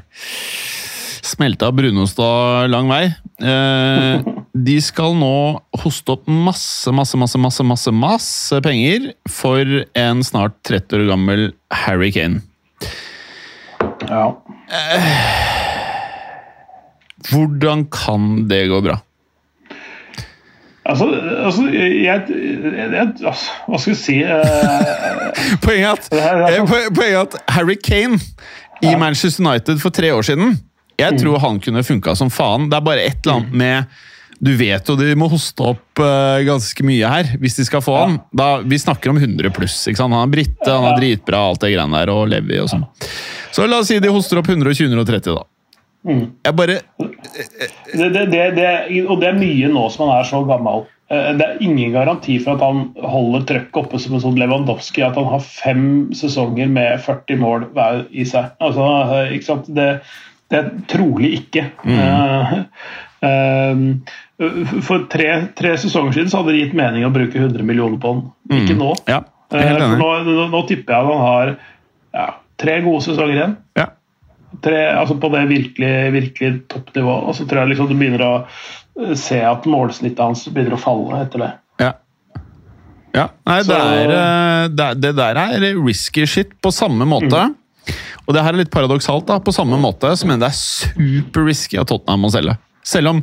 smelta 1.25 1.71
Brunostad 1.75 2.69
lang 2.71 2.89
vei. 2.91 3.05
Eh, 3.41 4.25
de 4.55 4.75
skal 4.83 5.15
nå 5.19 5.35
hoste 5.81 6.13
opp 6.13 6.27
masse, 6.29 6.91
masse, 6.95 7.17
masse, 7.19 7.39
masse, 7.41 7.65
masse, 7.67 7.93
masse 7.93 8.61
penger 8.65 9.11
for 9.29 9.85
en 9.97 10.23
snart 10.25 10.59
30 10.67 10.99
år 10.99 11.09
gammel 11.11 11.47
Harry 11.83 12.11
Kane. 12.15 12.43
Ja. 14.05 14.29
Eh, 14.69 15.09
hvordan 17.31 17.85
kan 17.91 18.45
det 18.49 18.67
gå 18.71 18.81
bra? 18.85 18.99
Altså, 20.85 21.07
altså 21.45 21.63
jeg, 21.73 22.03
jeg, 22.05 23.13
altså, 23.25 23.51
Hva 23.65 23.77
skal 23.81 23.91
jeg 23.91 23.97
si 23.97 24.19
uh, 24.21 25.55
poenget, 25.65 25.89
at, 25.89 26.13
eh, 26.13 26.61
poenget 26.93 27.17
at 27.23 27.55
Harry 27.55 27.73
Kane 27.81 28.19
i. 28.83 28.93
Manchester 28.93 29.41
United 29.41 29.81
for 29.81 29.89
tre 29.89 30.13
år 30.13 30.21
siden 30.21 30.59
Jeg 30.99 31.15
mm. 31.15 31.21
tror 31.21 31.39
han 31.43 31.61
kunne 31.63 31.83
funka 31.83 32.15
som 32.15 32.31
faen. 32.33 32.69
Det 32.71 32.77
er 32.77 32.85
bare 32.85 33.07
et 33.07 33.17
eller 33.23 33.39
annet 33.39 33.55
mm. 33.55 33.63
med 33.63 33.97
Du 34.45 34.51
vet 34.59 34.89
jo 34.89 34.97
de 34.99 35.15
må 35.17 35.29
hoste 35.31 35.63
opp 35.63 36.01
uh, 36.03 36.43
ganske 36.45 36.85
mye 36.87 37.09
her 37.11 37.33
hvis 37.41 37.57
de 37.59 37.65
skal 37.67 37.83
få 37.83 37.95
han. 37.97 38.17
Da, 38.35 38.59
vi 38.63 38.79
snakker 38.79 39.13
om 39.13 39.19
100 39.21 39.51
pluss. 39.55 39.81
ikke 39.87 40.01
sant? 40.01 40.15
Han 40.15 40.27
er 40.27 40.33
brite, 40.33 40.69
han 40.69 40.89
er 40.91 40.99
dritbra, 40.99 41.43
alt 41.51 41.63
det 41.63 41.73
greiene 41.75 42.01
der, 42.01 42.13
og 42.13 42.29
Levi 42.31 42.59
og 42.63 42.71
sånn. 42.71 42.87
Så 43.55 43.67
la 43.67 43.79
oss 43.83 43.91
si 43.91 43.99
de 44.03 44.11
hoster 44.11 44.41
opp 44.41 44.51
120-130, 44.51 45.31
da. 45.31 45.45
Mm. 46.05 46.25
Jeg 46.45 46.53
bare 46.53 46.81
det, 47.97 48.09
det, 48.13 48.43
det, 48.53 48.67
Og 49.09 49.17
det 49.23 49.31
er 49.31 49.39
mye 49.39 49.71
nå 49.73 49.87
som 49.89 50.05
han 50.05 50.19
er 50.19 50.27
så 50.29 50.43
gammel. 50.45 50.85
Eh, 51.13 51.31
det 51.37 51.45
er 51.45 51.63
ingen 51.63 51.93
garanti 51.93 52.37
for 52.41 52.55
at 52.55 52.63
han 52.65 52.87
holder 53.13 53.45
trøkket 53.49 53.81
oppe 53.83 54.01
som 54.01 54.15
en 54.17 54.23
sånn 54.23 54.39
Lewandowski. 54.41 55.03
At 55.05 55.17
han 55.19 55.29
har 55.29 55.43
fem 55.45 55.85
sesonger 56.17 56.69
med 56.71 57.01
40 57.05 57.41
mål 57.41 57.67
hver 57.75 58.05
i 58.11 58.25
seg. 58.27 58.53
Altså, 58.63 58.87
ikke 59.35 59.49
sant? 59.49 59.69
Det, 59.77 59.89
det 60.51 60.59
er 60.59 60.71
trolig 60.91 61.31
ikke. 61.39 61.63
Mm. 61.87 62.65
For 64.85 65.05
tre, 65.09 65.29
tre, 65.57 65.71
sesonger 65.81 66.13
siden 66.13 66.29
så 66.31 66.41
hadde 66.41 66.53
det 66.53 66.61
gitt 66.65 66.75
mening 66.77 67.07
å 67.07 67.13
bruke 67.13 67.39
100 67.39 67.65
millioner 67.65 67.97
på. 68.01 68.13
Ikke 68.51 68.75
mm. 68.75 68.81
nå. 68.81 68.91
Ja, 69.09 69.21
for 69.49 70.29
nå, 70.29 70.47
nå, 70.51 70.61
tipper 70.69 70.93
jeg 70.93 71.01
at 71.01 71.09
han 71.09 71.23
har 71.23 71.53
ja, 72.15 72.27
tre 72.61 72.79
gode 72.85 73.03
sesonger 73.07 73.35
igjen. 73.37 73.57
Ja. 73.79 73.89
Tre, 74.65 74.81
altså 74.95 75.17
på 75.19 75.29
det 75.33 75.43
virkelig, 75.49 75.93
virkelig 76.15 76.51
toppnivået. 76.71 77.29
Og 77.29 77.37
så 77.37 77.47
tror 77.47 77.63
jeg 77.63 77.73
liksom 77.73 77.89
du 77.91 77.97
begynner 77.97 78.25
å 78.25 78.33
se 79.19 79.41
at 79.43 79.67
målsnittet 79.69 80.23
hans 80.23 80.45
begynner 80.47 80.77
å 80.77 80.81
falle 80.81 81.21
etter 81.25 81.43
det. 81.43 81.51
Ja. 81.83 81.91
ja. 83.17 83.27
Nei, 83.49 83.59
så, 83.65 83.73
det, 83.73 83.81
er, 83.81 84.71
det, 84.71 84.89
det, 85.03 85.13
der 85.19 85.41
er 85.41 85.69
risky 85.81 86.27
shit 86.29 86.55
på 86.63 86.71
samme 86.75 87.07
måte. 87.09 87.49
Mm. 87.49 87.61
Og 88.25 88.35
det 88.35 88.43
her 88.45 88.55
er 88.55 88.63
litt 88.63 88.73
paradoksalt. 88.73 89.27
da, 89.29 89.39
På 89.39 89.53
samme 89.55 89.77
måte 89.81 90.11
så 90.17 90.27
mener 90.27 90.47
det 90.47 90.53
er 90.53 90.61
super 90.61 91.45
risky 91.47 91.79
av 91.81 91.89
Tottenham 91.89 92.27
å 92.27 92.33
selge. 92.33 92.57
Selv 92.85 93.15
om 93.15 93.21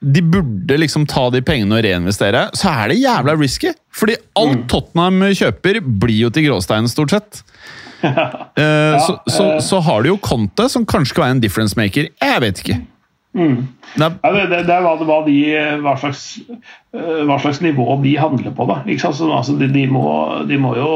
de 0.00 0.22
burde 0.22 0.76
liksom 0.78 1.02
ta 1.10 1.24
de 1.34 1.42
pengene 1.42 1.80
og 1.80 1.82
reinvestere, 1.82 2.44
så 2.54 2.70
er 2.70 2.92
det 2.92 3.00
jævla 3.00 3.34
risky. 3.38 3.72
Fordi 3.90 4.14
alt 4.38 4.60
mm. 4.60 4.66
Tottenham 4.70 5.24
kjøper, 5.34 5.80
blir 5.82 6.26
jo 6.26 6.30
til 6.34 6.46
gråstein, 6.50 6.90
stort 6.90 7.16
sett. 7.16 7.44
Uh, 8.00 8.96
så, 8.96 9.12
så, 9.28 9.44
eh. 9.44 9.58
så, 9.60 9.78
har 9.84 10.00
du 10.02 10.08
jo 10.08 10.14
Conte, 10.24 10.64
som 10.72 10.86
kanskje 10.88 11.12
skal 11.12 11.26
være 11.26 11.34
en 11.36 11.42
difference 11.42 11.76
maker. 11.76 12.08
Jeg 12.16 12.40
vet 12.40 12.62
ikke. 12.62 12.78
Mm. 13.36 13.68
Ja, 14.00 14.08
det, 14.08 14.46
det, 14.50 14.62
det, 14.66 14.74
er 14.74 14.82
hva, 14.82 14.94
hva, 15.06 15.18
de, 15.26 15.36
hva, 15.84 15.94
slags, 16.00 16.24
eh, 16.48 17.20
hva, 17.28 17.36
slags, 17.42 17.60
nivå 17.62 17.86
de 18.02 18.16
handler 18.18 18.54
på. 18.56 18.66
Da. 18.66 18.80
Så, 18.98 19.28
altså, 19.28 19.54
de, 19.60 19.68
de, 19.70 19.84
må, 19.90 20.04
de, 20.48 20.58
må, 20.58 20.74
jo 20.78 20.90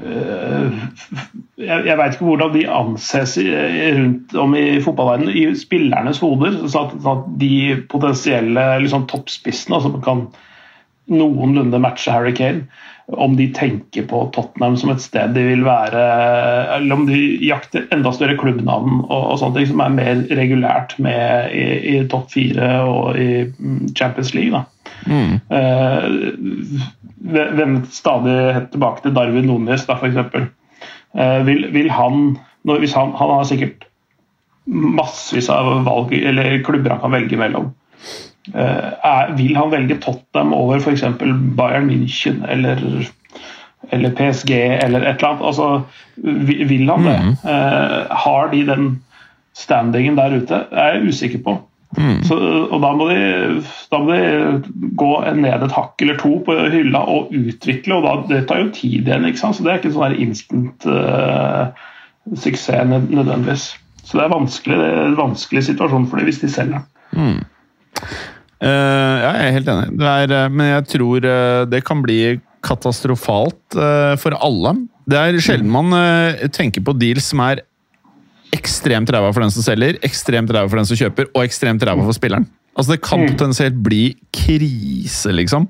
Jeg, 0.00 1.82
jeg 1.86 1.96
veit 2.00 2.14
ikke 2.14 2.28
hvordan 2.28 2.54
de 2.54 2.66
anses 2.72 3.34
rundt 3.40 4.36
om 4.40 4.54
i 4.56 4.66
fotballverdenen, 4.84 5.34
i 5.36 5.42
spillernes 5.58 6.22
hoder. 6.24 6.60
Så 6.66 6.86
at, 6.86 6.94
at 7.12 7.26
de 7.40 7.54
potensielle 7.92 8.66
liksom, 8.84 9.08
toppspissene 9.10 9.80
altså, 9.80 9.92
kan 10.04 10.28
noenlunde 11.10 11.80
matche 11.82 12.12
Harry 12.14 12.32
Kane 12.36 12.68
om 13.18 13.36
de 13.36 13.48
tenker 13.54 14.06
på 14.06 14.20
Tottenham 14.34 14.76
som 14.78 14.92
et 14.92 15.02
sted 15.02 15.32
de 15.34 15.42
vil 15.48 15.64
være 15.66 16.02
Eller 16.76 16.94
om 16.94 17.06
de 17.08 17.18
jakter 17.42 17.88
enda 17.94 18.12
større 18.14 18.36
klubbnavn 18.38 19.00
og, 19.02 19.22
og 19.32 19.40
sånne 19.40 19.58
ting 19.58 19.70
som 19.72 19.82
er 19.84 19.96
mer 19.96 20.20
regulært 20.38 20.94
med 21.02 21.56
i, 21.56 21.64
i 21.94 21.96
topp 22.10 22.30
fire 22.34 22.70
og 22.86 23.18
i 23.18 23.30
mm, 23.50 23.90
Champions 23.98 24.34
League. 24.36 24.62
Mm. 25.06 25.40
Eh, 25.56 26.04
hvem 27.56 27.76
stadig 27.90 28.38
tilbake 28.72 29.04
til 29.04 29.14
Darwin 29.16 29.48
Nunes, 29.48 29.86
da, 29.88 29.96
f.eks. 29.96 30.16
Eh, 31.14 31.38
vil, 31.46 31.68
vil 31.74 31.90
han, 31.90 32.36
når, 32.64 32.82
hvis 32.84 32.96
han, 32.98 33.14
han 33.18 33.34
har 33.34 33.46
sikkert 33.48 33.86
massevis 34.70 35.50
av 35.52 35.70
valg, 35.86 36.12
eller 36.14 36.60
klubber 36.66 36.94
han 36.94 37.02
kan 37.02 37.14
velge 37.14 37.38
mellom. 37.40 37.70
Eh, 38.54 38.90
er, 39.04 39.32
vil 39.36 39.56
han 39.58 39.72
velge 39.72 39.98
Tottenham 40.02 40.54
over 40.56 40.80
f.eks. 40.80 41.04
Bayern 41.58 41.90
München 41.90 42.44
eller, 42.48 42.80
eller, 43.90 44.14
PSG 44.16 44.52
eller 44.56 45.04
et 45.04 45.20
eller 45.20 45.28
annet? 45.28 45.46
Altså, 45.46 45.82
vil 46.16 46.90
han 46.90 47.08
det? 47.08 47.18
Mm. 47.20 47.34
Uh, 47.44 48.16
har 48.24 48.50
de 48.52 48.64
den 48.66 48.88
standingen 49.56 50.16
der 50.18 50.36
ute? 50.36 50.64
Det 50.70 50.80
er 50.84 50.96
jeg 50.96 51.12
usikker 51.12 51.44
på. 51.44 51.58
Mm. 51.98 52.20
Så, 52.22 52.36
og 52.70 52.76
da 52.84 52.90
må, 52.94 53.08
de, 53.10 53.60
da 53.90 53.98
må, 53.98 54.14
de, 54.14 54.72
gå 54.98 55.10
ned 55.40 55.64
et 55.66 55.74
hakk 55.74 56.04
eller 56.04 56.18
to 56.20 56.36
på 56.46 56.54
hylla 56.70 57.02
og 57.10 57.32
utvikle, 57.34 57.98
og 57.98 58.06
da, 58.06 58.12
det 58.30 58.44
tar 58.50 58.62
jo 58.62 58.72
tid 58.76 59.08
igjen. 59.08 59.26
ikke 59.26 59.42
sant? 59.42 59.58
Så 59.58 59.66
Det 59.66 59.72
er 59.72 59.80
ikke 59.80 59.94
sånn 59.96 60.18
instant 60.22 60.86
uh, 60.86 61.72
suksess 62.38 62.86
nødvendigvis. 62.90 63.72
Så 64.04 64.18
det 64.18 64.26
er 64.26 64.34
vanskelig, 64.34 64.78
det 64.78 64.90
er 64.90 65.08
en 65.08 65.18
vanskelig 65.18 65.64
situasjon 65.66 66.06
for 66.10 66.20
dem 66.20 66.30
hvis 66.30 66.42
de 66.42 66.50
selger. 66.52 66.86
Mm. 67.14 67.40
Uh, 68.60 69.16
ja, 69.24 69.32
jeg 69.40 69.48
er 69.48 69.56
helt 69.56 69.72
enig. 69.72 69.90
Er, 70.04 70.36
uh, 70.36 70.52
men 70.52 70.72
jeg 70.74 70.86
tror 70.94 71.26
uh, 71.26 71.64
det 71.70 71.82
kan 71.88 72.04
bli 72.04 72.20
katastrofalt 72.60 73.72
for 74.20 74.36
alle. 74.36 74.74
Det 75.08 75.16
er 75.16 75.38
sjelden 75.40 75.70
man 75.72 75.94
tenker 76.52 76.82
på 76.84 76.92
deals 77.00 77.30
som 77.32 77.40
er 77.40 77.62
ekstremt 78.56 79.10
ræva 79.12 79.30
for 79.34 79.44
den 79.44 79.52
som 79.54 79.64
selger, 79.66 79.98
ekstremt 80.06 80.50
ræva 80.54 80.70
for 80.70 80.80
den 80.80 80.88
som 80.88 80.98
kjøper, 80.98 81.30
og 81.34 81.44
ekstremt 81.44 81.84
ræva 81.86 82.06
for 82.06 82.16
spilleren. 82.16 82.48
Altså 82.78 82.94
Det 82.94 83.00
kan 83.02 83.20
mm. 83.20 83.30
potensielt 83.32 83.78
bli 83.84 84.02
krise, 84.32 85.32
liksom. 85.34 85.66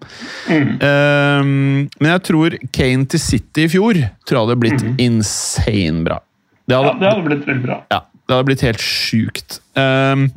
Mm. 0.49 1.89
men 1.97 2.11
jeg 2.11 2.23
tror 2.29 2.57
Kane 2.77 3.09
til 3.09 3.23
City 3.23 3.65
i 3.65 3.71
fjor 3.73 3.99
tror 4.29 4.37
jeg 4.37 4.45
hadde 4.45 4.61
blitt 4.61 4.85
mm. 4.85 4.99
insane 5.01 6.05
bra. 6.07 6.21
Det 6.69 6.77
hadde, 6.77 6.93
ja, 6.93 6.99
det 7.01 7.09
hadde 7.09 7.27
blitt 7.27 7.49
veldig 7.49 7.65
bra. 7.65 7.79
Ja, 7.91 8.03
det 8.05 8.37
hadde 8.37 8.49
blitt 8.51 8.67
helt 8.69 8.85
sjukt. 8.85 9.59
Um, 9.75 10.29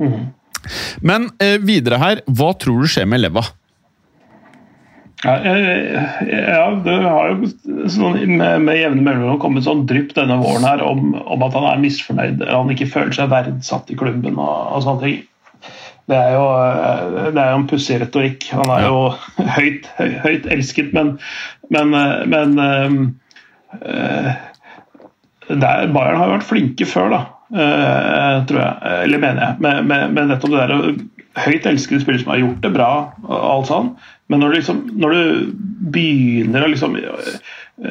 men 1.04 1.28
uh, 1.44 1.58
videre 1.62 2.00
her, 2.02 2.24
hva 2.26 2.54
tror 2.58 2.82
du 2.82 2.90
skjer 2.90 3.06
med 3.10 3.22
Leva? 3.22 3.44
Ja, 5.24 5.38
ja, 6.28 6.64
det 6.84 6.96
har 7.00 7.30
jo 7.32 7.48
sånn, 7.92 8.18
med, 8.36 8.66
med 8.66 8.76
jevne 8.76 9.06
mellomrom 9.06 9.40
kommet 9.40 9.64
sånn 9.64 9.86
drypp 9.88 10.12
denne 10.18 10.36
våren 10.42 10.66
her 10.68 10.84
om, 10.84 11.14
om, 11.16 11.46
at 11.46 11.56
han 11.56 11.68
er 11.70 11.84
misfornøyd, 11.84 12.44
han 12.50 12.72
ikke 12.74 12.90
føler 12.92 13.16
seg 13.16 13.32
verdsatt 13.32 13.94
i 13.94 13.98
klubben 14.00 14.36
og, 14.36 14.58
og 14.76 14.84
sånne 14.84 15.06
ting. 15.06 15.22
Det 16.12 16.18
er 16.20 16.34
jo, 16.36 16.44
eh, 16.60 17.30
det 17.32 17.40
er 17.40 17.54
jo 17.54 17.60
en 17.62 17.70
pussig 17.72 18.00
retorikk. 18.02 18.50
Han 18.52 18.72
er 18.76 18.88
jo 18.90 18.98
høyt, 19.58 19.88
høyt 20.26 20.50
elsket, 20.52 20.92
men, 20.96 21.16
men, 21.72 21.96
eh, 21.96 22.18
men 22.28 22.58
øh, 23.80 24.34
der, 25.48 25.88
Bayern 25.96 26.20
har 26.20 26.28
jo 26.28 26.36
vært 26.36 26.50
flinke 26.50 26.90
før, 26.90 27.16
da. 27.16 27.24
Uh, 27.54 28.40
tror 28.50 28.58
jeg, 28.58 28.94
eller 29.04 29.20
mener 29.22 29.44
jeg. 29.44 29.74
Med 29.94 30.16
nettopp 30.26 30.56
det 30.56 30.62
der 30.64 31.44
høyt 31.44 31.68
elskede 31.70 32.02
spillere 32.02 32.24
som 32.24 32.32
har 32.34 32.42
gjort 32.42 32.64
det 32.64 32.72
bra, 32.74 32.90
og 33.28 33.36
alt 33.38 33.70
sånn. 33.70 33.92
Men 34.32 34.40
når 34.40 34.50
du, 34.50 34.56
liksom, 34.56 34.80
når 35.04 35.14
du 35.14 35.24
begynner 35.94 36.64
å 36.64 36.70
liksom 36.72 36.96
uh, 36.96 37.34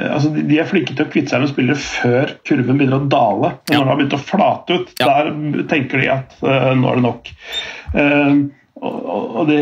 altså 0.09 0.31
De 0.33 0.57
er 0.59 0.69
flinke 0.69 0.95
til 0.97 1.05
å 1.05 1.11
kvitte 1.13 1.35
seg 1.35 1.43
med 1.43 1.51
spillere 1.53 1.83
før 1.83 2.33
kurven 2.49 2.79
begynner 2.81 3.03
å 3.03 3.11
dale. 3.13 3.53
Ja. 3.69 3.77
når 3.77 3.83
den 3.83 3.91
har 3.91 4.01
begynt 4.01 4.17
å 4.17 4.23
flate 4.23 4.79
ut, 4.79 4.95
ja. 5.03 5.11
der 5.11 5.67
tenker 5.71 6.03
de 6.03 6.13
at 6.15 6.37
uh, 6.41 6.73
nå 6.79 6.93
er 6.93 7.01
det 7.01 7.07
nok. 7.09 7.33
og, 8.81 9.37
og 9.43 9.45
de 9.51 9.61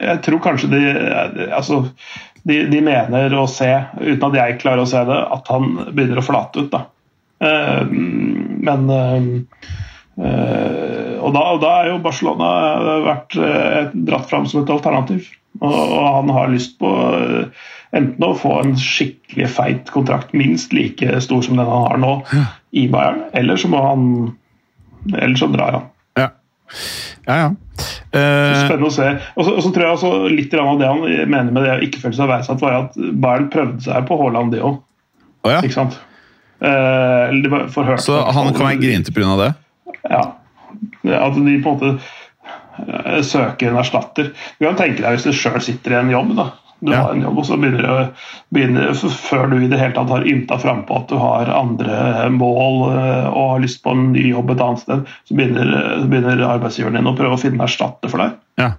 Jeg 0.00 0.22
tror 0.24 0.40
kanskje 0.42 0.70
de 0.72 0.80
altså, 1.52 1.84
de, 2.46 2.62
de, 2.70 2.80
mener 2.84 3.34
å 3.34 3.46
se, 3.50 3.68
uten 4.00 4.28
at 4.28 4.36
jeg 4.38 4.60
klarer 4.62 4.84
å 4.84 4.88
se 4.88 5.02
det, 5.06 5.18
at 5.36 5.48
han 5.50 5.72
begynner 5.90 6.22
å 6.22 6.26
flate 6.26 6.62
ut. 6.62 6.70
da. 6.72 6.86
Uh, 7.36 7.82
men 7.90 8.86
uh, 8.88 9.26
og, 10.16 11.32
da, 11.34 11.42
og 11.52 11.58
da 11.60 11.72
er 11.82 11.90
jo 11.90 11.98
Barcelona 12.04 12.50
vært 13.04 13.36
uh, 13.36 13.90
dratt 13.92 14.30
fram 14.30 14.46
som 14.48 14.62
et 14.62 14.72
alternativ. 14.72 15.28
Og, 15.60 16.06
han 16.16 16.32
har 16.34 16.52
lyst 16.52 16.78
på 16.80 16.90
enten 17.96 18.24
å 18.24 18.34
få 18.36 18.58
en 18.60 18.74
skikkelig 18.80 19.48
feit 19.56 19.92
kontrakt, 19.94 20.34
minst 20.36 20.74
like 20.76 21.20
stor 21.24 21.44
som 21.44 21.56
den 21.56 21.68
han 21.68 21.86
har 21.86 22.00
nå, 22.02 22.14
i 22.76 22.86
Bayern, 22.92 23.22
eller 23.36 23.60
så 23.60 23.70
må 23.72 23.82
han 23.84 24.02
Eller 25.14 25.36
så 25.38 25.46
drar 25.46 25.76
han. 25.76 25.84
Ja, 26.18 26.26
ja. 27.26 27.34
ja. 27.36 27.50
Spennende 28.10 28.88
å 28.88 28.90
se. 28.90 29.12
Og 29.36 29.46
så, 29.46 29.70
tror 29.70 29.84
jeg 29.84 29.94
også 29.94 30.10
litt 30.32 30.54
av 30.58 30.80
det 30.80 30.88
han 30.90 31.04
mener 31.30 31.52
med 31.54 31.62
det 31.62 31.76
å 31.76 31.84
ikke 31.86 32.00
føle 32.02 32.18
seg 32.18 32.30
verdsatt, 32.30 32.64
var 32.64 32.78
at 32.80 32.96
Bayern 32.96 33.46
prøvde 33.52 33.86
seg 33.86 34.08
på 34.08 34.18
Haaland, 34.18 34.54
det 34.56 34.64
òg. 34.66 34.80
Oh, 35.46 35.52
ja. 35.52 35.60
Ikke 35.62 35.76
sant? 35.76 36.00
Uh, 36.56 37.28
så 38.00 38.16
han 38.32 38.54
kan 38.56 38.64
være 38.64 38.80
grinete 38.80 39.12
pga. 39.14 39.36
det? 39.38 39.50
Ja. 40.10 40.22
At 41.20 41.36
de 41.36 41.58
på 41.62 41.74
en 41.74 41.76
måte 41.76 41.90
uh, 42.84 43.18
søker 43.24 43.72
en 43.72 43.80
erstatter. 43.82 44.32
Du 44.58 44.68
kan 44.68 44.78
tenke 44.78 45.02
deg 45.02 45.16
hvis 45.16 45.26
du 45.28 45.34
sjøl 45.36 45.60
sitter 45.64 45.96
i 45.96 46.00
en 46.04 46.14
jobb. 46.14 46.36
da 46.38 46.52
du 46.80 46.92
ja. 46.92 47.06
har 47.06 47.14
en 47.14 47.22
jobb, 47.24 47.38
og 47.40 47.46
så 47.48 47.56
begynner 47.56 47.86
du, 47.86 48.24
begynner, 48.52 48.90
Før 49.08 49.46
du 49.48 49.56
i 49.64 49.68
det 49.70 49.78
hele 49.80 49.94
tatt 49.96 50.10
har 50.12 50.26
ymta 50.28 50.58
frampå 50.60 50.98
at 50.98 51.08
du 51.08 51.16
har 51.16 51.48
andre 51.48 52.26
mål 52.34 52.82
uh, 52.92 53.28
og 53.30 53.46
har 53.54 53.62
lyst 53.64 53.80
på 53.84 53.94
en 53.96 54.10
ny 54.12 54.26
jobb 54.28 54.52
et 54.52 54.60
annet 54.60 54.84
sted, 54.84 55.14
så 55.24 55.38
begynner, 55.38 55.72
begynner 56.04 56.44
arbeidsgiveren 56.50 57.00
din 57.00 57.08
å 57.08 57.16
prøve 57.16 57.38
å 57.38 57.40
finne 57.40 57.56
en 57.56 57.64
erstatter 57.64 58.12
for 58.12 58.22
deg. 58.22 58.36
Ja. 58.60 58.70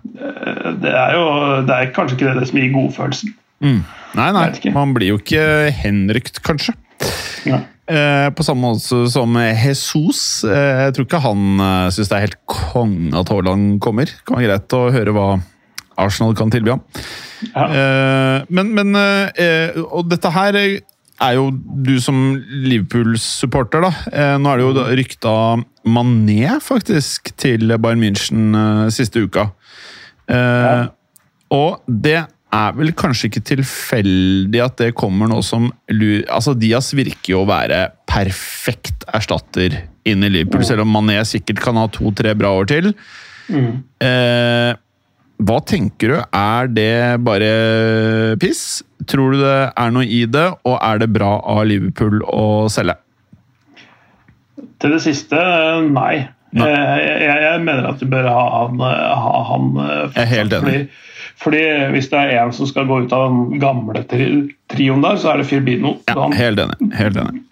Det 0.77 0.93
er 0.93 1.17
jo 1.17 1.25
det 1.65 1.73
er 1.73 1.93
kanskje 1.95 2.19
ikke 2.19 2.37
det 2.37 2.49
som 2.51 2.61
gir 2.61 2.73
godfølelsen. 2.75 3.33
Mm. 3.65 3.81
Nei, 4.17 4.29
nei. 4.35 4.47
Man 4.75 4.93
blir 4.93 5.15
jo 5.15 5.21
ikke 5.21 5.43
henrykt, 5.73 6.43
kanskje. 6.45 6.77
Ja. 7.47 7.61
Eh, 7.87 8.27
på 8.35 8.43
samme 8.43 8.65
måte 8.73 9.05
som 9.11 9.37
Jesus. 9.39 10.43
Eh, 10.43 10.81
jeg 10.87 10.95
tror 10.95 11.05
ikke 11.07 11.21
han 11.23 11.61
eh, 11.63 11.85
syns 11.95 12.09
det 12.11 12.17
er 12.17 12.25
helt 12.25 12.41
konge 12.49 13.15
at 13.15 13.31
Haaland 13.31 13.77
kommer. 13.83 14.09
Det 14.09 14.25
kan 14.27 14.39
være 14.39 14.49
greit 14.49 14.75
å 14.75 14.81
høre 14.91 15.13
hva 15.15 15.27
Arsenal 15.97 16.35
kan 16.37 16.51
tilby 16.53 16.75
ham. 16.75 16.83
Ja. 17.53 17.65
Eh, 17.65 18.37
men, 18.53 18.73
men 18.75 18.97
eh, 18.97 19.77
Og 19.85 20.09
dette 20.11 20.31
her 20.33 20.57
er 20.57 21.33
jo 21.37 21.47
du 21.55 21.95
som 22.03 22.35
Liverpool-supporter, 22.67 23.87
da. 23.87 23.93
Eh, 24.11 24.35
nå 24.41 24.51
er 24.51 24.59
det 24.59 24.67
jo 24.67 24.85
rykta 24.99 25.35
Mané, 25.87 26.57
faktisk, 26.61 27.31
til 27.39 27.71
Bayern 27.79 28.03
München 28.03 28.57
siste 28.93 29.23
uka. 29.23 29.47
Ja. 30.27 30.89
Og 31.55 31.79
det 31.87 32.25
er 32.57 32.75
vel 32.77 32.91
kanskje 32.97 33.29
ikke 33.29 33.43
tilfeldig 33.53 34.61
at 34.63 34.81
det 34.81 34.89
kommer 34.97 35.29
nå 35.31 35.41
som 35.45 35.69
Altså, 35.91 36.55
Diaz 36.57 36.91
virker 36.97 37.33
jo 37.35 37.43
å 37.43 37.49
være 37.49 37.83
perfekt 38.09 39.05
erstatter 39.13 39.75
inn 40.07 40.23
i 40.23 40.29
Liverpool, 40.31 40.63
selv 40.65 40.85
om 40.85 40.93
Mané 40.95 41.19
sikkert 41.27 41.61
kan 41.63 41.79
ha 41.79 41.87
to-tre 41.91 42.33
bra 42.39 42.53
år 42.57 42.69
til. 42.69 42.93
Eh, 43.51 44.71
hva 45.37 45.57
tenker 45.69 46.13
du? 46.13 46.15
Er 46.33 46.69
det 46.71 46.93
bare 47.25 47.51
piss? 48.41 48.81
Tror 49.07 49.35
du 49.35 49.43
det 49.43 49.57
er 49.69 49.91
noe 49.93 50.07
i 50.07 50.23
det, 50.25 50.47
og 50.65 50.79
er 50.81 51.03
det 51.03 51.11
bra 51.13 51.35
av 51.43 51.65
Liverpool 51.69 52.23
å 52.25 52.65
selge? 52.73 52.97
Til 54.81 54.93
det 54.95 55.03
siste, 55.05 55.37
nei. 55.93 56.27
Nei. 56.57 56.67
Eh, 56.71 56.97
Jeg, 57.27 57.37
jeg 57.43 57.61
mener 57.65 57.89
at 57.91 57.99
du 58.01 58.07
bør 58.09 58.27
ha 58.31 58.43
han, 58.53 58.81
eh, 58.87 59.13
ha 59.21 59.39
han 59.51 59.65
eh, 59.83 60.03
Jeg 60.15 60.23
er 60.23 60.31
helt 60.31 60.55
enig. 60.61 60.81
Fordi, 61.37 61.61
hvis 61.93 62.07
det 62.09 62.17
er 62.17 62.39
en 62.41 62.53
som 62.55 62.65
skal 62.69 62.87
gå 62.89 63.03
ut 63.05 63.13
av 63.13 63.27
den 63.29 63.59
gamle 63.61 64.01
tri 64.09 64.27
trioen 64.71 65.03
der, 65.05 65.19
så 65.21 65.31
er 65.33 65.41
det 65.41 65.47
Firbino. 65.49 65.97
Ja, 66.09 66.15
han, 66.23 66.33
helt 66.33 66.59
enig. 66.63 66.77
Helt 66.97 67.19
enig. 67.21 67.43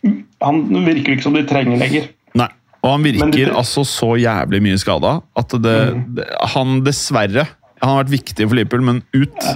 han 0.42 0.64
virker 0.88 1.14
ikke 1.14 1.26
som 1.28 1.38
de 1.38 1.44
trenger 1.48 1.78
lenger. 1.82 2.10
Nei. 2.36 2.50
Og 2.82 2.92
han 2.92 3.06
virker 3.06 3.32
det- 3.32 3.54
altså 3.56 3.86
så 3.86 4.12
jævlig 4.22 4.62
mye 4.62 4.78
skada 4.78 5.22
at 5.38 5.50
det, 5.62 5.78
det 6.18 6.26
Han 6.54 6.84
dessverre 6.86 7.48
Han 7.82 7.90
har 7.90 8.04
vært 8.04 8.14
viktig 8.14 8.48
for 8.48 8.56
Liverpool, 8.56 8.82
men 8.82 9.04
ut. 9.14 9.48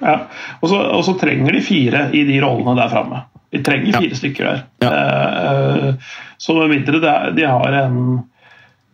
Ja. 0.00 0.14
Og, 0.60 0.68
så, 0.68 0.76
og 0.96 1.04
så 1.04 1.14
trenger 1.20 1.52
de 1.52 1.60
fire 1.64 2.10
i 2.16 2.24
de 2.28 2.40
rollene 2.42 2.74
der 2.76 2.88
framme. 2.92 3.22
De 3.52 3.60
trenger 3.66 3.98
fire 3.98 4.16
stykker 4.18 4.44
der. 4.48 4.62
Eh, 4.88 5.94
så 6.38 6.54
med 6.56 6.70
mindre 6.74 7.00
de 7.36 7.46
har 7.46 7.76
en 7.84 7.98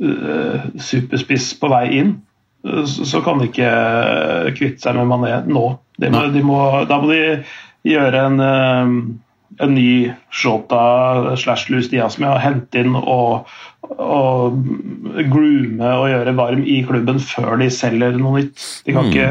eh, 0.02 0.66
superspiss 0.80 1.54
på 1.60 1.70
vei 1.72 1.84
inn, 2.00 2.14
eh, 2.16 2.35
så, 2.86 3.20
kan 3.24 3.38
de 3.40 3.50
ikke 3.50 3.68
eh, 3.68 4.50
kvitte 4.56 4.86
seg 4.86 4.98
med 4.98 5.08
Mané 5.10 5.38
nå. 5.46 5.68
De 6.00 6.10
må, 6.12 6.26
de 6.32 6.42
må, 6.44 6.58
da 6.88 6.98
må 7.00 7.10
de 7.12 7.20
gjøre 7.86 8.24
en, 8.28 8.42
eh, 8.42 9.62
en 9.64 9.74
ny 9.76 9.90
Shota 10.34 11.36
slash 11.38 11.70
Louis 11.72 11.88
Diaz 11.92 12.18
med 12.22 12.32
å 12.32 12.40
hente 12.42 12.82
inn 12.82 12.96
og, 12.98 13.48
og 13.94 14.58
groome 15.30 15.92
og 16.02 16.10
gjøre 16.10 16.36
varm 16.38 16.66
i 16.66 16.80
klubben 16.88 17.22
før 17.22 17.60
de 17.62 17.70
selger 17.72 18.18
noe 18.20 18.42
nytt. 18.42 18.68
De 18.86 18.96
kan 18.96 19.10
ikke 19.12 19.30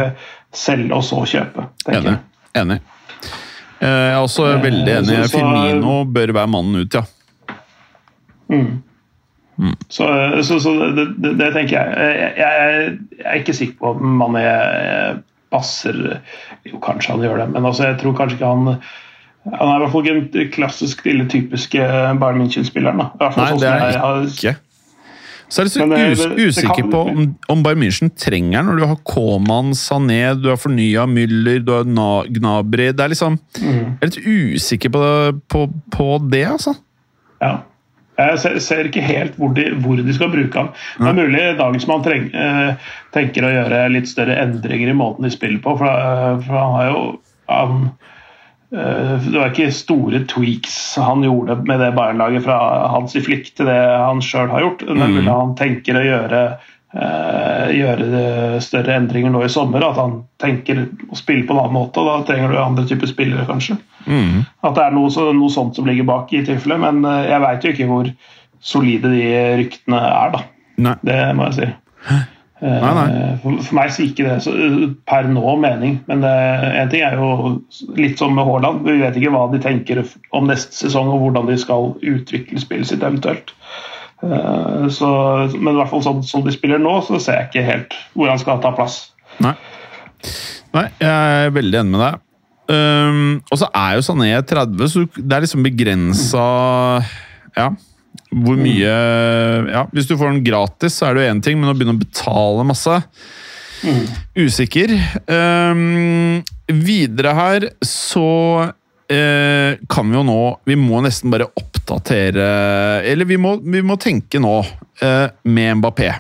selge 0.56 0.96
og 0.96 1.04
så 1.06 1.24
kjøpe. 1.36 1.70
Enig. 1.92 2.18
enig. 2.56 2.80
Eh, 3.82 3.90
Jeg 3.90 4.16
er 4.16 4.24
også 4.24 4.50
veldig 4.64 4.98
enig. 5.02 5.22
Firmino 5.34 6.02
bør 6.08 6.36
være 6.40 6.52
mannen 6.56 6.86
ut, 6.86 7.00
ja. 7.02 7.06
Så, 9.90 10.06
så, 10.44 10.60
så 10.60 10.72
det, 10.98 11.06
det, 11.24 11.32
det 11.40 11.54
tenker 11.56 11.78
jeg. 11.78 11.94
Jeg, 11.96 12.34
jeg. 12.38 12.98
jeg 13.20 13.26
er 13.26 13.40
ikke 13.40 13.54
sikker 13.56 13.78
på 13.80 13.94
om 13.96 14.18
Mané 14.20 14.44
passer 15.54 16.20
Jo, 16.66 16.80
kanskje 16.84 17.14
han 17.14 17.24
gjør 17.24 17.38
det, 17.44 17.50
men 17.54 17.66
altså, 17.70 17.86
jeg 17.92 18.00
tror 18.02 18.18
kanskje 18.18 18.40
ikke 18.40 18.52
han 18.52 18.78
Han 19.46 19.70
er 19.70 19.76
i 19.76 19.82
hvert 19.84 19.92
fall 19.94 20.06
ikke 20.08 20.28
den 20.34 20.52
klassisk 20.52 21.04
lille 21.06 21.28
typiske 21.30 21.78
Bayern 22.20 22.40
München-spilleren. 22.42 22.98
Nei, 22.98 23.34
sånn 23.52 23.60
det 23.62 23.70
er 23.70 23.92
jeg 23.94 24.32
ikke. 24.34 24.56
Så 25.54 25.62
er 25.62 25.68
jeg 25.70 25.84
litt 25.86 26.18
det- 26.18 26.48
us 26.48 26.58
usikker 26.58 26.88
på 26.90 27.02
om, 27.12 27.28
om 27.54 27.62
Bayern 27.64 27.84
München 27.84 28.10
trenger 28.18 28.58
den, 28.58 28.72
når 28.72 28.80
du 28.82 28.86
har 28.90 28.98
Koman, 29.06 29.70
Sané, 29.78 30.34
du 30.42 30.50
har 30.50 30.58
fornya 30.58 31.06
Müller, 31.06 31.62
du 31.62 31.72
har 31.72 31.86
Gnabry 32.26 32.90
Det 32.92 33.00
er 33.06 33.14
liksom 33.14 33.38
Mm. 33.62 33.98
Jeg 34.02 34.02
er 34.02 34.08
litt 34.08 34.58
usikker 34.58 34.90
på, 34.90 35.00
det, 35.06 35.42
på, 35.48 35.62
på 35.94 36.08
det, 36.32 36.44
altså. 36.50 36.74
Ja. 37.42 37.60
Jeg 38.16 38.40
ser, 38.40 38.58
ser 38.64 38.88
ikke 38.88 39.04
helt 39.04 39.36
hvor 39.40 39.52
de, 39.56 39.68
hvor 39.84 40.00
de 40.00 40.16
skal 40.16 40.32
bruke 40.32 40.60
ham. 40.62 40.72
Det 41.00 41.10
er 41.10 41.18
mulig 41.18 41.44
Dagensmann 41.60 42.04
treng, 42.06 42.30
eh, 42.32 42.92
tenker 43.16 43.44
å 43.44 43.52
gjøre 43.52 43.86
litt 43.92 44.08
større 44.12 44.38
endringer 44.40 44.92
i 44.92 44.98
måten 44.98 45.28
de 45.28 45.34
spiller 45.34 45.60
på. 45.64 45.76
For, 45.82 45.90
eh, 45.90 46.44
for 46.46 46.60
han 46.62 46.76
har 46.78 46.92
jo 46.92 47.02
han, 47.52 47.82
eh, 48.74 49.18
Det 49.26 49.36
var 49.36 49.52
ikke 49.52 49.72
store 49.72 50.24
tweaks 50.32 50.96
han 50.96 51.24
gjorde 51.24 51.60
med 51.68 51.80
det 51.80 51.92
Bayern-laget 51.96 52.44
fra 52.44 52.60
i 53.06 53.26
flikt 53.26 53.56
til 53.58 53.66
det 53.66 53.82
han 53.82 54.24
sjøl 54.24 54.50
har 54.50 54.64
gjort. 54.64 54.86
Det 54.88 54.96
er 54.96 55.12
mulig 55.12 55.30
han 55.30 55.56
tenker 55.60 56.00
å 56.00 56.06
gjøre 56.06 56.42
eh, 56.54 56.72
gjøre 56.96 58.60
større 58.64 58.96
endringer 58.96 59.34
nå 59.34 59.42
i 59.44 59.52
sommer. 59.52 59.84
At 59.84 60.00
han 60.00 60.22
tenker 60.42 60.86
å 61.12 61.18
spille 61.20 61.44
på 61.48 61.56
en 61.56 61.64
annen 61.66 61.76
måte. 61.76 62.04
Da 62.06 62.22
trenger 62.28 62.54
du 62.54 62.60
andre 62.62 62.86
typer 62.88 63.12
spillere, 63.12 63.48
kanskje. 63.50 63.78
At 64.64 64.78
det 64.78 64.86
er 64.86 64.96
noe, 64.96 65.12
så, 65.14 65.30
noe 65.36 65.52
sånt 65.52 65.76
som 65.78 65.88
ligger 65.90 66.08
bak, 66.08 66.32
i 66.34 66.46
tilfelle. 66.46 66.78
Men 66.82 67.04
eh, 67.10 67.32
jeg 67.32 67.44
veit 67.44 67.66
jo 67.66 67.74
ikke 67.74 67.90
hvor 67.90 68.14
solide 68.66 69.12
de 69.14 69.26
ryktene 69.62 70.00
er, 70.12 70.38
da. 70.38 70.46
Nei. 70.86 70.96
Det 71.06 71.20
må 71.38 71.50
jeg 71.50 71.60
si. 71.60 71.70
Hæ? 72.06 72.22
Nei, 72.66 72.92
nei. 72.96 73.08
For, 73.44 73.58
for 73.68 73.78
meg 73.78 73.92
sier 73.94 74.10
ikke 74.10 74.28
det 74.30 74.38
så, 74.46 74.54
per 75.10 75.28
nå 75.30 75.58
mening. 75.62 76.00
Men 76.10 76.24
eh, 76.26 76.70
en 76.82 76.92
ting 76.92 77.04
er 77.06 77.18
jo 77.20 77.58
litt 78.00 78.22
som 78.22 78.36
med 78.38 78.48
Haaland. 78.48 78.86
Vi 78.88 78.98
vet 79.02 79.20
ikke 79.20 79.34
hva 79.36 79.46
de 79.52 79.62
tenker 79.64 80.02
om 80.36 80.48
neste 80.50 80.86
sesong 80.86 81.12
og 81.14 81.26
hvordan 81.26 81.52
de 81.52 81.60
skal 81.62 81.94
utvikle 82.00 82.62
spillet 82.62 82.90
sitt 82.94 83.04
eventuelt. 83.04 83.54
Eh, 84.24 84.86
Så, 84.94 85.08
men 85.60 85.74
i 85.74 85.80
hvert 85.80 85.92
fall 85.92 86.04
sånn 86.06 86.22
som 86.26 86.44
de 86.46 86.54
spiller 86.56 86.80
nå, 86.82 87.00
så 87.06 87.20
ser 87.22 87.40
jeg 87.42 87.50
ikke 87.52 87.66
helt 87.68 87.98
hvor 88.14 88.32
han 88.32 88.40
skal 88.42 88.62
ta 88.64 88.72
plass. 88.76 89.00
Nei. 89.44 89.56
Nei, 90.76 90.86
jeg 91.02 91.10
er 91.48 91.52
veldig 91.56 91.82
enig 91.82 91.96
med 91.96 92.04
deg. 92.06 92.22
Um, 92.66 93.44
og 93.54 93.60
så 93.62 93.68
er 93.78 93.92
jo 94.00 94.06
Sané 94.08 94.32
30, 94.42 94.88
så 94.90 95.04
det 95.14 95.36
er 95.36 95.44
liksom 95.44 95.62
begrensa 95.62 96.46
Ja, 97.54 97.68
hvor 98.34 98.58
mye 98.58 98.96
Ja, 99.70 99.84
Hvis 99.94 100.08
du 100.10 100.16
får 100.18 100.32
den 100.32 100.42
gratis, 100.48 100.96
så 100.98 101.06
er 101.06 101.14
det 101.14 101.28
jo 101.28 101.34
én 101.36 101.44
ting, 101.46 101.60
men 101.62 101.70
å 101.70 101.76
begynne 101.78 101.94
å 101.94 102.02
betale 102.02 102.66
masse 102.66 102.98
Usikker. 104.34 104.96
Um, 105.30 106.42
videre 106.66 107.36
her 107.38 107.68
så 107.86 108.72
eh, 109.12 109.78
kan 109.92 110.10
vi 110.10 110.18
jo 110.18 110.24
nå 110.26 110.40
Vi 110.68 110.78
må 110.80 111.02
nesten 111.06 111.34
bare 111.34 111.50
oppdatere 111.58 112.48
Eller 113.06 113.30
vi 113.30 113.38
må, 113.42 113.56
vi 113.62 113.84
må 113.86 113.98
tenke 114.02 114.42
nå 114.42 114.58
eh, 115.04 115.28
med 115.44 115.82
Mbappé. 115.82 116.12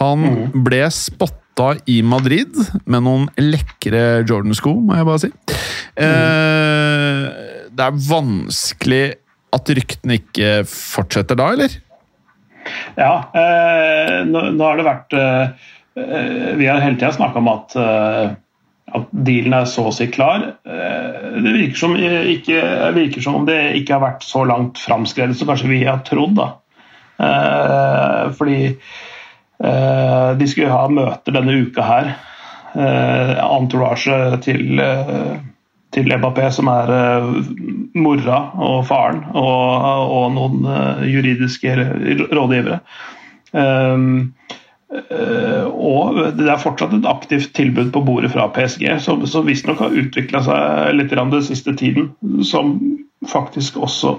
Han 0.00 0.50
ble 0.66 0.82
spotta 0.92 1.74
i 1.88 2.00
Madrid 2.04 2.58
med 2.84 3.06
noen 3.06 3.28
lekre 3.40 4.26
Jordan-sko, 4.26 4.74
må 4.84 4.98
jeg 4.98 5.06
bare 5.08 5.22
si. 5.22 5.30
Eh, 5.96 7.22
det 7.72 7.86
er 7.86 8.00
vanskelig 8.10 9.04
at 9.56 9.72
ryktene 9.78 10.18
ikke 10.20 10.50
fortsetter 10.68 11.38
da, 11.38 11.52
eller? 11.54 11.78
Ja, 12.96 13.12
eh, 13.36 14.24
nå, 14.26 14.48
nå 14.56 14.64
har 14.64 14.78
det 14.78 14.86
vært 14.86 15.16
eh, 15.16 15.68
eh, 16.00 16.50
Vi 16.58 16.68
har 16.68 16.82
hele 16.82 16.98
tida 16.98 17.12
snakka 17.14 17.42
om 17.42 17.50
at, 17.52 17.76
at 18.94 19.08
dealen 19.10 19.54
er 19.56 19.66
så 19.68 19.88
å 19.88 19.94
si 19.94 20.06
klar. 20.12 20.44
Eh, 20.66 21.40
det 21.42 21.54
virker 21.56 21.80
som, 21.80 21.96
ikke, 21.96 22.60
virker 22.94 23.24
som 23.24 23.40
om 23.40 23.48
det 23.48 23.58
ikke 23.80 23.96
har 23.96 24.04
vært 24.04 24.26
så 24.26 24.44
langt 24.46 24.78
framskredet 24.82 25.38
som 25.38 25.50
kanskje 25.50 25.72
vi 25.72 25.82
har 25.88 26.04
trodd. 26.06 26.38
da. 26.38 26.52
Eh, 27.26 28.22
fordi 28.38 28.60
eh, 28.70 30.30
de 30.38 30.48
skulle 30.50 30.70
ha 30.70 30.86
møter 30.92 31.34
denne 31.36 31.60
uka 31.66 31.90
her. 31.90 32.16
Entourage 32.76 34.12
til 34.44 34.82
til 35.94 36.10
Mbappé, 36.12 36.50
som 36.52 36.68
er 36.68 36.90
mora 37.96 38.40
og 38.60 38.82
faren, 38.84 39.22
og, 39.32 40.10
og 40.12 40.26
noen 40.34 40.66
juridiske 41.08 41.72
rådgivere. 42.36 42.82
Eh, 44.96 45.66
og 45.66 46.20
det 46.38 46.46
er 46.48 46.62
fortsatt 46.62 46.94
et 46.96 47.08
aktivt 47.08 47.52
tilbud 47.56 47.90
på 47.92 48.02
bordet 48.06 48.32
fra 48.32 48.46
PSG, 48.54 48.86
som, 49.04 49.24
som 49.28 49.46
visstnok 49.48 49.82
har 49.82 49.96
utvikla 49.96 50.42
seg 50.46 50.96
litt 50.96 51.12
den 51.12 51.34
siste 51.44 51.74
tiden, 51.76 52.10
som 52.46 52.78
faktisk 53.26 53.76
også 53.82 54.14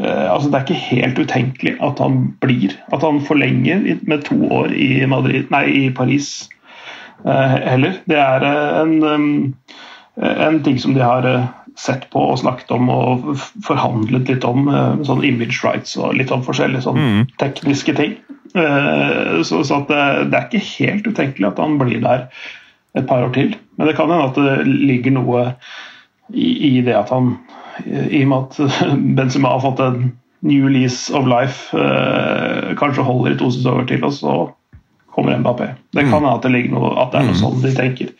eh, 0.00 0.26
altså 0.30 0.48
Det 0.48 0.56
er 0.58 0.64
ikke 0.64 0.86
helt 0.86 1.20
utenkelig 1.20 1.76
at 1.84 2.00
han 2.00 2.22
blir, 2.40 2.74
at 2.94 3.04
han 3.04 3.20
forlenger 3.26 3.84
med 4.08 4.24
to 4.28 4.40
år 4.48 4.72
i, 4.72 5.04
Madrid, 5.10 5.50
nei, 5.52 5.64
i 5.68 5.84
Paris 5.94 6.48
eh, 7.26 7.56
heller. 7.68 8.00
Det 8.08 8.20
er 8.20 8.48
en 8.82 9.54
en 10.20 10.62
ting 10.62 10.78
som 10.78 10.94
de 10.94 11.00
har 11.00 11.26
sett 11.78 12.08
på 12.10 12.22
og 12.32 12.38
snakket 12.40 12.70
om 12.74 12.88
og 12.90 13.28
forhandlet 13.66 14.28
litt 14.28 14.44
om. 14.44 14.68
eh, 14.68 15.02
Sånn 15.06 15.24
image 15.24 15.60
rights 15.64 15.96
og 15.96 16.14
litt 16.18 16.30
om 16.34 16.42
forskjellige 16.42 16.82
sånn 16.86 16.98
tekniske 17.38 17.94
ting. 17.96 18.16
Eh, 18.54 19.42
Så, 19.42 19.62
så 19.64 19.84
det, 19.88 20.30
det 20.30 20.38
er 20.38 20.48
ikke 20.48 20.64
helt 20.78 21.06
utenkelig 21.06 21.46
at 21.52 21.58
han 21.62 21.78
blir 21.78 22.00
der 22.02 22.28
et 22.96 23.06
par 23.06 23.22
år 23.22 23.32
til. 23.32 23.54
Men 23.78 23.86
det 23.86 23.96
kan 23.96 24.10
hende 24.10 24.26
at 24.30 24.34
det 24.34 24.66
ligger 24.66 25.12
noe 25.14 25.54
i, 26.34 26.76
i 26.78 26.80
det 26.82 26.94
at 26.96 27.10
han 27.10 27.36
I 27.86 28.24
og 28.24 28.28
med 28.28 28.38
at 28.38 28.72
Benzema 29.16 29.54
har 29.54 29.60
fått 29.62 29.80
en 29.80 30.12
new 30.42 30.68
lease 30.68 31.12
of 31.14 31.26
life, 31.28 31.70
eh, 31.76 32.74
kanskje 32.80 33.04
holder 33.04 33.34
i 33.34 33.38
to 33.38 33.50
sesonger 33.52 33.86
til, 33.86 34.04
og 34.04 34.12
så 34.16 34.34
kommer 35.14 35.36
Mbappé. 35.38 35.66
Det 35.92 36.04
kan 36.08 36.20
hende 36.22 36.34
at 36.36 36.42
det 36.46 36.52
ligger 36.52 36.70
noe, 36.76 36.90
at 37.02 37.12
det 37.12 37.20
er 37.20 37.26
noe 37.28 37.34
sånn 37.40 37.60
de 37.62 37.72
tenker. 37.76 38.12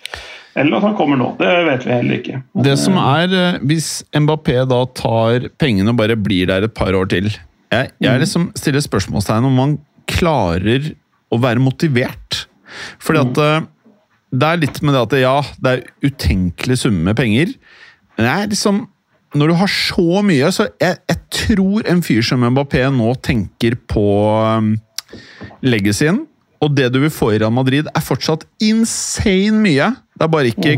Eller 0.58 0.78
at 0.78 0.86
han 0.88 0.96
kommer 0.98 1.18
nå. 1.20 1.28
Det 1.38 1.50
vet 1.68 1.84
vi 1.86 1.92
heller 1.94 2.18
ikke. 2.18 2.40
Det 2.66 2.76
som 2.80 2.96
er, 2.98 3.34
eh, 3.34 3.58
Hvis 3.62 4.02
Mbappé 4.16 4.64
da 4.68 4.80
tar 4.98 5.46
pengene 5.62 5.92
og 5.92 6.00
bare 6.00 6.18
blir 6.18 6.50
der 6.50 6.66
et 6.66 6.74
par 6.74 6.92
år 6.96 7.08
til 7.08 7.30
Jeg, 7.70 7.90
jeg 8.02 8.18
liksom 8.18 8.50
stiller 8.58 8.82
spørsmålstegn 8.82 9.46
om 9.46 9.58
han 9.62 9.76
klarer 10.10 10.90
å 11.30 11.38
være 11.38 11.62
motivert. 11.62 12.46
Fordi 12.98 13.20
at 13.22 13.38
eh, 13.38 13.68
det 14.30 14.46
er 14.46 14.62
litt 14.62 14.80
med 14.82 14.94
det 14.94 15.02
at 15.04 15.18
ja, 15.20 15.36
det 15.62 15.70
er 15.70 15.84
utenkelig 16.06 16.80
summe 16.82 17.04
med 17.10 17.18
penger. 17.18 17.54
Men 18.16 18.26
det 18.26 18.32
er 18.32 18.50
liksom 18.54 18.88
Når 19.30 19.46
du 19.46 19.54
har 19.54 19.70
så 19.70 20.22
mye, 20.26 20.48
så 20.50 20.64
jeg, 20.82 20.96
jeg 21.06 21.18
tror 21.30 21.86
en 21.86 22.00
fyr 22.02 22.24
som 22.26 22.42
Mbappé 22.42 22.80
nå 22.90 23.12
tenker 23.22 23.76
på 23.86 24.02
um, 24.26 24.72
legacyen. 25.62 26.24
Og 26.58 26.72
det 26.74 26.88
du 26.90 26.98
vil 27.04 27.12
få 27.14 27.28
i 27.30 27.38
Real 27.38 27.54
Madrid, 27.54 27.86
er 27.94 28.02
fortsatt 28.02 28.42
insane 28.58 29.62
mye. 29.62 29.92
Det 30.20 30.26
er 30.26 30.32
bare 30.34 30.50
ikke 30.52 30.74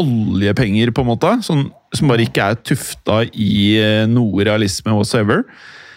oljepenger, 0.00 0.88
på 0.96 1.04
en 1.04 1.10
måte, 1.10 1.30
som, 1.44 1.66
som 1.92 2.08
bare 2.08 2.24
ikke 2.24 2.46
er 2.48 2.60
tufta 2.64 3.18
i 3.28 3.76
eh, 3.76 4.06
noe 4.08 4.46
realisme 4.48 4.94
whatsoever. 4.96 5.42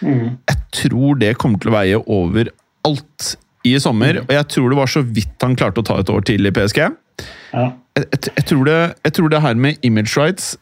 Jeg 0.04 0.58
tror 0.76 1.16
det 1.18 1.38
kommer 1.40 1.62
til 1.62 1.72
å 1.72 1.76
veie 1.78 2.00
over 2.04 2.50
alt 2.84 3.30
i 3.66 3.72
sommer, 3.80 4.20
og 4.20 4.34
jeg 4.36 4.48
tror 4.52 4.68
det 4.68 4.78
var 4.78 4.92
så 4.92 5.02
vidt 5.02 5.46
han 5.46 5.56
klarte 5.58 5.80
å 5.80 5.88
ta 5.88 5.96
et 6.02 6.12
år 6.12 6.28
til 6.28 6.44
i 6.44 6.52
PSG. 6.54 6.82
Ja. 7.54 7.64
Jeg, 7.96 8.04
jeg, 8.04 8.20
jeg, 8.36 8.46
tror 8.52 8.68
det, 8.68 8.78
jeg 9.08 9.16
tror 9.16 9.32
det 9.32 9.42
her 9.42 9.56
med 9.58 9.80
image 9.82 10.12
rights 10.14 10.52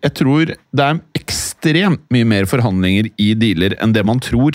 Jeg 0.00 0.14
tror 0.16 0.48
det 0.48 0.84
er 0.86 1.00
ekstremt 1.18 2.06
mye 2.14 2.24
mer 2.24 2.46
forhandlinger 2.48 3.10
i 3.20 3.26
dealer 3.36 3.74
enn 3.82 3.92
det 3.92 4.06
man 4.06 4.22
tror. 4.22 4.54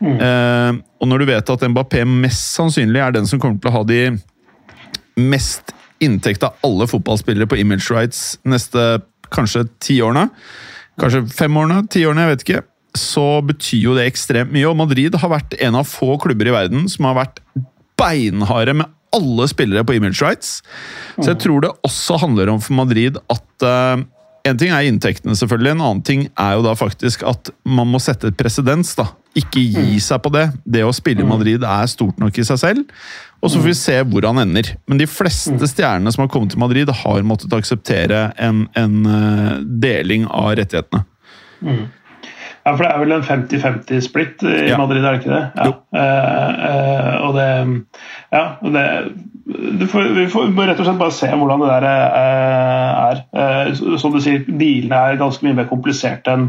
Eh, 0.00 0.72
og 0.72 1.10
når 1.10 1.20
du 1.20 1.28
vet 1.28 1.52
at 1.52 1.64
Mbappé 1.68 2.02
mest 2.08 2.56
sannsynlig 2.56 3.02
er 3.04 3.14
den 3.14 3.28
som 3.28 3.42
kommer 3.42 3.60
til 3.60 3.70
å 3.70 3.76
ha 3.76 3.82
de 3.86 4.00
mest 5.20 5.74
inntekt 6.04 6.44
av 6.46 6.56
alle 6.66 6.88
fotballspillere 6.90 7.48
på 7.50 7.58
image 7.60 7.90
rights 7.92 8.36
neste 8.48 9.02
kanskje 9.34 9.66
ti 9.82 9.98
årene, 10.04 10.28
kanskje 11.00 11.24
fem 11.34 11.56
årene, 11.58 11.82
ti 11.90 12.04
årene, 12.06 12.26
jeg 12.26 12.34
vet 12.34 12.44
ikke, 12.46 12.64
så 12.96 13.26
betyr 13.44 13.82
jo 13.90 13.94
det 13.96 14.06
ekstremt 14.08 14.52
mye. 14.54 14.66
Og 14.70 14.78
Madrid 14.78 15.16
har 15.20 15.32
vært 15.32 15.56
en 15.60 15.78
av 15.78 15.88
få 15.88 16.16
klubber 16.22 16.48
i 16.48 16.54
verden 16.54 16.86
som 16.88 17.08
har 17.10 17.18
vært 17.18 17.42
beinharde 18.00 18.76
med 18.76 18.92
alle 19.16 19.46
spillere 19.48 19.84
på 19.86 19.96
image 19.96 20.20
rights. 20.24 20.60
Så 21.16 21.30
jeg 21.30 21.40
tror 21.44 21.64
det 21.64 21.72
også 21.86 22.18
handler 22.20 22.52
om 22.52 22.60
for 22.62 22.76
Madrid 22.76 23.18
at 23.32 23.66
uh, 23.66 24.04
En 24.46 24.54
ting 24.54 24.70
er 24.70 24.86
inntektene, 24.86 25.34
selvfølgelig. 25.34 25.72
En 25.74 25.80
annen 25.82 26.00
ting 26.06 26.20
er 26.38 26.52
jo 26.54 26.60
da 26.62 26.76
faktisk 26.78 27.24
at 27.26 27.48
man 27.66 27.88
må 27.90 27.98
sette 27.98 28.28
et 28.30 28.36
presedens. 28.38 28.92
da. 28.94 29.08
Ikke 29.34 29.58
gi 29.58 29.96
seg 29.98 30.20
på 30.22 30.30
det. 30.30 30.44
Det 30.62 30.84
å 30.86 30.92
spille 30.94 31.24
i 31.24 31.26
Madrid 31.26 31.66
er 31.66 31.90
stort 31.90 32.20
nok 32.22 32.38
i 32.38 32.44
seg 32.46 32.60
selv. 32.62 32.84
Og 33.44 33.52
så 33.52 33.60
får 33.60 33.68
vi 33.68 33.76
se 33.78 33.98
hvor 34.10 34.26
han 34.26 34.40
ender. 34.42 34.72
Men 34.88 35.00
de 35.00 35.06
fleste 35.10 35.68
stjernene 35.70 36.12
som 36.14 36.24
har 36.24 36.32
kommet 36.32 36.54
til 36.54 36.62
Madrid, 36.62 36.90
har 37.04 37.26
måttet 37.26 37.52
akseptere 37.54 38.30
en, 38.42 38.64
en 38.78 38.96
uh, 39.06 39.52
deling 39.82 40.26
av 40.30 40.56
rettighetene. 40.58 41.04
Ja, 42.66 42.72
for 42.72 42.82
det 42.82 42.88
er 42.90 42.98
vel 42.98 43.14
en 43.14 43.22
50-50-splitt 43.22 44.42
i 44.42 44.54
Ja. 44.72 44.78
Madrid, 44.80 45.04
er 45.04 45.14
det 45.14 45.20
ikke 45.20 45.36
det? 45.36 45.44
Ja. 45.54 45.68
Eh, 45.94 46.54
eh, 46.68 47.12
og 47.22 47.36
det 47.36 47.46
Ja, 48.32 48.44
det 49.78 49.88
får, 49.88 50.08
Vi 50.16 50.26
får 50.26 50.50
rett 50.66 50.80
og 50.80 50.88
slett 50.88 50.98
bare 50.98 51.14
se 51.14 51.28
hvordan 51.30 51.62
det 51.62 51.68
der 51.70 51.86
eh, 51.86 53.04
er. 53.10 53.22
Eh, 53.68 53.98
som 54.02 54.12
du 54.12 54.18
sier, 54.20 54.42
bilene 54.48 54.98
er 54.98 55.20
ganske 55.20 55.46
mye 55.46 55.54
mer 55.54 55.70
kompliserte 55.70 56.34
enn 56.34 56.48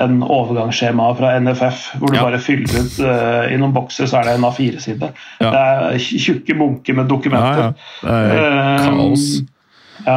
enn 0.00 0.22
overgangsskjema 0.26 1.08
fra 1.18 1.32
NFF, 1.40 1.88
hvor 2.00 2.10
du 2.10 2.16
Ja. 2.18 2.26
bare 2.26 2.40
fyller 2.42 2.70
ut 2.82 2.98
uh, 3.04 3.46
i 3.52 3.56
noen 3.60 3.74
bokser, 3.74 4.08
så 4.10 4.20
er 4.20 4.24
det 4.28 4.36
en 4.38 4.46
A4-side. 4.48 5.10
Ja. 5.40 5.50
Det 5.50 5.64
er 5.64 5.98
tjukke 6.02 6.56
bunker 6.58 6.96
med 6.98 7.10
dokumenter. 7.10 7.74
Ja, 8.02 8.08
ja. 8.10 8.28
Det 8.28 8.38
er 8.38 8.88
kaos. 8.88 8.94
kaos. 8.98 9.26
Ja, 10.04 10.16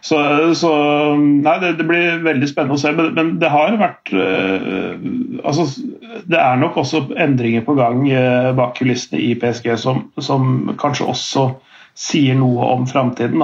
så, 0.00 0.16
så 0.56 0.70
Nei, 1.20 1.52
det, 1.60 1.74
det 1.78 1.84
blir 1.86 2.22
veldig 2.24 2.48
spennende 2.48 2.78
å 2.78 2.80
se. 2.80 2.90
Men, 2.96 3.12
men 3.14 3.34
det 3.38 3.50
har 3.52 3.76
vært 3.78 4.10
uh, 4.16 4.96
Altså, 5.44 5.68
det 6.26 6.40
er 6.40 6.56
nok 6.58 6.80
også 6.80 7.04
endringer 7.20 7.62
på 7.64 7.76
gang 7.78 8.02
bak 8.56 8.74
kulissene 8.80 9.20
i 9.20 9.34
PSG 9.38 9.70
som, 9.78 10.06
som 10.20 10.72
kanskje 10.80 11.06
også 11.12 11.44
sier 12.00 12.36
noe 12.38 12.66
om 12.74 12.84
framtiden 12.88 13.40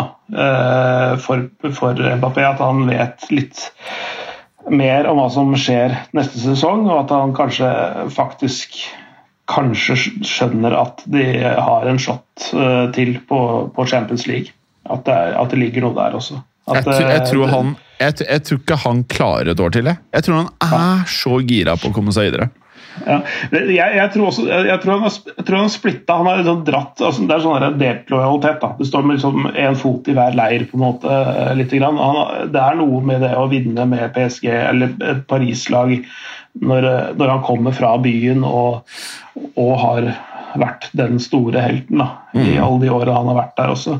for, 1.24 1.46
for 1.76 2.02
Mbappé. 2.20 2.44
At 2.46 2.60
han 2.62 2.84
vet 2.88 3.24
litt 3.32 3.64
mer 4.70 5.06
om 5.10 5.18
hva 5.20 5.26
som 5.32 5.52
skjer 5.58 5.94
neste 6.16 6.40
sesong, 6.42 6.86
og 6.90 7.04
at 7.04 7.12
han 7.14 7.34
kanskje 7.36 7.68
faktisk 8.14 8.78
kanskje 9.46 9.94
skjønner 10.26 10.74
at 10.74 11.04
de 11.06 11.22
har 11.42 11.86
en 11.86 12.00
shot 12.02 12.48
øh, 12.52 12.88
til 12.96 13.16
på, 13.28 13.38
på 13.76 13.86
Champions 13.86 14.26
League. 14.26 14.50
At 14.90 15.04
det, 15.06 15.14
er, 15.14 15.36
at 15.38 15.50
det 15.54 15.58
ligger 15.60 15.86
noe 15.86 15.94
der 15.94 16.16
også. 16.18 16.40
At, 16.66 16.80
Jeg, 16.80 16.84
tror- 16.84 17.10
jeg, 17.12 17.22
tror 17.30 17.46
han, 17.52 17.72
jeg, 18.00 18.14
jeg 18.26 18.42
tror 18.42 18.58
ikke 18.58 18.78
han 18.82 19.04
klarer 19.10 19.52
et 19.52 19.60
år 19.62 19.70
til. 19.74 19.86
Jeg, 19.90 20.02
jeg 20.14 20.26
tror 20.26 20.40
han 20.40 20.50
er 20.80 21.04
så 21.10 21.38
gira 21.46 21.76
på 21.78 21.90
å 21.90 21.94
komme 21.94 22.14
seg 22.14 22.30
videre. 22.32 22.50
Ja. 23.04 23.18
Jeg, 23.52 23.74
jeg, 23.76 24.10
tror 24.14 24.30
også, 24.30 24.46
jeg, 24.48 24.78
tror 24.82 24.96
han 24.96 25.04
har, 25.04 25.16
har 25.50 25.68
splitta. 25.72 26.16
Han 26.20 26.30
har 26.30 26.40
liksom 26.40 26.62
dratt 26.66 27.02
altså 27.04 27.26
Det 27.28 27.36
er 27.36 27.44
sånn 27.44 27.78
delt 27.80 28.12
lojalitet. 28.12 28.60
da. 28.62 28.72
Det 28.78 28.88
står 28.88 29.04
med 29.06 29.18
liksom 29.18 29.50
en 29.52 29.78
fot 29.78 30.08
i 30.08 30.16
hver 30.16 30.38
leir. 30.38 30.66
på 30.70 30.78
en 30.78 30.86
måte, 30.86 31.20
Litt 31.58 31.74
grann. 31.76 32.00
Han, 32.00 32.50
det 32.54 32.62
er 32.62 32.80
noe 32.80 33.02
med 33.04 33.22
det 33.26 33.34
å 33.36 33.48
vinne 33.52 33.88
med 33.90 34.08
PSG 34.16 34.48
eller 34.54 34.96
et 35.04 35.26
Paris-lag 35.30 35.98
når, 36.56 36.88
eh, 36.88 37.12
når 37.18 37.34
han 37.34 37.44
kommer 37.44 37.76
fra 37.76 37.96
byen 38.00 38.44
og, 38.48 38.86
og 39.60 39.72
har 39.82 40.10
vært 40.56 40.88
den 40.96 41.18
store 41.20 41.60
helten 41.60 42.00
da, 42.00 42.10
i 42.32 42.56
alle 42.56 42.80
de 42.86 42.92
åra 42.92 43.18
han 43.18 43.28
har 43.28 43.42
vært 43.42 43.58
der 43.58 43.72
også. 43.74 43.98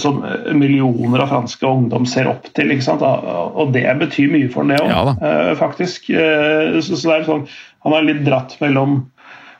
Som 0.00 0.22
millioner 0.58 1.22
av 1.22 1.28
franske 1.30 1.66
ungdom 1.68 2.06
ser 2.06 2.26
opp 2.32 2.48
til. 2.54 2.72
ikke 2.74 2.82
sant? 2.84 3.02
Og 3.02 3.70
det 3.72 3.86
betyr 4.00 4.32
mye 4.32 4.48
for 4.50 4.64
ham, 4.64 4.72
det 4.74 4.80
òg, 4.82 4.90
Ja 4.90 5.14
eh, 5.14 5.52
faktisk. 5.58 6.10
Eh, 6.10 6.80
Så, 6.82 6.96
så 6.98 7.10
det 7.12 7.18
er 7.20 7.24
sånn, 7.28 7.44
Han 7.84 7.92
er 7.94 8.08
litt 8.08 8.24
dratt 8.26 8.56
mellom 8.60 9.04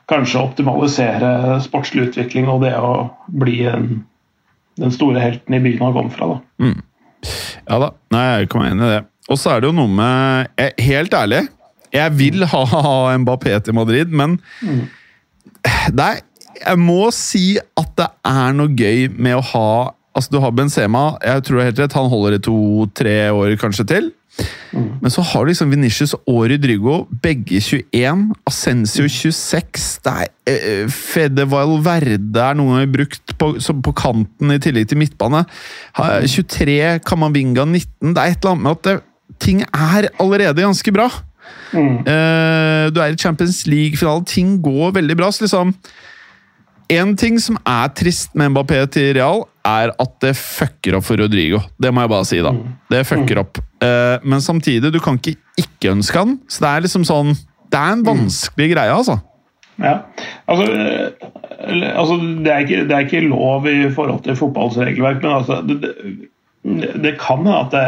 kanskje 0.09 0.37
å 0.37 0.45
optimalisere 0.49 1.29
sportslig 1.65 2.09
utvikling 2.11 2.45
og 2.51 2.61
det 2.61 2.75
å 2.77 3.09
bli 3.27 3.63
en, 3.65 4.03
den 4.77 4.91
store 4.93 5.19
helten 5.23 5.55
i 5.57 5.59
byen 5.63 5.81
han 5.81 5.93
kom 5.95 6.11
fra. 6.13 6.27
da. 6.35 6.73
Ja 7.65 7.79
da, 7.81 7.89
Nei, 8.13 8.25
jeg 8.41 8.49
kan 8.51 8.61
være 8.61 8.75
enig 8.75 8.85
i 8.85 8.91
det. 8.91 9.03
Og 9.33 9.39
så 9.41 9.55
er 9.55 9.61
det 9.63 9.71
jo 9.71 9.77
noe 9.79 9.89
med 9.89 10.51
jeg, 10.59 10.73
Helt 10.85 11.13
ærlig, 11.17 11.39
jeg 11.95 12.11
vil 12.19 12.45
ha, 12.51 12.61
ha 12.69 13.15
Mbappé 13.17 13.55
til 13.65 13.73
Madrid, 13.73 14.11
men 14.13 14.35
det 15.95 16.05
er, 16.05 16.19
jeg 16.61 16.79
må 16.81 17.09
si 17.15 17.57
at 17.77 17.91
det 17.99 18.07
er 18.25 18.53
noe 18.57 18.71
gøy 18.77 19.09
med 19.17 19.37
å 19.39 19.45
ha 19.53 19.69
Altså, 20.15 20.31
du 20.31 20.37
har 20.39 20.53
Benzema, 20.55 21.17
jeg 21.19 21.41
tror 21.43 21.57
det 21.57 21.61
er 21.61 21.67
helt 21.67 21.79
rett, 21.81 21.93
han 21.99 22.05
holder 22.07 22.37
i 22.37 22.43
to-tre 22.45 23.15
år 23.35 23.49
kanskje 23.59 23.83
til. 23.89 24.05
Men 24.71 25.11
så 25.11 25.19
har 25.27 25.43
du 25.43 25.49
liksom 25.49 25.73
Venitius 25.73 26.13
og 26.15 26.45
Rodrigo, 26.47 27.01
begge 27.23 27.59
21. 27.59 28.21
Ascensio 28.47 29.09
26. 29.11 29.99
Det 30.07 30.13
er, 30.15 30.29
eh, 30.53 30.87
Fede 30.87 31.43
Valverde 31.51 32.39
er 32.45 32.55
noen 32.55 32.77
ganger 32.77 32.93
brukt 32.95 33.35
på, 33.35 33.49
på 33.83 33.93
kanten 33.99 34.55
i 34.55 34.57
tillegg 34.63 34.87
til 34.87 35.01
midtbane. 35.03 35.43
Ha- 35.99 36.21
23, 36.23 36.79
Kamavinga 37.03 37.67
19. 37.67 38.15
Det 38.15 38.23
er 38.23 38.31
et 38.31 38.39
eller 38.39 38.55
annet 38.55 38.63
med 38.63 38.71
at 38.71 38.83
det, 38.87 38.95
ting 39.43 39.61
er 39.67 40.07
allerede 40.15 40.63
ganske 40.63 40.95
bra. 40.95 41.09
Eh, 41.75 42.87
du 42.95 43.01
er 43.03 43.11
i 43.11 43.19
Champions 43.19 43.65
League-finalen, 43.67 44.25
ting 44.25 44.61
går 44.63 44.95
veldig 44.95 45.17
bra. 45.19 45.27
Så 45.35 45.43
liksom 45.43 45.75
En 46.93 47.15
ting 47.17 47.39
som 47.41 47.57
er 47.65 47.89
trist 47.97 48.35
med 48.37 48.53
Mbappé 48.53 48.83
til 48.93 49.15
Real, 49.17 49.45
er 49.65 49.89
at 49.97 50.11
det 50.21 50.35
fucker 50.37 50.99
opp 50.99 51.07
for 51.07 51.17
Rodrigo. 51.17 51.63
Det 51.81 51.89
må 51.93 52.03
jeg 52.03 52.11
bare 52.11 52.27
si, 52.29 52.41
da. 52.45 52.51
Det 52.91 53.01
fucker 53.09 53.41
opp. 53.41 53.57
Eh, 53.81 54.17
men 54.21 54.43
samtidig, 54.43 54.91
du 54.93 54.99
kan 55.01 55.17
ikke 55.17 55.39
ikke 55.59 55.93
ønske 55.95 56.21
han. 56.21 56.37
Så 56.51 56.63
det 56.63 56.71
er 56.71 56.85
liksom 56.85 57.07
sånn 57.07 57.33
Det 57.71 57.79
er 57.79 57.95
en 57.95 58.05
vanskelig 58.05 58.69
greie, 58.71 58.93
altså. 58.93 59.17
Ja, 59.81 59.97
altså, 60.47 60.69
eh, 60.71 61.89
altså 61.91 62.19
det, 62.45 62.51
er 62.51 62.63
ikke, 62.63 62.85
det 62.87 62.95
er 62.95 63.07
ikke 63.07 63.25
lov 63.25 63.65
i 63.67 63.89
forhold 63.91 64.21
til 64.23 64.37
fotballsregelverk, 64.39 65.19
men 65.23 65.33
altså, 65.41 65.57
det, 65.65 65.81
det, 66.63 66.93
det 67.03 67.15
kan 67.19 67.41
hende 67.43 67.57
at 67.57 67.73
det 67.73 67.83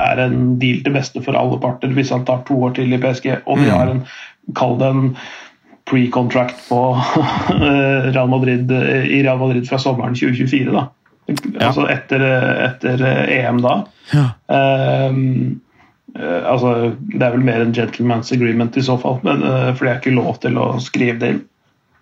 er 0.00 0.24
en 0.24 0.56
deal 0.58 0.80
til 0.82 0.96
beste 0.96 1.22
for 1.22 1.38
alle 1.38 1.60
parter 1.62 1.94
hvis 1.94 2.10
han 2.10 2.26
tar 2.26 2.42
to 2.48 2.58
år 2.66 2.74
til 2.80 2.96
i 2.96 2.98
PSG, 2.98 3.28
og 3.44 3.62
de 3.62 3.70
har 3.70 3.92
en 3.92 4.04
Kall 4.58 4.72
det 4.80 4.88
en 4.90 5.04
pre-contract 5.90 6.68
på 6.68 6.80
eh, 7.56 8.10
Real 8.12 8.30
Madrid, 8.30 8.70
i 8.72 9.22
Real 9.22 9.40
Madrid 9.40 9.68
fra 9.68 9.80
sommeren 9.82 10.16
2024. 10.18 10.72
da. 10.72 10.88
Altså 11.62 11.86
etter, 11.90 12.24
etter 12.68 13.04
EM 13.30 13.62
da. 13.64 13.76
Ja. 14.12 14.26
Eh, 14.52 15.12
altså, 16.20 16.92
det 17.12 17.22
er 17.22 17.36
vel 17.36 17.46
mer 17.46 17.62
en 17.64 17.74
gentleman's 17.76 18.32
agreement 18.34 18.76
i 18.76 18.84
så 18.84 18.98
fall, 19.00 19.20
men, 19.24 19.44
uh, 19.46 19.70
for 19.72 19.86
det 19.86 19.92
er 19.92 20.02
ikke 20.02 20.18
lov 20.18 20.36
til 20.42 20.58
å 20.60 20.68
skrive 20.82 21.18
det 21.22 21.32
inn. 21.34 21.40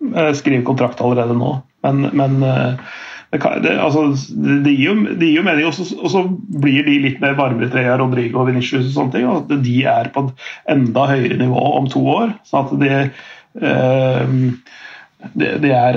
Uh, 0.00 0.32
skrive 0.34 0.64
kontrakt 0.66 1.02
allerede 1.04 1.36
nå. 1.36 1.52
Men, 1.86 2.08
men 2.16 2.40
uh, 2.42 2.96
det, 3.30 3.38
kan, 3.42 3.60
det, 3.62 3.76
altså, 3.78 4.08
det, 4.34 4.60
det, 4.64 4.74
gir 4.74 4.90
jo, 4.90 4.94
det 5.20 5.28
gir 5.28 5.38
jo 5.38 5.46
mening, 5.46 5.68
og 5.68 5.76
så, 5.76 5.86
og 6.00 6.10
så 6.12 6.24
blir 6.64 6.86
de 6.88 6.96
litt 7.04 7.20
mer 7.22 7.36
varmere 7.38 7.68
i 7.68 7.72
treet, 7.72 8.00
Rodrigo 8.00 8.42
og 8.42 8.50
Vinicius 8.50 8.88
og 8.88 8.96
sånne 8.96 9.14
ting. 9.14 9.28
og 9.28 9.44
At 9.44 9.66
de 9.66 9.76
er 9.86 10.10
på 10.14 10.26
et 10.26 10.48
enda 10.74 11.06
høyere 11.12 11.38
nivå 11.44 11.66
om 11.78 11.86
to 11.92 12.02
år. 12.10 12.34
sånn 12.48 12.66
at 12.66 12.74
de, 12.82 12.90
eh, 12.96 13.28
de, 13.54 15.48
de 15.62 15.72
er 15.74 15.96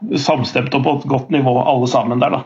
samstemt 0.00 0.22
samstemte 0.24 0.78
og 0.78 0.84
på 0.84 0.94
et 0.96 1.08
godt 1.12 1.30
nivå 1.34 1.52
alle 1.60 1.88
sammen 1.90 2.22
der. 2.22 2.32
da. 2.32 2.40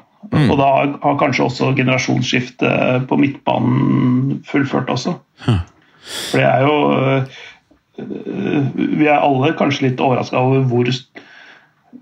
Og 0.51 0.57
da 0.59 0.70
har 1.05 1.18
kanskje 1.20 1.45
også 1.45 1.72
generasjonsskiftet 1.76 3.07
på 3.09 3.18
midtbanen 3.20 4.41
fullført 4.49 4.91
også. 4.91 5.14
For 5.45 6.41
det 6.41 6.49
er 6.49 6.64
jo 6.66 6.74
øh, 6.99 7.22
Vi 8.74 9.07
er 9.07 9.22
alle 9.22 9.55
kanskje 9.57 9.87
litt 9.89 10.03
overraska 10.03 10.41
over 10.41 10.66
hvor 10.68 10.91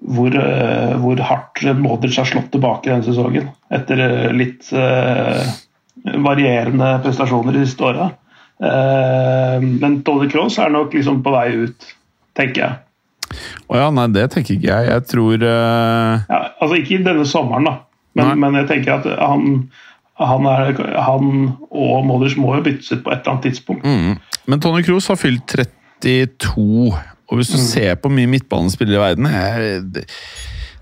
hvor, 0.01 0.35
eh, 0.35 0.95
hvor 0.99 1.21
hardt 1.21 1.63
Modric 1.79 2.17
har 2.19 2.29
slått 2.29 2.51
tilbake 2.55 2.91
denne 2.91 3.05
sesongen. 3.07 3.51
Etter 3.73 4.01
eh, 4.01 4.31
litt 4.35 4.71
uh, 4.75 5.43
varierende 6.25 6.95
prestasjoner 7.05 7.55
de 7.55 7.67
siste 7.67 7.87
åra. 7.87 8.09
Uh, 8.63 9.59
men 9.61 10.01
Tony 10.07 10.31
Cross 10.33 10.59
er 10.63 10.73
nok 10.73 10.95
liksom 10.97 11.21
på 11.23 11.35
vei 11.35 11.49
ut, 11.67 11.89
tenker 12.39 12.65
jeg. 12.65 12.81
Å 13.73 13.79
ja, 13.79 13.87
nei, 13.95 14.09
det 14.13 14.27
tenker 14.35 14.57
ikke 14.57 14.69
jeg. 14.69 14.89
Jeg 14.91 15.07
tror 15.09 15.47
uh... 15.47 16.21
Ja, 16.29 16.43
altså 16.61 16.77
Ikke 16.79 17.01
denne 17.05 17.25
sommeren, 17.29 17.69
da. 17.69 17.79
Men, 18.19 18.35
men 18.43 18.59
jeg 18.61 18.69
tenker 18.69 18.99
at 18.99 19.07
han, 19.17 19.63
han, 20.21 20.49
er, 20.51 20.75
han 21.01 21.31
og 21.71 22.03
Modric 22.05 22.37
må 22.37 22.59
jo 22.59 22.67
byttes 22.67 22.93
ut 22.93 23.01
på 23.07 23.13
et 23.15 23.23
eller 23.23 23.35
annet 23.35 23.47
tidspunkt. 23.49 23.87
mm. 23.89 24.21
Men 24.51 24.61
Tony 24.61 24.83
Kroos 24.85 25.07
har 25.09 25.17
fylt 25.21 25.47
32, 26.03 26.91
og 27.31 27.39
hvis 27.39 27.53
du 27.55 27.59
ser 27.63 27.95
på 28.03 28.11
mye 28.13 28.29
midtbanespillere 28.29 28.99
i 28.99 29.03
verden 29.05 29.29
jeg, 29.31 30.07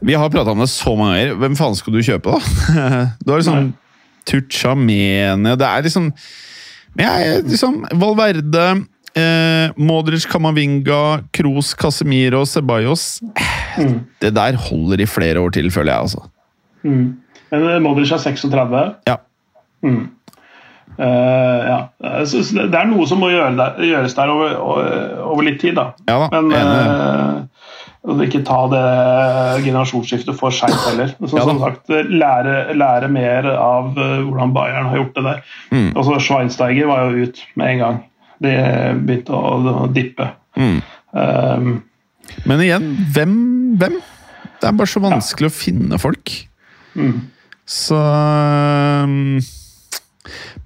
Vi 0.00 0.16
har 0.16 0.32
prata 0.32 0.54
om 0.54 0.62
det 0.64 0.70
så 0.72 0.94
mange 0.96 1.18
ganger. 1.18 1.34
Hvem 1.42 1.58
faen 1.60 1.76
skal 1.76 1.94
du 1.94 2.00
kjøpe, 2.02 2.32
da? 2.32 2.78
Du 3.22 3.34
har 3.34 3.42
liksom 3.42 3.74
Tucha 4.26 4.72
Mene 4.74 5.52
Det 5.60 5.66
er 5.66 5.84
liksom 5.84 6.08
jeg 6.98 7.44
liksom 7.46 7.84
Valverde 8.00 8.64
eh, 9.16 9.72
Modric, 9.76 10.26
Kamavinga, 10.30 11.22
Kroos, 11.32 11.74
Casemiro, 11.74 12.44
Ceballos 12.46 13.20
Mm. 13.78 14.00
Det 14.20 14.34
der 14.34 14.56
holder 14.58 15.00
i 15.00 15.06
flere 15.06 15.40
år 15.40 15.52
til, 15.54 15.70
føler 15.70 15.92
jeg, 15.92 16.00
altså. 16.00 16.20
Mm. 16.82 17.16
Men 17.50 17.68
eh, 17.70 17.82
Modric 17.82 18.10
er 18.12 18.18
36. 18.18 18.80
Ja. 19.06 19.16
Mm. 19.82 20.08
Uh, 20.98 21.06
ja. 21.64 21.78
Det 22.02 22.76
er 22.76 22.88
noe 22.90 23.06
som 23.08 23.22
må 23.22 23.30
gjøres 23.30 24.16
der 24.16 24.32
over, 24.32 24.56
over, 25.22 25.44
litt 25.46 25.60
tid, 25.62 25.78
da. 25.78 25.92
Ja 26.10 26.26
da, 26.28 26.40
Men 26.42 27.48
og 28.00 28.20
ikke 28.24 28.40
ta 28.48 28.58
det 28.72 28.84
generasjonsskiftet 29.66 30.36
for 30.36 30.54
seint 30.56 30.76
heller. 30.88 31.10
Så, 31.20 31.36
Ja 31.36 31.44
som 31.44 31.58
sagt, 31.60 31.90
lære, 31.92 32.72
lære 32.72 33.10
mer 33.12 33.48
av 33.52 33.90
hvordan 33.92 34.54
Bayern 34.56 34.88
har 34.88 35.02
gjort 35.02 35.18
det 35.18 35.24
der. 35.26 35.42
Mm. 35.68 35.90
Altså, 35.94 36.16
Schweinsteiger 36.24 36.88
var 36.88 37.10
jo 37.10 37.26
ut 37.28 37.42
med 37.60 37.74
en 37.74 37.82
gang. 37.84 37.98
De 38.40 38.54
begynte 39.04 39.36
å, 39.36 39.86
dippe. 39.92 40.30
Mm. 40.56 40.78
Um, 41.12 41.70
Men 42.48 42.62
igjen, 42.64 42.88
hvem? 43.14 43.36
hvem? 43.80 44.00
Det 44.60 44.68
er 44.68 44.76
bare 44.76 44.92
så 44.92 45.02
vanskelig 45.04 45.50
å 45.50 45.54
finne 45.54 46.00
folk. 46.00 46.32
mm. 46.94 47.20
Så 47.70 47.94
um, 47.94 49.38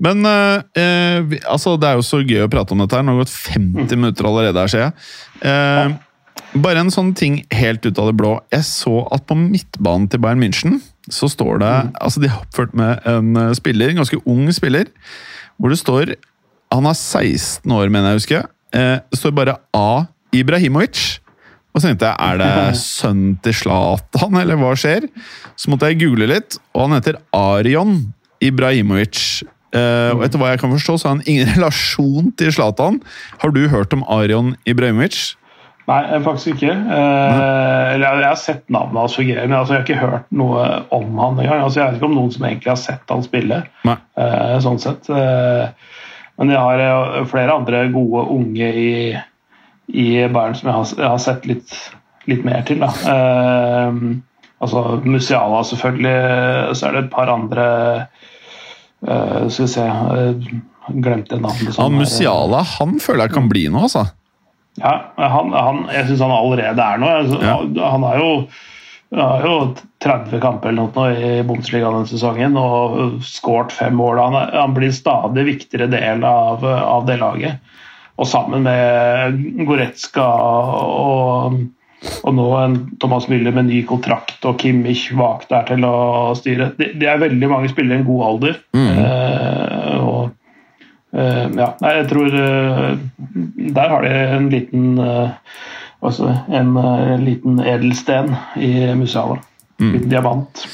Men 0.01 0.25
eh, 0.25 0.63
eh, 0.81 1.19
vi, 1.29 1.37
altså, 1.45 1.75
det 1.77 1.91
er 1.91 1.99
jo 1.99 2.07
så 2.07 2.23
gøy 2.25 2.47
å 2.47 2.51
prate 2.53 2.73
om 2.73 2.81
dette 2.81 2.97
her. 2.97 3.05
Nå 3.05 3.13
har 3.13 3.21
det 3.21 3.27
gått 3.27 3.37
50 3.53 4.01
minutter 4.01 4.29
allerede 4.31 4.63
her, 4.65 4.73
ser 4.73 4.87
jeg. 4.87 4.95
Eh, 5.45 5.93
bare 6.65 6.81
en 6.81 6.93
sånn 6.95 7.13
ting 7.19 7.41
helt 7.55 7.85
ut 7.85 7.99
av 8.01 8.09
det 8.09 8.17
blå. 8.19 8.33
Jeg 8.55 8.67
så 8.69 9.03
at 9.15 9.27
på 9.29 9.37
midtbanen 9.39 10.09
til 10.11 10.23
Bayern 10.25 10.43
München 10.43 10.81
så 11.13 11.29
står 11.29 11.61
det 11.61 11.73
Altså, 12.01 12.23
de 12.23 12.31
har 12.33 12.45
oppført 12.47 12.75
med 12.79 13.05
en 13.11 13.37
eh, 13.37 13.53
spiller, 13.59 13.93
en 13.93 14.01
ganske 14.01 14.21
ung 14.25 14.47
spiller, 14.55 14.89
hvor 15.59 15.75
det 15.75 15.81
står 15.83 16.15
Han 16.75 16.89
er 16.91 16.97
16 16.99 17.71
år, 17.71 17.91
mener 17.93 18.11
jeg 18.11 18.17
å 18.17 18.23
huske. 18.23 18.41
Eh, 18.75 18.97
står 19.15 19.35
bare 19.37 19.59
A. 19.77 20.07
Ibrahimovic. 20.35 21.21
Og 21.75 21.83
så 21.83 21.89
tenkte 21.89 22.11
jeg, 22.11 22.19
er 22.19 22.41
det 22.41 22.79
sønnen 22.83 23.37
til 23.45 23.55
Zlatan, 23.63 24.41
eller 24.43 24.59
hva 24.59 24.75
skjer? 24.79 25.07
Så 25.59 25.71
måtte 25.71 25.91
jeg 25.91 26.03
google 26.03 26.31
litt, 26.31 26.59
og 26.75 26.89
han 26.89 26.97
heter 26.99 27.21
Arion 27.35 28.01
Ibrahimovic. 28.43 29.45
Eh, 29.75 30.11
og 30.15 30.27
etter 30.27 30.39
hva 30.39 30.53
jeg 30.53 30.63
kan 30.63 30.75
forstå, 30.75 30.99
så 30.99 31.09
har 31.09 31.17
han 31.17 31.25
ingen 31.31 31.51
relasjon 31.57 32.35
til 32.39 32.53
Zlatan. 32.55 33.01
Har 33.43 33.55
du 33.55 33.65
hørt 33.71 33.95
om 33.95 34.07
Arion 34.11 34.55
Ibrahimovic? 34.67 35.37
Nei, 35.85 36.01
faktisk 36.25 36.55
ikke. 36.55 36.73
Eh, 36.73 37.89
eller 37.95 38.23
jeg, 38.23 38.29
har 38.31 38.39
sett 38.41 38.63
navnet 38.73 39.03
hans 39.03 39.19
fungere, 39.19 39.43
men 39.45 39.59
altså, 39.59 39.75
jeg 39.75 39.83
har 39.83 39.89
ikke 39.89 40.01
hørt 40.01 40.31
noe 40.33 40.63
om 40.97 41.19
han 41.21 41.43
engang. 41.43 41.61
Altså, 41.61 41.83
jeg 41.83 41.91
vet 41.91 41.99
ikke 41.99 42.09
om 42.09 42.17
noen 42.17 42.33
som 42.33 42.47
egentlig 42.49 42.73
har 42.73 42.81
sett 42.81 43.13
han 43.13 43.27
spille. 43.27 43.61
Eh, 43.85 44.55
sånn 44.65 44.81
sett. 44.81 45.11
Eh, 45.13 45.93
men 46.39 46.51
jeg 46.51 46.59
har 46.59 46.81
eh, 46.85 47.25
flere 47.31 47.55
andre 47.55 47.85
gode 47.95 48.25
unge 48.35 48.69
i, 48.75 48.93
i 49.95 50.07
Bayern 50.29 50.55
som 50.59 50.69
jeg 50.71 50.77
har, 50.79 50.93
jeg 50.99 51.09
har 51.13 51.23
sett 51.23 51.47
litt, 51.47 51.75
litt 52.31 52.45
mer 52.47 52.63
til. 52.67 52.81
Da. 52.83 52.89
Eh, 53.15 53.99
altså 54.65 54.85
Musiala 55.05 55.63
selvfølgelig, 55.69 56.17
så 56.79 56.89
er 56.89 56.97
det 56.99 57.03
et 57.05 57.13
par 57.13 57.29
andre 57.33 57.67
eh, 59.07 59.49
Skal 59.49 59.67
vi 59.67 59.73
se 59.75 59.87
eh, 59.89 60.53
Glemte 61.01 61.39
navnet. 61.41 61.79
Han 61.81 61.95
er- 61.95 62.03
Musiala 62.03 62.61
han 62.79 62.99
føler 63.01 63.25
jeg 63.29 63.35
kan 63.39 63.49
bli 63.49 63.67
noe, 63.73 63.87
altså. 63.89 64.03
ja, 64.83 64.91
han, 65.17 65.53
han, 65.57 65.79
jeg 65.95 66.11
syns 66.11 66.21
han 66.27 66.35
allerede 66.35 66.83
er 66.85 66.99
noe. 67.01 67.15
Altså, 67.23 67.39
Ja. 67.41 67.55
han, 67.63 67.79
han 67.95 68.03
har 68.05 68.19
jo 68.21 68.31
har 69.21 69.45
jo 69.47 69.55
30 70.05 70.41
kamper 70.43 70.69
eller 70.73 70.89
noe 70.91 71.11
i 71.15 71.43
Bundesliga 71.47 71.91
denne 71.93 72.09
sesongen 72.11 72.57
og 72.61 73.21
skåret 73.25 73.73
fem 73.73 73.95
mål. 73.99 74.19
Han, 74.23 74.35
er- 74.41 74.55
han 74.61 74.75
blir 74.77 74.93
stadig 74.95 75.45
viktigere 75.47 75.87
del 75.93 76.25
av, 76.29 76.65
av 76.67 77.07
det 77.09 77.17
laget. 77.23 77.61
Og 78.19 78.29
sammen 78.31 78.63
med 78.67 79.41
Goretzka 79.67 80.23
og, 80.25 81.57
og 82.23 82.37
nå 82.37 82.45
en 82.61 82.77
Thomas 83.03 83.27
Müller 83.31 83.55
med 83.57 83.67
ny 83.71 83.81
kontrakt 83.89 84.45
og 84.47 84.59
Kimmich 84.63 85.09
bak 85.19 85.49
der 85.51 85.67
til 85.73 85.87
å 85.89 85.95
styre. 86.39 86.73
Det, 86.79 86.93
det 87.01 87.09
er 87.11 87.23
veldig 87.25 87.51
mange 87.51 87.73
spillere 87.73 87.99
i 87.99 88.03
en 88.05 88.09
god 88.09 88.25
alder. 88.31 88.59
Eh, 88.79 89.99
og 90.05 90.33
Eh, 91.15 91.45
ja, 91.55 91.69
jeg 91.79 92.09
tror 92.11 92.33
eh, 92.35 92.95
Der 93.77 93.93
har 93.93 94.03
de 94.03 94.09
en 94.35 94.49
liten 94.51 94.97
eh, 94.99 95.29
altså 96.05 96.31
en 96.53 96.75
eh, 96.81 97.15
liten 97.23 97.61
edelsten 97.61 98.35
i 98.61 98.73
Musiala. 98.99 99.41
Liten 99.81 100.11
diamant. 100.13 100.67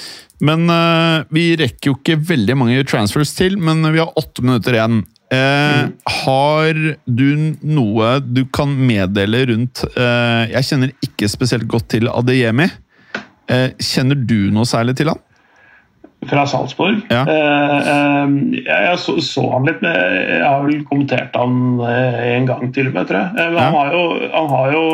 Men 0.45 0.69
uh, 0.73 1.23
vi 1.33 1.51
rekker 1.61 1.91
jo 1.91 1.97
ikke 1.99 2.19
veldig 2.31 2.57
mange 2.57 2.85
transfers 2.89 3.33
til, 3.37 3.59
men 3.61 3.85
vi 3.93 4.01
har 4.01 4.13
åtte 4.17 4.45
minutter 4.45 4.77
igjen. 4.77 5.03
Eh, 5.31 5.83
Har 6.25 6.79
du 7.07 7.27
noe 7.63 8.07
du 8.25 8.41
kan 8.51 8.73
meddele 8.75 9.45
rundt 9.47 9.85
uh, 9.95 10.43
Jeg 10.51 10.67
kjenner 10.67 10.91
ikke 11.07 11.29
spesielt 11.31 11.69
godt 11.71 11.87
til 11.95 12.11
Adeyemi. 12.11 12.67
Kjenner 13.51 14.19
du 14.19 14.51
noe 14.55 14.67
særlig 14.67 14.97
til 14.99 15.11
han? 15.11 15.23
Fra 16.29 16.45
Salzburg. 16.47 17.01
Ja. 17.09 17.23
Eh, 17.25 17.77
eh, 17.89 18.33
jeg 18.61 18.89
jeg 18.91 18.99
så, 19.01 19.15
så 19.25 19.45
han 19.55 19.65
litt, 19.69 19.81
men 19.81 19.95
jeg 19.97 20.43
har 20.45 20.67
vel 20.67 20.83
kommentert 20.89 21.37
han 21.39 21.81
eh, 21.81 22.19
en 22.35 22.49
gang 22.51 22.75
til 22.77 22.91
og 22.91 22.99
med, 22.99 23.09
tror 23.09 23.23
jeg. 23.23 23.33
Men 23.39 23.57
Ja. 23.57 23.71
han 23.71 23.79
har 23.79 23.95
jo, 23.95 24.03
han 24.35 24.51
har 24.53 24.75
jo 24.75 24.85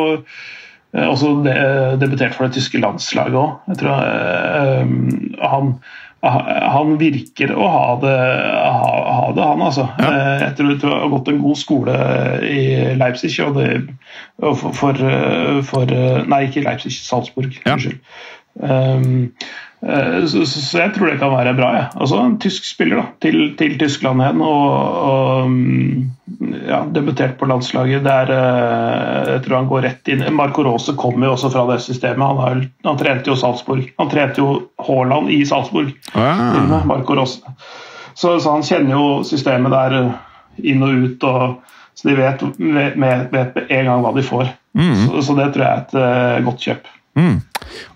også 0.97 1.33
de, 1.43 1.55
debutert 1.99 2.33
for 2.33 2.47
det 2.47 2.55
tyske 2.55 2.79
landslaget 2.79 3.35
òg. 3.35 3.57
Jeg 3.67 3.81
tror 3.83 5.41
han 5.51 5.79
han 6.27 6.95
virker 6.97 7.51
å 7.53 7.67
ha 7.69 7.89
det, 8.01 8.13
ha, 8.17 8.93
ha 9.19 9.27
det 9.37 9.43
han 9.45 9.61
altså. 9.61 9.85
Ja. 10.01 10.07
Jeg 10.41 10.55
tror 10.57 10.71
han 10.81 10.95
har 11.03 11.11
gått 11.13 11.29
en 11.29 11.43
god 11.43 11.59
skole 11.61 11.97
i 12.43 12.63
Leipzig. 12.97 13.29
Og 13.45 13.59
det, 13.59 13.67
for, 14.41 14.73
for, 14.73 15.03
for 15.69 15.93
Nei, 16.27 16.41
ikke 16.47 16.65
Leipzig, 16.65 16.95
Salzburg. 16.97 17.53
Ja. 17.67 17.77
Unnskyld. 17.77 18.01
Um, 18.57 19.29
så, 19.81 20.45
så, 20.45 20.61
så 20.61 20.79
jeg 20.79 20.93
tror 20.95 21.11
det 21.11 21.19
kan 21.21 21.33
være 21.35 21.53
bra. 21.57 21.67
Ja. 21.75 21.83
Altså 21.95 22.17
En 22.23 22.37
tysk 22.41 22.65
spiller 22.65 22.97
da, 22.97 23.05
til, 23.21 23.51
til 23.59 23.75
Tyskland 23.77 24.23
igjen 24.23 24.41
og, 24.41 24.71
og 25.05 25.51
um, 25.51 26.07
ja, 26.67 26.81
debutert 26.93 27.37
på 27.37 27.45
landslaget. 27.49 28.01
Der, 28.07 28.31
eh, 28.33 29.33
jeg 29.35 29.43
tror 29.45 29.59
han 29.59 29.69
går 29.69 29.85
rett 29.85 30.11
inn. 30.13 30.25
Marco 30.35 30.65
Rose 30.65 30.97
kommer 30.97 31.29
jo 31.29 31.35
også 31.35 31.53
fra 31.53 31.67
det 31.71 31.79
systemet. 31.85 32.25
Han, 32.25 32.41
har, 32.41 32.65
han 32.89 32.99
trente 32.99 33.31
jo 33.31 33.37
Salzburg. 33.37 33.85
Han 34.01 34.11
trente 34.11 34.41
jo 34.41 34.49
Haaland 34.87 35.31
i 35.33 35.43
Salzburg. 35.45 35.93
Ah, 36.17 36.81
Marco 36.89 37.15
Rose. 37.17 37.53
Så, 38.17 38.39
så 38.41 38.55
han 38.55 38.65
kjenner 38.65 38.97
jo 38.97 39.07
systemet 39.29 39.73
der 39.77 39.99
eh, 40.01 40.13
inn 40.73 40.85
og 40.85 41.05
ut. 41.05 41.29
Og, 41.29 41.73
så 41.97 42.09
de 42.09 42.17
vet, 42.17 42.43
vet, 42.57 43.61
en 43.69 43.91
gang 43.91 44.01
hva 44.05 44.13
de 44.17 44.25
får. 44.25 44.49
Så, 44.77 45.21
så 45.25 45.33
det 45.37 45.51
tror 45.53 45.63
jeg 45.63 45.73
er 45.73 45.85
et 45.85 45.95
eh, 46.01 46.45
godt 46.45 46.65
kjøp. 46.65 46.89
Mm. 47.17 47.37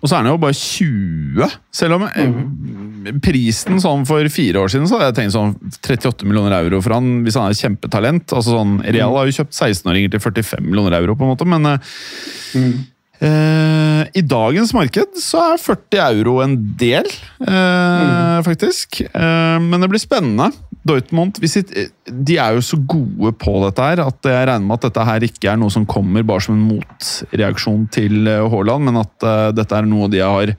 Og 0.01 0.09
så 0.09 0.17
er 0.17 0.19
han 0.19 0.30
jo 0.32 0.39
bare 0.41 0.57
20, 0.57 1.57
selv 1.74 1.97
om 1.97 2.05
mm. 2.05 3.19
prisen 3.24 3.80
sånn 3.82 4.03
for 4.09 4.28
fire 4.34 4.65
år 4.65 4.74
siden 4.74 4.89
så 4.89 4.97
hadde 4.97 5.11
jeg 5.11 5.17
tenkt 5.22 5.36
sånn 5.38 5.53
38 5.80 6.28
millioner 6.28 6.57
euro 6.59 6.82
for 6.84 6.97
han 6.97 7.22
hvis 7.26 7.38
han 7.39 7.47
er 7.47 7.57
kjempetalent. 7.57 8.26
altså 8.28 8.57
sånn, 8.57 8.80
Real 8.89 9.15
har 9.15 9.30
jo 9.30 9.38
kjøpt 9.39 9.55
16-åringer 9.55 10.15
til 10.15 10.26
45 10.28 10.65
millioner 10.67 10.97
euro, 10.99 11.15
på 11.15 11.26
en 11.26 11.34
måte, 11.34 11.47
men 11.47 11.72
mm. 11.72 12.74
Eh, 13.22 14.03
I 14.17 14.22
dagens 14.26 14.72
marked 14.74 15.19
så 15.22 15.43
er 15.51 15.59
40 15.61 15.99
euro 16.07 16.39
en 16.41 16.55
del, 16.80 17.05
eh, 17.45 18.38
faktisk. 18.47 19.03
Eh, 19.05 19.57
men 19.61 19.78
det 19.78 19.91
blir 19.91 20.01
spennende. 20.01 20.49
Dortmund 20.88 21.38
hvis 21.41 21.59
de, 21.69 21.88
de 22.09 22.38
er 22.41 22.55
jo 22.55 22.63
så 22.65 22.79
gode 22.89 23.34
på 23.41 23.53
dette 23.65 23.86
her 23.86 24.01
at 24.03 24.29
jeg 24.29 24.47
regner 24.49 24.65
med 24.65 24.79
at 24.79 24.88
dette 24.88 25.07
her 25.07 25.25
ikke 25.27 25.51
er 25.51 25.59
noe 25.61 25.73
som 25.73 25.86
kommer 25.89 26.25
bare 26.27 26.41
som 26.45 26.57
en 26.57 26.63
motreaksjon 26.71 27.86
til 27.93 28.29
eh, 28.29 28.47
Haaland, 28.49 28.88
men 28.89 29.01
at 29.03 29.27
uh, 29.27 29.49
dette 29.55 29.77
er 29.77 29.89
noe 29.89 30.09
de 30.11 30.23
har 30.23 30.55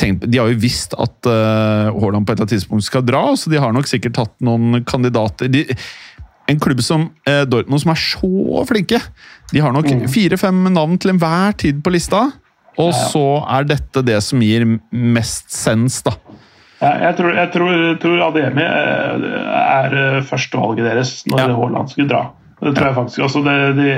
tenkt 0.00 0.24
De 0.26 0.40
har 0.40 0.50
jo 0.50 0.58
visst 0.58 0.96
at 0.98 1.28
uh, 1.28 1.92
Haaland 1.94 2.26
på 2.26 2.32
et 2.32 2.40
eller 2.40 2.46
annet 2.46 2.56
tidspunkt 2.56 2.88
skal 2.88 3.06
dra, 3.06 3.22
så 3.38 3.52
de 3.52 3.60
har 3.62 3.74
nok 3.76 3.90
sikkert 3.90 4.18
hatt 4.18 4.34
noen 4.42 4.82
kandidater. 4.88 5.52
De, 5.52 5.66
en 6.50 6.62
klubb 6.62 6.82
som 6.82 7.06
uh, 7.28 7.42
Dortmund 7.46 7.84
som 7.84 7.92
er 7.94 8.00
så 8.02 8.64
flinke. 8.66 8.98
De 9.52 9.62
har 9.62 9.74
nok 9.74 9.90
fire-fem 10.10 10.64
navn 10.72 10.98
til 10.98 11.14
enhver 11.14 11.54
tid 11.60 11.84
på 11.84 11.92
lista. 11.94 12.30
Og 12.80 12.94
så 13.12 13.26
er 13.52 13.68
dette 13.68 14.00
det 14.06 14.16
som 14.24 14.40
gir 14.42 14.64
mest 14.90 15.52
sens, 15.52 16.00
da. 16.06 16.16
Ja, 16.82 16.92
jeg 16.98 17.16
tror, 17.18 17.34
jeg 17.38 17.50
tror, 17.54 17.74
tror 18.02 18.22
Ademi 18.26 18.64
er, 18.66 19.26
er 19.62 20.24
førstevalget 20.26 20.88
deres 20.88 21.12
når 21.30 21.44
Ja. 21.44 21.52
Haaland 21.54 21.92
skulle 21.92 22.10
dra. 22.10 22.24
Det 22.62 22.74
tror 22.76 22.88
jeg 22.88 22.96
faktisk. 22.96 23.22
Altså 23.26 23.42
det, 23.46 23.54
de, 23.78 23.92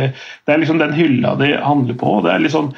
det 0.47 0.53
er 0.53 0.61
liksom 0.61 0.79
den 0.81 0.93
hylla 0.97 1.35
de 1.41 1.55
handler 1.61 1.97
på. 2.01 2.21
det 2.25 2.33
er 2.33 2.45
liksom 2.45 2.75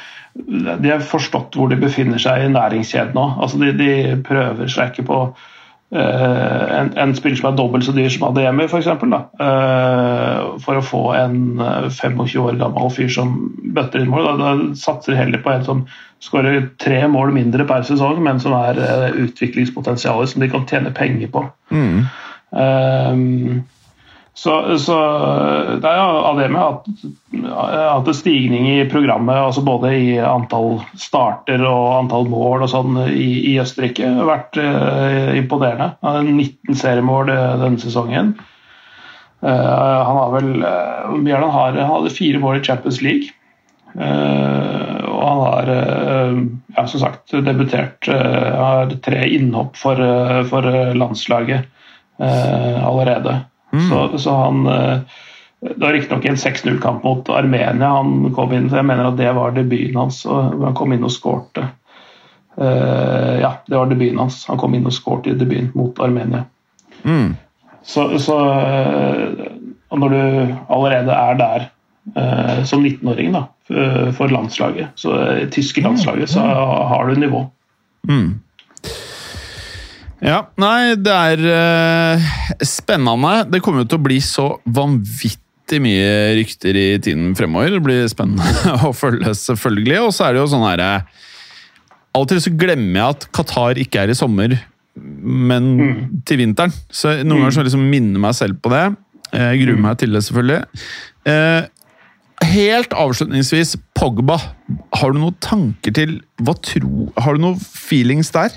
De 0.83 0.91
har 0.91 1.03
forstått 1.03 1.57
hvor 1.57 1.71
de 1.71 1.79
befinner 1.81 2.23
seg 2.23 2.45
i 2.45 2.55
næringskjeden 2.55 3.15
nå. 3.19 3.27
Altså 3.43 3.61
de, 3.63 3.75
de 3.79 3.93
prøver 4.27 4.71
seg 4.71 4.95
ikke 4.95 5.11
på 5.11 5.21
Uh, 5.87 6.81
en, 6.81 6.89
en 6.99 7.13
spiller 7.15 7.39
som 7.39 7.53
er 7.53 7.59
dobbelt 7.61 7.85
så 7.87 7.93
dyr 7.95 8.09
som 8.11 8.25
Ademi, 8.27 8.65
f.eks. 8.67 8.89
Uh, 8.91 10.57
for 10.59 10.81
å 10.81 10.83
få 10.83 11.03
en 11.15 11.61
eh, 11.63 11.87
25 11.95 12.43
år 12.43 12.59
gammel 12.59 12.91
fyr 12.91 13.13
som 13.15 13.37
bøtter 13.77 14.03
inn 14.03 14.11
mål. 14.11 14.27
Da, 14.27 14.35
da 14.41 14.75
satser 14.75 15.15
de 15.15 15.21
heller 15.21 15.45
på 15.45 15.53
en 15.55 15.63
som 15.69 15.85
skårer 16.25 16.69
tre 16.83 17.03
mål 17.11 17.33
mindre 17.37 17.67
per 17.69 17.85
sesong, 17.87 18.21
men 18.25 18.41
som 18.43 18.57
er 18.57 18.81
eh, 18.83 19.23
utviklingspotensialet 19.27 20.33
som 20.33 20.45
de 20.45 20.51
kan 20.53 20.67
tjene 20.69 20.95
penger 20.97 21.33
på. 21.33 21.47
Um, 22.51 23.65
så, 24.37 24.79
så 24.79 24.97
det 25.81 25.89
er 25.89 25.97
jo 25.97 26.25
Ademi 26.29 26.59
det 26.59 26.61
hatt, 26.61 26.89
at, 27.57 28.09
en 28.11 28.17
stigning 28.17 28.67
i 28.69 28.89
programmet, 28.91 29.33
altså 29.33 29.63
både 29.65 29.95
i 29.97 30.11
antall 30.21 30.83
starter 31.01 31.65
og 31.65 32.03
antall 32.03 32.29
mål 32.29 32.67
og 32.67 32.73
sånn 32.73 33.01
i, 33.07 33.31
i 33.53 33.55
Østerrike. 33.63 34.11
Har 34.19 34.29
vært 34.29 34.61
uh, 34.61 35.33
imponerende. 35.39 35.95
Han 36.05 36.21
har 36.21 36.29
19 36.29 36.77
seriemål 36.83 37.33
eh, 37.33 37.57
denne 37.65 37.81
sesongen. 37.81 38.35
Uh, 39.41 39.49
han 39.49 40.21
har 40.21 40.37
vel 40.37 40.53
uh, 40.61 41.17
han 41.17 41.51
har? 41.57 41.81
Han 41.81 41.95
hadde 41.95 42.13
fire 42.13 42.43
mål 42.43 42.61
i 42.61 42.65
Champions 42.69 43.01
League. 43.05 43.33
Eh, 43.97 44.96
og 45.17 45.25
han 45.25 45.43
har 45.43 45.71
eh, 45.73 46.39
ja, 46.77 46.87
som 46.87 47.03
sagt 47.03 47.33
debutert 47.47 48.09
uh, 48.13 48.51
har 48.61 48.93
tre 49.05 49.25
innhopp 49.33 49.79
for, 49.81 50.01
eh, 50.01 50.43
for 50.51 50.69
eh, 50.69 50.95
landslaget 50.97 51.65
eh, 52.21 52.85
allerede. 52.87 53.41
Så, 53.89 54.19
så 54.19 54.31
han 54.31 54.67
eh, 54.67 54.99
Det 55.61 55.81
var 55.83 55.93
riktignok 55.93 56.25
en 56.25 56.35
6-0-kamp 56.35 57.03
mot 57.05 57.29
Armenia 57.29 57.89
han 57.89 58.31
kom 58.37 58.53
inn, 58.53 58.69
jeg 58.71 58.87
mener 58.87 59.09
at 59.09 59.17
det 59.19 59.33
var 59.35 59.57
debuten 59.57 59.97
hans. 59.99 60.21
og 60.29 60.61
Han 60.63 60.77
kom 60.77 60.93
inn 60.95 61.05
og 61.05 61.13
skårte. 61.13 61.65
Eh, 62.61 63.41
ja, 63.41 63.53
det 63.67 63.77
var 63.77 63.91
debuten 63.91 64.21
hans. 64.21 64.45
Han 64.51 64.61
kom 64.61 64.77
inn 64.77 64.87
og 64.87 64.95
skårte 64.95 65.33
i 65.33 65.39
debuten 65.39 65.73
mot 65.75 65.99
Armenia. 66.01 66.45
Mm. 67.03 67.35
Så, 67.83 68.07
så 68.23 68.37
eh, 68.53 69.49
når 69.97 70.15
du 70.15 70.23
allerede 70.69 71.17
er 71.17 71.41
der 71.41 71.67
eh, 72.15 72.63
som 72.69 72.85
19-åring 72.85 73.35
da, 73.35 73.47
for 73.67 74.31
landslaget, 74.31 74.93
så 74.95 75.15
i 75.43 75.47
tyske 75.51 75.83
landslaget, 75.83 76.31
så 76.31 76.43
har 76.43 77.09
du 77.09 77.19
nivå. 77.19 77.41
Mm. 78.07 78.29
Ja, 80.25 80.47
nei, 80.57 80.97
det 80.97 81.13
er 81.13 81.43
uh, 81.45 82.31
spennende. 82.65 83.43
Det 83.53 83.61
kommer 83.65 83.85
jo 83.85 83.91
til 83.91 84.01
å 84.01 84.07
bli 84.07 84.17
så 84.25 84.47
vanvittig 84.65 85.81
mye 85.83 86.37
rykter 86.39 86.79
i 86.79 86.87
tiden 87.03 87.35
fremover. 87.37 87.75
Det 87.77 87.83
blir 87.85 88.09
spennende 88.11 88.77
å 88.89 88.95
følge, 88.97 89.35
selvfølgelig. 89.37 90.01
Og 90.07 90.15
så 90.17 90.29
er 90.29 90.37
det 90.37 90.43
jo 90.43 90.51
sånn 90.55 90.67
her 90.67 90.85
eh, 90.85 91.25
Av 92.17 92.25
og 92.25 92.31
til 92.31 92.41
så 92.41 92.55
glemmer 92.57 92.97
jeg 92.97 93.17
at 93.17 93.29
Qatar 93.37 93.83
ikke 93.83 94.07
er 94.07 94.11
i 94.11 94.17
sommer, 94.17 94.55
men 94.97 95.67
til 96.25 96.41
vinteren. 96.41 96.73
Så 96.89 97.19
noen 97.21 97.43
ganger 97.43 97.59
så 97.59 97.67
liksom 97.67 97.85
minner 97.93 98.23
meg 98.23 98.39
selv 98.39 98.57
på 98.65 98.73
det. 98.73 98.87
Jeg 99.37 99.61
gruer 99.67 99.83
meg 99.85 99.99
til 100.01 100.17
det, 100.17 100.23
selvfølgelig. 100.25 100.87
Eh, 101.29 101.67
helt 102.51 102.95
avslutningsvis, 102.97 103.77
Pogba. 103.97 104.39
Har 104.97 105.13
du 105.13 105.21
noen 105.21 105.37
tanker 105.45 105.95
til 105.97 106.21
hva 106.43 106.57
tro, 106.63 107.11
Har 107.21 107.37
du 107.37 107.45
noen 107.45 107.61
feelings 107.61 108.33
der? 108.35 108.55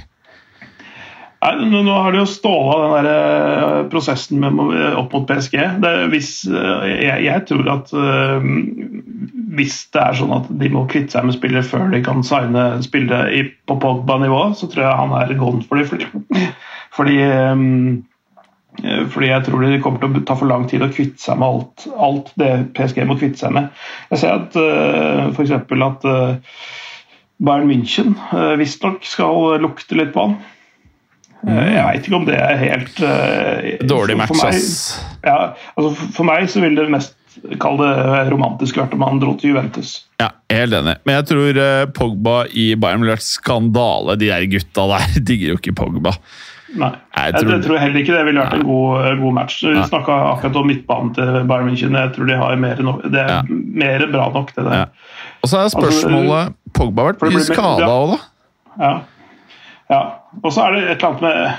Nei, 1.39 1.53
nå, 1.71 1.85
har 1.87 2.11
de 2.11 2.19
jo 2.19 2.27
ståla 2.27 2.79
den 2.81 2.93
der 2.97 3.07
eh, 3.13 3.85
prosessen 3.91 4.41
med, 4.43 4.57
opp 4.99 5.13
mot 5.15 5.27
PSG. 5.29 5.55
Hvis, 6.11 6.31
eh, 6.51 6.87
jeg, 7.05 7.23
jeg 7.29 7.45
tror 7.47 7.69
at 7.77 7.93
eh, 7.95 8.49
hvis 9.55 9.77
det 9.95 10.01
er 10.03 10.17
sånn 10.19 10.35
at 10.35 10.49
de 10.59 10.71
må 10.73 10.83
kvitte 10.91 11.15
seg 11.15 11.29
med 11.29 11.37
spillere 11.37 11.63
før 11.63 11.87
de 11.93 12.03
kan 12.03 12.25
signe 12.27 12.65
spillere 12.83 13.45
på 13.69 13.79
Pogba-nivå, 13.79 14.41
så 14.59 14.67
tror 14.67 14.83
jeg 14.89 14.99
han 14.99 15.15
er 15.15 15.33
gone 15.39 15.63
for 15.63 15.79
de. 15.79 15.87
Fordi, 15.87 16.43
fordi, 16.97 17.17
eh, 17.23 17.63
fordi 19.13 19.27
jeg 19.31 19.43
tror 19.47 19.63
det 19.65 19.81
kommer 19.83 19.99
til 20.03 20.19
å 20.19 20.25
ta 20.27 20.35
for 20.39 20.49
lang 20.49 20.67
tid 20.69 20.83
å 20.85 20.91
kvitte 20.93 21.21
seg 21.23 21.39
med 21.41 21.47
alt, 21.47 21.87
alt 21.99 22.29
det 22.39 22.51
PSG 22.77 23.01
må 23.09 23.17
kvitte 23.19 23.41
seg 23.41 23.55
med. 23.55 23.71
Jeg 24.13 24.21
ser 24.21 24.37
at 24.37 24.55
uh, 24.59 25.27
f.eks. 25.33 25.51
at 25.57 26.07
eh, 26.09 26.61
Bayern 27.39 27.67
München 27.69 28.15
visstnok 28.59 29.03
skal 29.07 29.59
lukte 29.63 29.95
litt 29.99 30.11
på 30.15 30.25
han. 30.27 30.37
Eh, 31.47 31.69
Jeg 31.77 31.85
veit 31.87 32.07
ikke 32.09 32.17
om 32.19 32.25
det 32.27 32.35
er 32.35 32.57
helt 32.59 32.97
eh, 33.05 33.77
Dårlig 33.87 34.17
match, 34.19 34.33
for 34.33 34.41
meg-. 34.43 35.23
Ja, 35.23 35.37
altså 35.79 36.09
for- 36.17 36.27
meg 36.27 36.49
så 36.51 36.63
vil 36.65 36.75
det 36.79 36.89
mest 36.91 37.15
Kall 37.61 37.77
det 37.79 37.91
romantisk 38.33 38.75
vært 38.81 38.91
om 38.97 39.03
han 39.05 39.19
dro 39.21 39.31
til 39.39 39.53
Juventus. 39.53 39.91
Ja, 40.19 40.31
helt 40.51 40.73
enig. 40.75 40.97
Men 41.07 41.19
jeg 41.21 41.27
tror 41.29 41.59
eh, 41.61 41.83
Pogba 41.95 42.33
i 42.51 42.73
Bayern 42.75 42.99
ville 43.05 43.13
vært 43.15 43.23
skandale. 43.23 44.17
De 44.19 44.27
der 44.27 44.47
gutta 44.51 44.87
der 44.91 45.13
digger 45.29 45.53
jo 45.53 45.59
ikke 45.61 45.75
Pogba. 45.77 46.15
Nei, 46.77 46.91
Jeg 47.15 47.33
jeg, 47.33 47.41
tror- 47.41 47.51
jeg 47.55 47.63
tror 47.65 47.77
heller 47.81 47.99
ikke 47.99 48.13
det 48.17 48.25
ville 48.25 48.41
vært 48.41 48.53
en 48.53 48.63
god, 48.67 49.17
god 49.19 49.33
match. 49.33 49.63
Vi 49.65 49.83
snakka 49.89 50.17
akkurat 50.35 50.55
om 50.55 50.67
midtbanen 50.67 51.13
til 51.15 51.31
Bayern 51.49 51.69
München. 51.69 51.95
Jeg 51.97 52.13
tror 52.13 52.25
de 52.29 52.35
har 52.37 52.55
mer, 52.55 52.75
no 52.85 52.93
det 53.03 53.19
er 53.19 53.27
Ja. 53.33 53.41
mer 53.49 54.05
bra 54.11 54.29
nok, 54.33 54.53
det 54.55 54.65
der. 54.65 54.73
Ja. 54.73 54.85
Og 55.43 55.49
så 55.49 55.57
er 55.63 55.67
spørsmålet 55.73 56.53
Pogba 56.73 57.01
har 57.01 57.13
vært 57.13 57.19
For 57.19 57.25
det 57.29 57.35
mye 57.35 57.47
skada 57.49 57.87
òg, 57.89 58.11
da. 58.13 58.19
Ja. 58.85 58.99
ja. 59.89 60.01
Og 60.43 60.51
så 60.53 60.61
er 60.67 60.71
det 60.75 60.83
et 60.91 61.03
eller 61.03 61.09
annet 61.09 61.21
med 61.21 61.51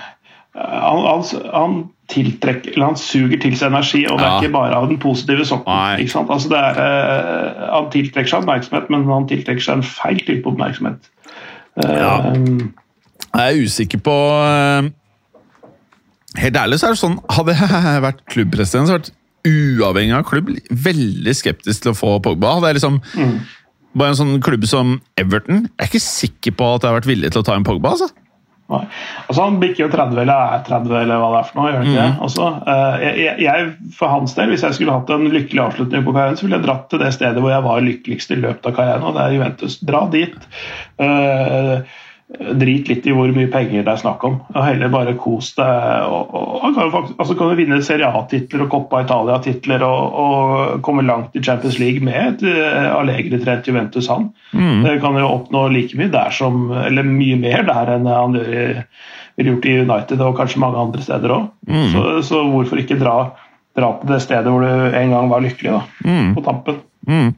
han, 0.54 1.04
han, 1.06 1.22
han 1.54 1.74
tiltrekker 2.10 2.72
eller 2.74 2.86
han 2.86 2.96
suger 2.98 3.38
til 3.40 3.52
seg 3.56 3.68
energi, 3.70 4.04
og 4.10 4.18
det 4.18 4.26
er 4.26 4.30
Ja. 4.30 4.40
ikke 4.40 4.52
bare 4.52 4.74
av 4.74 4.88
den 4.88 4.98
positive 4.98 5.44
sant? 5.46 5.62
Altså 5.66 6.48
det 6.48 6.58
er, 6.58 6.80
eh, 6.82 7.68
han 7.74 7.90
tiltrekker 7.90 8.28
seg 8.28 8.40
oppmerksomhet, 8.42 8.90
men 8.90 9.04
han 9.10 9.26
tiltrekker 9.30 9.62
seg 9.62 9.76
en 9.76 9.82
feil 9.82 10.18
type 10.26 10.46
oppmerksomhet. 10.46 11.10
Eh, 11.84 11.98
Ja. 11.98 12.32
Jeg 13.30 13.54
er 13.56 13.62
usikker 13.62 14.00
på 14.02 14.14
eh, 14.42 14.90
Helt 16.38 16.56
ærlig 16.60 16.78
så 16.78 16.86
er 16.86 16.94
det 16.94 17.00
sånn 17.00 17.16
Hadde 17.34 17.56
jeg 17.58 18.02
vært 18.06 18.20
klubbpresident, 18.30 18.86
så 18.86 18.94
hadde 18.94 19.10
jeg 19.10 19.10
vært 19.10 19.16
uavhengig 19.80 20.14
av 20.18 20.26
klubb 20.28 20.50
veldig 20.84 21.32
skeptisk 21.34 21.86
til 21.86 21.94
å 21.94 21.96
få 21.96 22.18
Pogba. 22.22 22.58
Hadde 22.58 22.70
jeg 22.74 22.80
liksom 22.80 23.00
Bare 23.98 24.12
en 24.12 24.18
sånn 24.20 24.36
klubb 24.44 24.66
som 24.70 24.98
Everton 25.18 25.64
Jeg 25.64 25.80
er 25.82 25.88
ikke 25.90 26.02
sikker 26.04 26.54
på 26.60 26.74
at 26.76 26.84
jeg 26.84 26.92
har 26.92 26.98
vært 27.00 27.08
villig 27.10 27.32
til 27.34 27.40
å 27.42 27.46
ta 27.48 27.56
en 27.58 27.64
Pogba. 27.66 27.96
altså. 27.96 28.10
Nei. 28.70 28.84
Altså 29.26 29.42
Han 29.42 29.56
bikker 29.58 29.82
jo 29.82 29.88
30 29.90 30.20
eller 30.22 30.52
er 30.54 30.60
30 30.68 30.92
eller 31.00 31.18
hva 31.18 31.30
det 31.32 31.38
er 31.40 31.48
for 31.48 31.58
noe. 31.58 31.70
gjør 31.72 31.80
det 31.80 31.88
ikke 31.90 32.04
det? 32.04 32.12
Altså, 32.26 32.44
eh, 32.70 33.06
jeg, 33.24 33.32
jeg, 33.42 33.72
For 33.96 34.12
hans 34.12 34.36
del, 34.36 34.52
hvis 34.52 34.62
jeg 34.66 34.76
skulle 34.76 34.94
hatt 34.94 35.10
en 35.10 35.26
lykkelig 35.34 35.64
avslutning 35.64 36.04
på 36.06 36.14
karrieren, 36.14 36.38
så 36.38 36.46
ville 36.46 36.60
jeg 36.60 36.66
dratt 36.68 36.84
til 36.92 37.02
det 37.02 37.10
stedet 37.16 37.42
hvor 37.42 37.50
jeg 37.50 37.66
var 37.66 37.82
lykkeligst 37.88 38.30
i 38.36 38.38
løpet 38.44 38.70
av 38.70 38.76
karrieren, 38.76 39.08
og 39.08 39.16
det 39.18 39.24
er 39.24 39.34
Juventus. 39.34 39.80
Dra 39.90 40.04
dit. 40.12 40.36
Eh, 41.02 41.74
drit 42.38 42.88
litt 42.88 43.06
i 43.10 43.12
hvor 43.14 43.30
mye 43.34 43.50
penger 43.50 43.82
det 43.82 43.90
er 43.90 44.00
snakk 44.00 44.22
om. 44.26 44.36
og 44.54 44.62
Heller 44.62 44.92
bare 44.92 45.16
kos 45.18 45.50
deg. 45.56 46.06
Og, 46.06 46.34
og, 46.36 46.52
han 46.64 46.76
kan 46.76 46.92
faktisk, 46.92 47.16
altså 47.18 47.36
kan 47.38 47.50
du 47.50 47.58
vinne 47.58 47.80
Serie 47.84 48.10
A-titler 48.20 48.64
og 48.64 48.70
Coppa 48.72 49.02
Italia-titler 49.04 49.84
og, 49.86 50.20
og 50.24 50.84
komme 50.86 51.04
langt 51.06 51.34
i 51.36 51.42
Champions 51.42 51.80
League 51.82 52.04
med 52.06 52.18
et 52.20 52.44
uh, 52.46 53.00
Allegri-trent 53.00 53.66
Juventus, 53.66 54.08
han. 54.12 54.30
Det 54.84 54.98
kan 55.02 55.18
jo 55.18 55.30
oppnå 55.30 55.66
like 55.74 55.98
mye 55.98 56.12
der 56.12 56.34
som, 56.34 56.68
eller 56.84 57.06
mye 57.06 57.38
mer 57.40 57.66
der 57.66 57.94
enn 57.96 58.08
han 58.10 58.38
gjør 58.38 58.54
i, 58.54 58.64
ville 59.40 59.54
gjort 59.54 59.68
i 59.70 59.76
United 59.80 60.22
og 60.24 60.36
kanskje 60.38 60.62
mange 60.62 60.80
andre 60.80 61.04
steder 61.04 61.34
òg. 61.34 61.46
Så, 61.92 62.06
så 62.26 62.42
hvorfor 62.50 62.80
ikke 62.82 62.98
dra, 63.00 63.16
dra 63.76 63.92
til 64.00 64.14
det 64.14 64.22
stedet 64.24 64.52
hvor 64.52 64.64
du 64.66 64.96
en 64.98 65.14
gang 65.14 65.30
var 65.30 65.44
lykkelig, 65.44 65.78
da, 65.78 66.16
på 66.36 66.44
tampen. 66.46 66.82
Mm. 67.08 67.30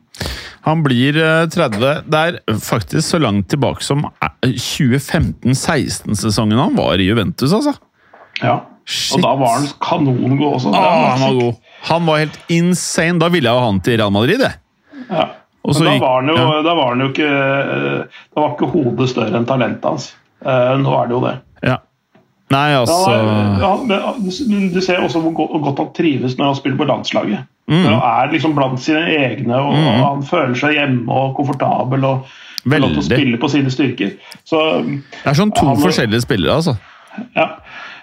Han 0.64 0.82
blir 0.84 1.16
eh, 1.18 1.48
30. 1.50 2.02
Det 2.06 2.18
er 2.18 2.36
faktisk 2.62 3.02
så 3.08 3.18
langt 3.18 3.48
tilbake 3.50 3.82
som 3.82 4.04
eh, 4.22 4.28
2015-16-sesongen 4.52 6.58
han 6.58 6.76
var 6.78 6.98
i 7.02 7.06
Juventus, 7.08 7.52
altså. 7.52 7.72
Ja. 8.42 8.60
Shit. 8.84 9.20
Og 9.20 9.22
da 9.22 9.34
var 9.38 9.52
han 9.60 9.66
kanongod 9.82 10.54
også. 10.56 10.70
Det 10.74 10.78
Ah, 10.78 11.10
han 11.12 11.20
var 11.22 11.32
god. 11.40 11.54
Han 11.90 12.06
var 12.08 12.18
helt 12.24 12.38
insane. 12.50 13.18
Da 13.22 13.28
ville 13.30 13.48
jeg 13.50 13.58
ha 13.58 13.66
han 13.68 13.78
til 13.86 13.98
Real 14.00 14.10
Madrid, 14.14 14.40
jeg. 14.42 14.54
Ja. 15.10 15.26
Men 15.62 15.84
da 15.86 15.90
gikk- 15.92 16.02
var 16.02 16.14
han 16.18 16.28
jo, 16.32 16.36
ja. 16.40 16.44
da 16.66 16.72
var 16.74 16.88
han 16.90 17.00
jo 17.04 17.08
ikke 17.12 17.28
Da 18.34 18.40
var 18.42 18.48
ikke 18.56 18.66
hodet 18.72 19.06
større 19.12 19.36
enn 19.38 19.46
talentet 19.46 19.86
hans. 19.86 20.08
Eh, 20.42 20.72
nå 20.82 20.90
er 20.98 21.06
det 21.06 21.14
jo 21.14 21.20
det. 21.22 21.36
Ja. 21.62 21.76
Nei, 22.52 22.74
altså 22.76 23.12
ja, 23.62 23.70
men 23.86 23.98
men 24.50 24.66
du 24.74 24.80
ser 24.84 24.98
også 25.06 25.22
hvor 25.22 25.32
godt 25.62 25.78
han 25.78 25.92
trives 25.96 26.34
når 26.36 26.46
han 26.50 26.58
spiller 26.58 26.76
på 26.82 26.88
landslaget. 26.90 27.46
Mm. 27.70 27.82
Når 27.84 27.92
han 27.94 28.26
er 28.26 28.32
liksom 28.32 28.54
blant 28.56 28.80
sine 28.82 29.02
egne 29.06 29.54
og 29.54 29.74
han 29.76 30.22
føler 30.26 30.54
seg 30.58 30.74
hjemme 30.74 31.08
og 31.14 31.36
komfortabel 31.36 32.04
og 32.04 32.24
får 32.66 32.80
lov 32.82 32.90
til 32.96 32.98
å 33.02 33.04
spille 33.06 33.38
på 33.38 33.48
sine 33.52 33.70
styrker. 33.70 34.16
Så 34.44 34.58
Det 34.82 35.30
er 35.30 35.38
sånn 35.38 35.52
to 35.54 35.66
Han 35.66 35.76
forskjellige 35.80 36.24
spillere, 36.26 36.56
altså. 36.58 36.74
ja, 37.36 37.46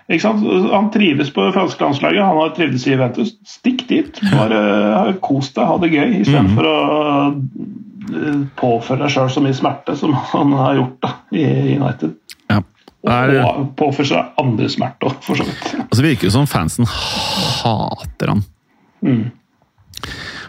ikke 0.09 0.21
sant? 0.21 0.45
Han 0.71 0.87
trives 0.91 1.29
på 1.35 1.49
franske 1.53 1.83
landslaget, 1.83 2.23
han 2.23 2.39
har 2.39 2.49
trivdes 2.55 2.87
i 2.87 2.91
Juventus. 2.95 3.35
Stikk 3.45 3.83
dit. 3.91 4.19
Bare 4.31 4.61
ha- 4.95 5.13
kos 5.21 5.51
deg, 5.53 5.65
ha 5.67 5.77
det 5.77 5.91
gøy, 5.91 6.19
istedenfor 6.21 6.49
Mm. 6.49 6.55
for 6.55 6.65
å 6.65 8.45
påføre 8.57 9.03
deg 9.03 9.11
sjøl 9.13 9.29
så 9.29 9.41
mye 9.43 9.53
smerte 9.53 9.95
som 9.99 10.13
han 10.33 10.51
har 10.57 10.79
gjort 10.79 10.95
da, 11.03 11.11
i 11.35 11.43
United. 11.75 12.15
Ja. 12.49 12.61
Er, 13.07 13.35
Og 13.45 13.67
påføre 13.79 14.07
seg 14.09 14.39
andre 14.41 14.67
smerte 14.71 15.07
òg, 15.11 15.19
for 15.23 15.35
så 15.39 15.45
vidt. 15.47 15.67
altså, 15.85 16.03
virker 16.03 16.27
jo 16.27 16.31
som 16.33 16.47
fansen 16.49 16.87
hater 16.89 18.33
han. 18.33 18.41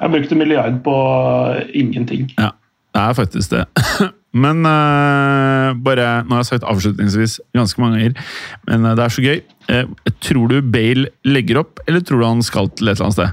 Jeg 0.00 0.10
brukte 0.14 0.34
milliard 0.38 0.80
på 0.84 0.94
ingenting. 1.76 2.30
Ja, 2.38 2.50
det 2.94 3.02
er 3.02 3.12
faktisk 3.18 3.50
det. 3.52 3.64
Men 4.32 4.62
uh, 4.62 5.74
bare 5.82 6.22
Nå 6.22 6.36
har 6.36 6.44
jeg 6.44 6.46
sagt 6.52 6.64
avslutningsvis 6.70 7.40
ganske 7.56 7.80
mange 7.82 7.96
ganger, 7.98 8.20
men 8.68 8.84
eh, 8.86 8.92
det 8.94 9.02
er 9.02 9.10
så 9.10 9.24
gøy. 9.24 9.40
Uh, 9.66 10.12
tror 10.22 10.46
du 10.52 10.60
Bale 10.62 11.08
legger 11.26 11.58
opp, 11.64 11.80
eller 11.90 12.00
tror 12.06 12.22
du 12.22 12.26
han 12.28 12.42
skal 12.46 12.68
til 12.70 12.86
et 12.92 12.94
eller 13.00 13.08
annet 13.08 13.16
sted? 13.18 13.30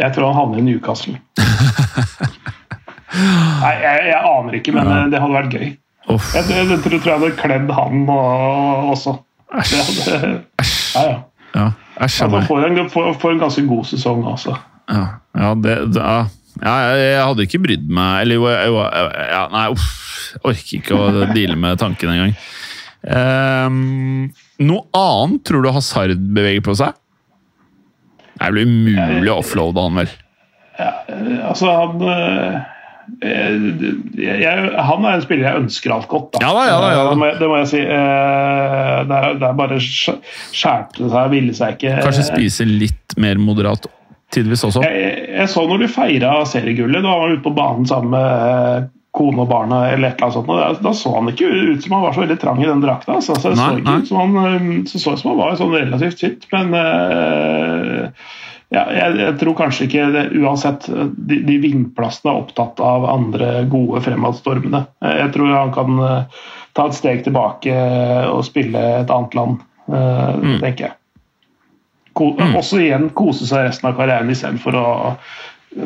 Jeg 0.00 0.14
tror 0.16 0.30
han 0.30 0.38
havner 0.38 0.62
i 0.62 0.64
Newcastle. 0.70 1.18
Nei, 3.18 3.74
jeg, 3.82 4.00
jeg 4.12 4.18
aner 4.22 4.56
ikke, 4.58 4.72
men 4.76 4.88
Ja. 4.88 4.96
eh, 5.04 5.10
det 5.12 5.20
hadde 5.22 5.36
vært 5.36 5.52
gøy. 5.58 5.68
Uff, 6.08 6.32
Jeg, 6.34 6.48
jeg, 6.48 6.68
jeg 6.72 6.80
tror 6.80 6.96
jeg 7.12 7.18
hadde 7.20 7.30
kledd 7.36 7.70
han 7.76 8.08
og, 8.08 8.90
også. 8.94 9.16
Æsj. 9.60 9.74
Æsj. 9.76 10.08
ja, 10.96 11.04
ja. 11.04 11.18
ja. 11.54 11.68
Æsj 12.04 12.22
a 12.24 12.28
meg. 12.32 12.46
får 12.48 12.64
en, 12.70 12.88
får, 12.92 13.12
får 13.20 13.36
en 13.36 13.42
ganske 13.44 13.64
god 13.68 13.84
sesong 13.92 14.24
også. 14.32 14.56
Ja, 14.88 15.02
ja, 15.36 15.54
det, 15.54 15.74
det, 15.94 16.00
ja. 16.02 16.20
ja 16.64 16.76
jeg, 16.88 17.02
jeg 17.12 17.24
hadde 17.28 17.44
ikke 17.44 17.60
brydd 17.66 17.90
meg 17.92 18.22
Eller 18.22 18.38
jo, 18.38 18.46
jeg, 18.48 18.70
jeg, 18.72 19.26
ja, 19.34 19.42
Nei, 19.52 19.66
uff. 19.74 19.90
Jeg 20.28 20.40
orker 20.52 20.78
ikke 20.78 20.96
å 20.96 21.26
deale 21.34 21.56
med 21.60 21.78
tanken 21.80 22.10
engang. 22.12 22.32
Um, 23.08 23.76
noe 24.60 24.82
annet 24.98 25.44
tror 25.48 25.62
du 25.64 25.70
Hazard 25.72 26.16
beveger 26.36 26.64
på 26.66 26.74
seg? 26.76 26.96
Det 28.38 28.50
blir 28.54 28.66
umulig 28.68 29.30
å 29.32 29.38
offloade 29.40 29.84
han, 29.86 29.96
vel? 30.02 30.10
Ja, 30.78 30.90
Altså, 31.48 31.70
han 31.74 32.04
eh, 32.12 32.58
jeg, 34.20 34.68
Han 34.90 35.06
er 35.08 35.16
en 35.16 35.24
spiller 35.24 35.48
jeg 35.48 35.62
ønsker 35.64 35.94
alt 35.96 36.08
godt. 36.10 36.28
Da. 36.36 36.42
Ja 36.44 36.52
da, 36.54 36.64
ja 36.68 36.76
da, 36.84 36.90
ja. 36.92 37.00
Eh, 37.00 37.08
Det, 37.08 37.18
må 37.22 37.30
jeg, 37.30 37.38
det 37.40 37.48
må 37.50 37.56
jeg 37.62 37.70
si. 37.72 37.80
Eh, 37.82 38.98
Det 39.08 39.18
er, 39.22 39.38
det 39.40 39.48
er 39.48 39.56
bare 39.62 39.78
skj- 39.82 40.18
skjærte 40.54 41.08
seg, 41.14 41.30
ville 41.32 41.56
seg 41.56 41.78
ikke. 41.78 41.96
Kanskje 42.04 42.26
spise 42.28 42.66
litt 42.68 43.16
mer 43.18 43.40
moderat 43.42 43.88
tidvis 44.34 44.64
også? 44.68 44.82
Jeg, 44.84 45.26
jeg 45.38 45.48
så 45.54 45.64
når 45.68 45.78
de 45.84 45.88
feira 45.92 46.34
seriegullet, 46.48 47.02
da 47.02 47.08
var 47.14 47.26
han 47.28 47.36
ute 47.38 47.44
på 47.46 47.54
banen 47.56 47.86
sammen 47.88 48.10
med 48.14 48.48
eh, 48.48 48.88
kone 49.18 49.40
og 49.42 49.48
barna, 49.50 49.78
eller 49.90 50.12
et 50.12 50.18
eller 50.20 50.28
annet 50.28 50.36
sånt, 50.36 50.50
da, 50.52 50.66
da 50.84 50.92
så 50.94 51.14
han 51.16 51.30
ikke 51.32 51.48
ut 51.48 51.82
som 51.82 51.94
han 51.96 52.04
var 52.04 52.12
så 52.14 52.20
veldig 52.22 52.36
trang 52.42 52.60
i 52.62 52.68
den 52.68 52.82
drakta. 52.84 53.16
Altså. 53.16 53.34
Så 53.40 53.54
Nei, 53.56 53.70
så 53.82 53.96
ut 54.02 54.10
som 54.12 54.20
han, 54.20 54.36
eh, 54.44 54.68
så 54.90 55.00
så 55.02 55.14
ut 55.16 55.22
som 55.22 55.30
han 55.32 55.40
var 55.40 55.56
sånn 55.58 55.72
relativt 55.74 56.20
fit, 56.22 56.46
men 56.52 56.76
uh, 56.76 58.04
ja, 58.68 58.82
jeg, 58.92 59.16
jeg 59.22 59.34
tror 59.40 59.56
kanskje 59.56 59.86
ikke 59.88 60.06
det, 60.12 60.22
Uansett, 60.36 60.86
de, 61.16 61.40
de 61.48 61.56
vingplassene 61.62 62.34
er 62.34 62.42
opptatt 62.42 62.82
av 62.84 63.06
andre 63.08 63.62
gode 63.72 64.02
fremadstormende. 64.04 64.84
Eh, 65.00 65.14
Jeg 65.24 65.32
tror 65.34 65.54
han 65.56 65.72
kan 65.72 66.02
ta 66.76 66.84
et 66.86 66.98
steg 66.98 67.24
tilbake 67.26 67.72
og 68.28 68.44
spille 68.46 68.82
et 69.00 69.10
annet 69.10 69.34
land, 69.40 69.62
uh, 69.88 70.36
Mm. 70.36 70.58
tenker 70.60 70.90
jeg. 70.90 70.94
Ko 72.18 72.32
Også 72.58 72.80
igjen 72.82 73.10
kose 73.16 73.46
seg 73.46 73.68
resten 73.68 73.90
av 73.90 73.98
karrieren 73.98 74.32
istedenfor 74.32 74.78
å 74.78 74.88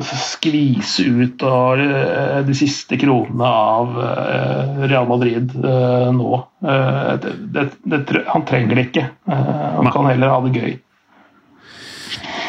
skvise 0.06 1.04
ut 1.04 1.42
og, 1.42 1.80
eh, 1.82 2.38
de 2.46 2.54
siste 2.56 2.96
kronene 3.00 3.44
av 3.44 3.98
eh, 3.98 4.84
Real 4.86 5.08
Madrid 5.10 5.50
eh, 5.58 6.08
nå. 6.14 6.38
Det, 6.62 7.34
det, 7.52 7.66
det, 7.84 8.22
han 8.30 8.46
trenger 8.46 8.78
det 8.78 8.86
ikke. 8.88 9.06
Han 9.26 9.90
kan 9.92 10.06
heller 10.06 10.32
ha 10.32 10.40
det 10.46 10.54
gøy. 10.56 10.76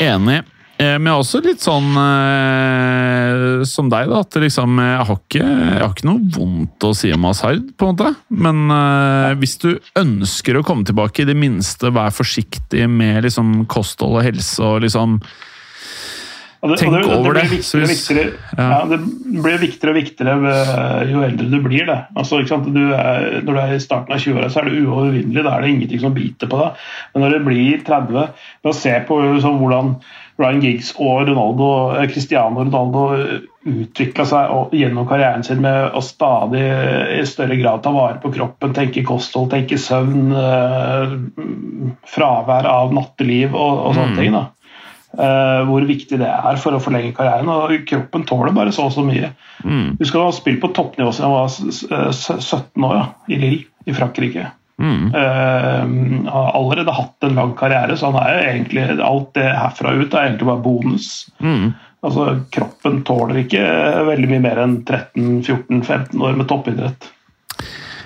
Enig. 0.04 0.44
Eh, 0.84 0.98
Men 1.00 1.12
jeg 1.12 1.14
er 1.14 1.22
også 1.22 1.42
litt 1.44 1.64
sånn 1.64 1.94
eh, 2.00 3.64
som 3.70 3.92
deg, 3.92 4.10
da. 4.12 4.24
At 4.24 4.40
liksom, 4.42 4.82
jeg, 4.82 5.08
har 5.08 5.22
ikke, 5.22 5.46
jeg 5.46 5.80
har 5.84 5.94
ikke 5.94 6.10
noe 6.10 6.34
vondt 6.36 6.88
å 6.88 6.94
si 6.98 7.14
om 7.16 7.30
Hazard, 7.30 7.72
på 7.78 7.88
en 7.88 7.96
måte. 7.96 8.12
Men 8.34 8.66
eh, 8.74 9.32
hvis 9.42 9.58
du 9.64 9.72
ønsker 10.00 10.60
å 10.60 10.66
komme 10.66 10.88
tilbake, 10.88 11.24
i 11.24 11.30
det 11.30 11.38
minste 11.38 11.94
vær 11.94 12.14
forsiktig 12.14 12.88
med 12.90 13.24
liksom, 13.28 13.64
kosthold 13.72 14.20
og 14.20 14.26
helse 14.26 14.64
og 14.64 14.82
liksom 14.84 15.20
Og 16.64 16.72
det, 16.72 16.78
Tenk 16.80 16.90
og 16.90 16.96
det, 16.96 17.02
det, 17.04 17.16
over 17.18 17.36
blir 17.36 17.42
det, 17.42 17.52
viktigere, 17.52 17.88
viktigere, 17.92 18.34
ja. 18.56 18.68
ja. 18.72 18.78
det 18.88 19.00
blir 19.44 19.58
viktigere 19.60 19.92
og 19.92 19.98
viktigere 20.00 20.54
jo 21.12 21.24
eldre 21.26 21.48
du 21.52 21.58
blir. 21.66 21.86
Det. 21.90 22.00
Altså? 22.16 22.40
Du 22.66 22.82
er, 22.96 23.42
når 23.44 23.50
du 23.50 23.62
er 23.66 23.74
i 23.76 23.82
starten 23.84 24.16
av 24.16 24.24
20-åra, 24.24 24.50
så 24.50 24.62
er 24.62 24.70
du 24.72 24.78
uovervinnelig. 24.88 25.44
Da 25.44 25.58
er 25.58 25.66
det 25.66 25.74
ingenting 25.76 26.04
som 26.04 26.16
biter 26.16 26.52
på 26.52 26.62
deg. 26.62 26.86
Men 27.14 27.26
når 27.26 27.36
du 27.36 27.50
blir 27.50 27.84
30, 27.84 28.46
ved 28.64 28.72
å 28.72 28.78
se 28.80 28.96
på 29.10 29.20
så, 29.44 29.54
hvordan 29.60 29.98
Ryan 30.40 30.62
Giggs 30.64 30.94
og 30.98 31.28
Ronaldo, 31.28 31.68
eh, 31.98 32.08
Cristiano 32.10 32.64
Ronaldo 32.64 33.04
utvikla 33.66 34.26
seg 34.28 34.74
gjennom 34.76 35.06
karrieren 35.08 35.44
sin 35.46 35.62
med 35.62 35.94
å 35.96 36.02
stadig 36.04 36.64
i 37.20 37.22
større 37.30 37.56
grad 37.62 37.84
ta 37.86 37.92
vare 37.96 38.18
på 38.20 38.32
kroppen, 38.34 38.74
tenke 38.76 39.04
kosthold, 39.08 39.52
tenke 39.54 39.78
søvn, 39.80 40.34
eh, 40.36 41.14
fravær 42.10 42.66
av 42.70 42.92
natteliv 42.96 43.54
og, 43.56 43.80
og 43.88 43.96
sånne 43.96 44.14
Mm. 44.14 44.18
ting. 44.20 44.32
da. 44.32 44.48
Uh, 45.14 45.62
hvor 45.70 45.84
viktig 45.86 46.18
det 46.18 46.26
er 46.26 46.56
for 46.58 46.74
å 46.74 46.80
forlenge 46.82 47.14
karrieren. 47.14 47.48
og 47.48 47.70
Kroppen 47.86 48.24
tåler 48.26 48.52
bare 48.52 48.72
så 48.74 48.86
og 48.88 48.94
så 48.96 49.04
mye. 49.06 49.30
mm, 49.64 49.98
Husk 50.00 50.14
han 50.18 50.24
har 50.24 50.32
spilt 50.34 50.60
på 50.60 50.72
toppnivå 50.74 51.12
siden 51.14 51.30
jeg 51.30 51.38
var 51.38 51.46
s- 51.46 51.86
s- 52.10 52.50
17 52.50 52.84
år 52.84 52.96
ja, 52.98 53.06
i 53.30 53.38
Lille 53.38 53.64
i 53.86 53.94
Frankrike. 53.94 54.48
Mm. 54.82 55.06
Uh, 55.14 56.30
har 56.34 56.52
allerede 56.58 56.94
hatt 56.98 57.28
en 57.28 57.36
lang 57.38 57.54
karriere, 57.60 57.98
så 57.98 58.10
han 58.12 58.20
er 58.24 58.34
jo 58.34 58.46
egentlig, 58.52 58.86
alt 59.06 59.34
det 59.38 59.48
herfra 59.50 59.94
ut 59.98 60.14
er 60.14 60.30
egentlig 60.30 60.50
bare 60.50 60.64
bonus. 60.66 61.10
Mm. 61.44 61.74
Altså, 62.04 62.30
Kroppen 62.52 63.02
tåler 63.08 63.44
ikke 63.46 63.64
veldig 64.10 64.30
mye 64.34 64.44
mer 64.44 64.64
enn 64.66 64.80
13-14-15 64.84 66.20
år 66.20 66.40
med 66.40 66.50
toppidrett. 66.50 67.10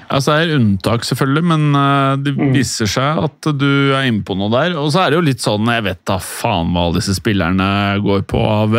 Altså, 0.07 0.37
det 0.37 0.43
er 0.45 0.53
unntak, 0.55 1.03
selvfølgelig, 1.03 1.43
men 1.49 1.63
eh, 1.75 2.13
det 2.23 2.35
Mm. 2.37 2.53
viser 2.55 2.87
seg 2.87 3.23
at 3.25 3.49
du 3.59 3.91
er 3.97 4.05
inne 4.07 4.23
på 4.23 4.37
noe 4.39 4.47
der. 4.53 4.77
Og 4.79 4.91
så 4.93 5.01
er 5.03 5.09
det 5.11 5.17
jo 5.17 5.25
litt 5.25 5.43
sånn 5.43 5.67
Jeg 5.67 5.83
vet 5.83 5.99
da 6.07 6.15
faen 6.23 6.69
hva 6.71 6.85
alle 6.85 7.01
disse 7.01 7.17
spillerne 7.17 7.99
går 8.05 8.23
på 8.29 8.39
av 8.39 8.77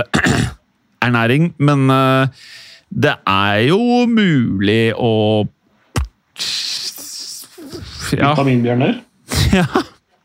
ernæring, 1.05 1.51
men 1.59 1.91
eh, 1.93 2.47
det 2.89 3.13
er 3.29 3.59
jo 3.69 4.07
mulig 4.09 4.95
å 4.97 5.45
ja, 8.17 8.33
Vitaminbjørner. 8.33 8.99
ja. 9.61 9.67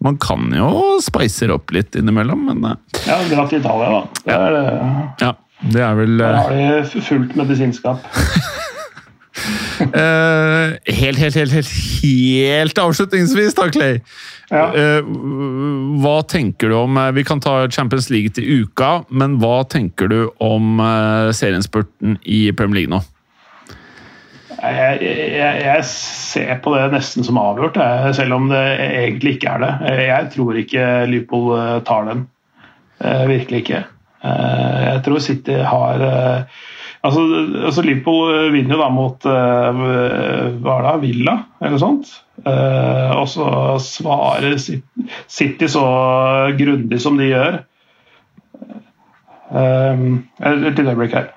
Man 0.04 0.18
kan 0.20 0.52
jo 0.52 0.98
spice 1.04 1.48
opp 1.54 1.72
litt 1.72 1.96
innimellom, 1.96 2.50
men 2.50 2.66
eh, 2.68 3.00
Ja, 3.08 3.22
dra 3.30 3.48
til 3.48 3.62
Italia, 3.62 3.88
da. 3.94 4.24
Der, 4.28 4.60
eh, 4.60 5.00
ja. 5.24 5.32
Det 5.64 5.80
er 5.80 5.96
vel 5.96 6.18
der 6.20 6.36
eh, 6.36 6.42
har 6.44 6.90
de 6.92 7.02
fullt 7.08 7.38
medisinskap. 7.40 8.04
uh, 9.80 10.76
Helt, 11.00 11.20
helt, 11.22 11.36
helt, 11.36 11.54
helt, 11.56 11.72
helt 12.04 12.82
avslutningsvis, 12.84 13.56
da, 13.56 13.70
Clay. 13.72 14.02
Ja. 14.52 14.66
Uh, 14.76 15.08
hva 16.04 16.18
tenker 16.28 16.70
du 16.70 16.76
om 16.82 17.00
Vi 17.16 17.24
kan 17.26 17.40
ta 17.42 17.64
Champions 17.72 18.12
League 18.12 18.36
til 18.36 18.66
uka, 18.66 19.06
men 19.10 19.40
hva 19.40 19.64
tenker 19.72 20.12
du 20.12 20.20
om 20.44 20.84
uh, 20.84 21.32
serienspurten 21.32 22.20
i 22.28 22.50
Premier 22.52 22.84
League 22.84 22.92
nå? 22.92 23.00
Jeg, 24.64 25.00
jeg, 25.36 25.56
jeg 25.66 25.86
ser 25.90 26.60
på 26.64 26.72
det 26.76 26.84
nesten 26.94 27.26
som 27.28 27.40
avgjort, 27.42 27.76
selv 28.16 28.38
om 28.38 28.46
det 28.52 28.62
egentlig 28.86 29.34
ikke 29.38 29.56
er 29.58 29.64
det. 29.66 29.72
Jeg 30.08 30.30
tror 30.36 30.60
ikke 30.62 30.86
Liverpool 31.12 31.50
eh, 31.58 31.80
tar 31.88 32.06
den. 32.08 32.22
Eh, 33.04 33.26
Virkelig 33.28 33.60
ikke. 33.66 33.82
Eh, 34.24 34.78
Jeg 34.86 35.02
tror 35.04 35.20
City 35.26 35.58
har 35.68 36.06
Altså, 37.04 37.20
altså 37.68 37.84
Liverpool 37.84 38.54
vinner 38.54 38.78
jo 38.78 38.80
da 38.80 38.86
mot 38.96 39.26
hva 39.28 40.76
er 40.78 40.86
det, 40.86 40.94
Villa, 41.02 41.34
eller 41.60 41.74
noe 41.74 41.82
sånt. 41.82 42.14
Og 42.48 43.26
så 43.28 43.48
svarer 43.84 44.56
City- 44.64 45.68
så 45.68 45.84
grundig 46.56 47.02
som 47.04 47.20
de 47.20 47.28
gjør. 47.34 47.58
Til 49.52 50.16
Et 50.48 50.64
lite 50.64 50.88
øyeblikk 50.94 51.18
her. 51.20 51.28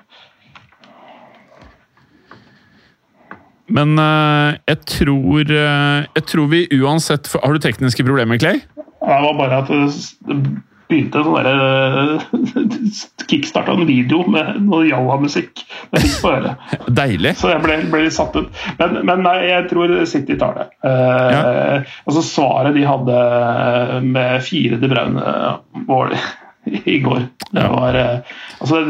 Men 3.67 3.99
eh, 3.99 4.57
jeg 4.71 4.79
tror 4.87 5.51
eh, 5.51 6.07
Jeg 6.15 6.25
tror 6.31 6.47
vi 6.53 6.63
uansett 6.79 7.27
Har 7.35 7.53
du 7.53 7.59
tekniske 7.63 8.05
problemer, 8.07 8.39
Clay? 8.39 8.61
Det 8.77 9.19
var 9.23 9.35
bare 9.37 9.61
at 9.61 9.69
det 9.71 10.39
begynte 10.87 11.19
sånn 11.23 11.35
derre 11.35 12.19
Kickstarta 13.27 13.75
en 13.75 13.87
video 13.87 14.21
med 14.31 14.61
noe 14.63 14.85
Jalla-musikk. 14.87 15.65
Det 15.91 15.99
fikk 15.99 16.15
på 16.23 16.31
øret. 16.31 16.69
Deilig. 16.99 17.33
Så 17.39 17.51
jeg 17.51 17.59
ble, 17.65 17.75
ble 17.91 18.05
litt 18.05 18.15
satt 18.15 18.35
ut. 18.37 18.61
Men, 18.79 19.01
men 19.09 19.23
nei, 19.25 19.35
jeg 19.49 19.67
tror 19.71 19.91
City 20.07 20.37
tar 20.39 20.55
det. 20.61 20.67
Eh, 20.87 21.95
altså 22.07 22.23
Svaret 22.23 22.77
de 22.77 22.87
hadde 22.87 23.19
med 24.07 24.45
fire 24.47 24.79
De 24.79 24.91
Braune-mål 24.91 26.15
i 26.95 27.01
går 27.03 27.27
det 27.51 27.67
var, 27.71 27.95
eh, 27.95 28.17
altså, 28.59 28.81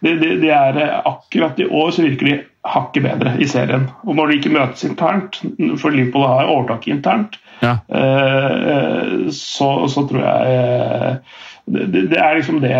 de, 0.00 0.16
de, 0.20 0.34
de 0.42 0.50
er 0.52 0.76
eh, 0.76 0.98
Akkurat 1.08 1.60
i 1.60 1.68
år 1.68 1.90
så 1.90 2.04
virker 2.04 2.28
de 2.28 2.40
hakket 2.68 3.02
bedre 3.04 3.34
i 3.42 3.46
serien. 3.50 3.88
Og 4.06 4.16
når 4.16 4.30
de 4.30 4.36
ikke 4.38 4.54
møtes 4.54 4.84
internt, 4.86 5.40
for 5.80 5.94
Liverpool 5.94 6.28
har 6.28 6.50
overtak 6.50 6.88
internt, 6.90 7.38
Ja. 7.62 7.76
Eh, 7.94 9.30
så, 9.30 9.68
så 9.86 10.02
tror 10.10 10.24
jeg 10.24 10.54
eh, 10.56 11.36
det, 11.70 12.08
det 12.10 12.18
er 12.18 12.34
liksom 12.34 12.58
det 12.58 12.74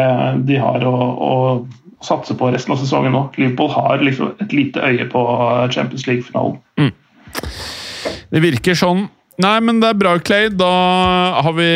de 0.48 0.58
har 0.58 0.82
å, 0.88 0.94
å, 1.22 1.34
satse 2.02 2.34
på 2.34 2.48
resten 2.50 2.74
av 2.74 2.80
sesongen 2.82 3.14
nå. 3.14 3.20
Liverpool 3.38 3.70
har 3.70 4.02
liksom 4.02 4.32
et 4.42 4.50
lite 4.50 4.82
øye 4.82 5.06
på 5.06 5.22
Champions 5.70 6.08
League-finalen. 6.08 6.58
Det 8.32 8.42
virker 8.42 8.74
sånn. 8.74 9.06
Nei, 9.42 9.54
men 9.64 9.78
det 9.80 9.92
er 9.92 10.00
bra, 10.00 10.16
Clay. 10.18 10.50
Da 10.50 10.72
har 11.46 11.54
vi 11.54 11.68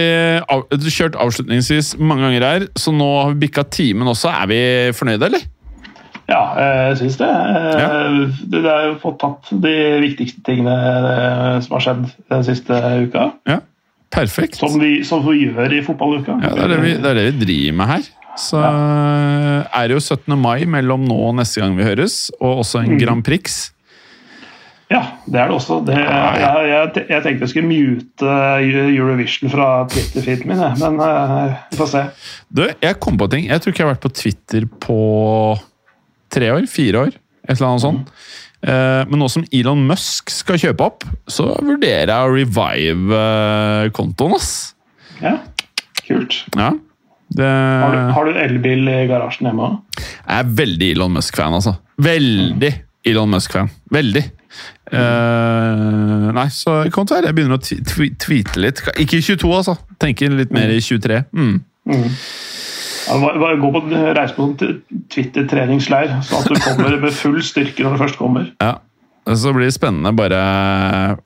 av, 0.42 0.66
kjørt 0.82 1.14
avslutningsvis 1.22 1.94
mange 2.02 2.26
ganger 2.26 2.46
her, 2.48 2.66
så 2.74 2.90
nå 2.90 3.07
har 3.20 3.36
vi 3.36 3.46
bikka 3.46 3.68
timen 3.70 4.11
også. 4.11 4.34
Er 4.34 4.50
vi 4.50 4.59
fornøyde, 4.98 5.30
eller? 5.30 5.46
Ja, 6.27 6.43
jeg 6.59 6.99
syns 7.03 7.20
det. 7.20 7.29
Ja. 7.31 7.89
Det 8.51 8.62
er 8.66 8.89
jo 8.89 8.97
fått 9.03 9.20
tatt 9.22 9.53
de 9.62 9.74
viktigste 10.03 10.43
tingene 10.47 10.74
eh, 10.74 11.57
som 11.62 11.77
har 11.77 11.85
skjedd 11.85 12.05
den 12.33 12.47
siste 12.47 12.81
uka. 13.07 13.31
Ja. 13.47 13.61
Perfekt. 14.14 14.59
Som 14.59 14.79
vi, 14.81 15.01
som 15.07 15.22
vi 15.27 15.47
gjør 15.47 15.77
i 15.77 15.83
fotballuka. 15.87 16.39
Ja, 16.43 16.55
det 16.57 16.66
er 16.66 16.74
det, 16.74 16.83
vi, 16.83 16.93
det 16.99 17.11
er 17.11 17.18
det 17.20 17.27
vi 17.29 17.45
driver 17.45 17.79
med 17.83 17.93
her. 17.93 18.11
Så 18.37 18.61
er 18.61 19.89
det 19.89 19.97
jo 19.97 20.03
17. 20.03 20.35
mai 20.39 20.66
mellom 20.68 21.07
nå 21.09 21.16
og 21.31 21.39
neste 21.39 21.62
gang 21.62 21.77
vi 21.79 21.87
høres, 21.87 22.27
og 22.37 22.62
også 22.64 22.83
en 22.85 22.99
Grand 23.01 23.24
Prix. 23.24 23.70
Ja, 24.93 25.01
det 25.27 25.41
er 25.41 25.49
det 25.51 25.57
også. 25.57 25.81
Det, 25.87 25.97
jeg, 25.99 26.66
jeg, 26.70 27.07
jeg 27.09 27.22
tenkte 27.24 27.43
jeg 27.43 27.51
skulle 27.51 27.70
mute 27.70 28.35
Eurovision 28.93 29.51
fra 29.51 29.70
Twitter-feeden 29.91 30.53
min, 30.53 30.62
men 30.79 31.01
eh, 31.03 31.57
vi 31.72 31.81
får 31.81 31.91
se. 31.91 32.05
Du, 32.55 32.62
jeg 32.70 33.01
kom 33.03 33.18
på 33.18 33.27
ting. 33.33 33.49
Jeg 33.51 33.62
tror 33.62 33.74
ikke 33.74 33.83
jeg 33.83 33.89
har 33.89 33.97
vært 33.97 34.05
på 34.05 34.14
Twitter 34.20 34.68
på 34.87 35.01
tre 36.33 36.51
år? 36.55 36.66
Fire 36.70 37.07
år? 37.07 37.14
Et 37.47 37.55
eller 37.57 37.68
annet 37.68 37.85
sånt. 37.85 38.14
Eh, 38.66 39.03
Men 39.11 39.20
nå 39.22 39.29
som 39.31 39.45
Elon 39.55 39.85
Musk 39.87 40.33
skal 40.35 40.59
kjøpe 40.61 40.87
opp, 40.89 41.07
så 41.31 41.53
vurderer 41.61 42.11
jeg 42.11 42.16
å 42.16 42.33
revive 42.35 43.20
eh, 43.20 43.91
kontoen, 43.97 44.37
ass. 44.39 44.51
Ja, 45.22 45.39
kult. 46.07 46.43
Ja. 46.57 46.72
Det 47.37 47.47
Har 47.47 47.93
du, 47.93 48.01
har 48.14 48.29
du 48.29 48.37
elbil 48.39 48.89
i 48.89 48.99
garasjen 49.11 49.49
hjemme 49.49 49.66
òg? 49.66 50.01
Jeg 50.01 50.37
er 50.39 50.51
veldig 50.61 50.91
Elon 50.95 51.16
Musk-fan, 51.16 51.57
altså. 51.59 51.74
Veldig 52.03 52.72
Elon 53.07 53.33
Musk-fan. 53.35 53.70
Veldig. 53.95 54.22
Uh, 54.87 56.31
nei, 56.37 56.47
så 56.55 56.77
det 56.87 56.93
kan 56.95 57.09
være 57.11 57.33
jeg 57.33 57.37
begynner 57.37 57.59
å 57.59 57.64
tweete 58.22 58.62
litt. 58.62 58.83
Ikke 59.03 59.18
i 59.18 59.24
22, 59.24 59.51
altså. 59.59 59.74
Tenker 60.03 60.35
litt 60.39 60.55
mer 60.55 60.70
i 60.70 60.79
23. 60.83 61.24
Mm. 61.35 61.57
Bare- 63.07 63.61
gå 63.61 63.70
på, 63.74 63.82
reise 64.16 64.34
på 64.36 64.48
sånn 64.48 64.80
Twitter-treningsleir, 65.12 66.16
sånn 66.26 66.42
at 66.42 66.50
du 66.50 66.61
kommer 66.64 66.98
med 67.00 67.14
full 67.14 67.38
styrke 67.44 67.84
når 67.84 67.96
du 67.96 68.02
først 68.04 68.18
kommer. 68.20 68.50
Ja, 68.62 68.76
så 69.26 69.52
blir 69.54 69.66
det 69.66 69.74
spennende 69.74 70.12
bare 70.14 70.40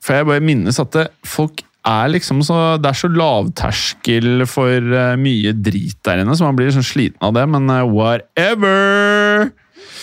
For 0.01 0.17
jeg 0.17 0.25
bare 0.29 0.41
minnes 0.45 0.79
at 0.81 0.93
det, 0.95 1.07
folk 1.27 1.61
er 1.85 2.11
liksom 2.13 2.43
så 2.45 2.77
Det 2.81 2.89
er 2.91 2.97
så 2.97 3.09
lavterskel 3.09 4.45
for 4.49 4.69
eh, 4.93 5.15
mye 5.17 5.53
drit 5.57 5.97
der 6.05 6.21
inne, 6.21 6.35
så 6.37 6.45
man 6.45 6.57
blir 6.59 6.73
sånn 6.73 6.85
sliten 6.85 7.21
av 7.25 7.33
det, 7.37 7.47
men 7.49 7.69
eh, 7.73 7.85
whatever! 7.89 9.49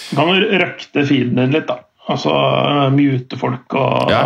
Du 0.08 0.16
kan 0.16 0.32
røkte 0.62 1.04
feeden 1.06 1.36
din 1.38 1.54
litt, 1.54 1.68
da. 1.68 1.82
Altså 2.08 2.32
uh, 2.32 2.86
mute 2.94 3.36
folk 3.36 3.74
og, 3.76 4.08
Ja. 4.08 4.22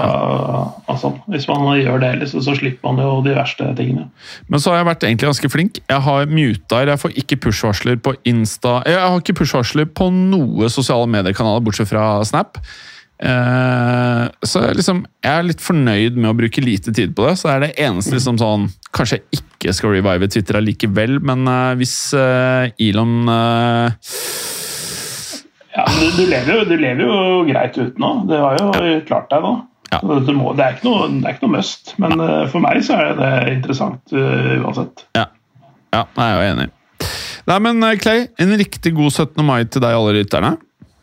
og 0.87 1.01
sånn. 1.03 1.17
Hvis 1.33 1.49
man 1.51 1.65
gjør 1.81 1.99
det, 2.05 2.13
liksom, 2.21 2.45
så 2.47 2.55
slipper 2.55 2.93
man 2.93 3.03
jo 3.03 3.17
de 3.27 3.35
verste 3.35 3.67
tingene. 3.79 4.07
Men 4.47 4.63
så 4.63 4.71
har 4.71 4.81
jeg 4.83 4.89
vært 4.93 5.07
egentlig 5.09 5.31
ganske 5.33 5.51
flink. 5.51 5.81
Jeg 5.91 6.05
har 6.07 6.31
muta 6.31 6.85
Jeg 6.87 7.01
får 7.03 7.19
ikke 7.25 7.41
push-varsler 7.49 7.99
på 8.03 8.15
Insta 8.31 8.79
Jeg 8.87 9.01
har 9.03 9.19
ikke 9.19 9.35
push-varsler 9.43 9.91
på 9.91 10.09
noe 10.15 10.71
sosiale 10.71 11.11
mediekanaler, 11.11 11.65
bortsett 11.67 11.91
fra 11.91 12.23
Snap. 12.29 12.59
Eh, 13.23 14.23
så 14.43 14.65
jeg 14.67 14.79
liksom, 14.81 15.05
jeg 15.23 15.33
er 15.39 15.45
litt 15.47 15.63
fornøyd 15.63 16.17
med 16.19 16.33
å 16.33 16.39
bruke 16.39 16.63
lite 16.65 16.95
tid 16.95 17.13
på 17.15 17.29
det. 17.29 17.37
Så 17.39 17.49
det 17.49 17.55
er 17.55 17.65
det 17.67 17.75
eneste 17.87 18.17
liksom 18.17 18.39
sånn 18.41 18.71
Kanskje 18.93 19.21
jeg 19.21 19.39
ikke 19.41 19.73
skal 19.73 19.95
revive 19.95 20.27
Twitter 20.29 20.59
allikevel, 20.59 21.15
men 21.25 21.47
eh, 21.49 21.75
hvis 21.81 21.95
eh, 22.19 22.75
Elon 22.91 23.23
eh, 23.33 23.95
Ja, 25.73 25.87
du, 25.89 26.05
du, 26.19 26.25
lever 26.29 26.53
jo, 26.53 26.65
du 26.69 26.75
lever 26.77 27.07
jo 27.07 27.19
greit 27.49 27.77
uten 27.79 28.03
nå. 28.03 28.11
Du 28.29 28.35
har 28.37 28.59
jo 28.61 28.99
klart 29.09 29.31
deg 29.33 29.45
nå. 29.45 29.55
Ja. 29.93 30.01
Det, 30.01 30.33
må, 30.37 30.53
det, 30.57 30.65
er 30.65 30.77
ikke 30.77 30.89
noe, 30.89 31.09
det 31.21 31.35
ikke 31.35 31.47
noe 31.47 31.59
must, 31.59 31.93
men 32.01 32.17
uh, 32.21 32.45
for 32.49 32.65
meg 32.65 32.81
så 32.85 32.97
er 32.97 33.17
det 33.19 33.33
interessant 33.53 34.15
uh, 34.17 34.55
uansett. 34.63 35.05
Ja. 35.19 35.27
ja, 35.93 36.07
jeg 36.07 36.25
er 36.25 36.39
jo 36.39 36.47
enig. 36.55 36.69
Nei, 37.51 37.59
men 37.67 37.83
eh, 37.85 37.99
Clay, 38.01 38.27
en 38.41 38.55
riktig 38.57 38.95
god 38.97 39.11
17. 39.11 39.43
mai 39.45 39.65
til 39.67 39.83
deg 39.85 39.97
alle 39.97 40.15
lytterne. 40.17 40.55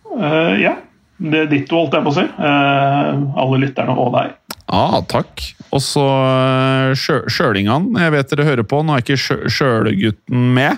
Uh, 0.10 0.56
ja. 0.58 0.78
Det 1.20 1.42
er 1.44 1.50
ditt 1.52 1.72
holdt 1.76 1.98
jeg 1.98 2.06
på 2.06 2.14
å 2.14 2.16
si. 2.16 2.26
Uh, 2.40 3.26
alle 3.44 3.62
lytterne 3.66 3.94
og 4.00 4.14
deg. 4.16 4.39
Ja, 4.70 5.00
takk. 5.10 5.42
Og 5.74 5.82
så 5.82 6.02
uh, 6.06 6.94
Sjølingene. 7.30 8.00
Jeg 8.04 8.14
vet 8.14 8.32
dere 8.34 8.46
hører 8.48 8.66
på. 8.70 8.82
Nå 8.86 8.96
er 8.96 9.04
ikke 9.04 9.18
Sjø- 9.18 9.50
Sjølegutten 9.50 10.50
med. 10.56 10.78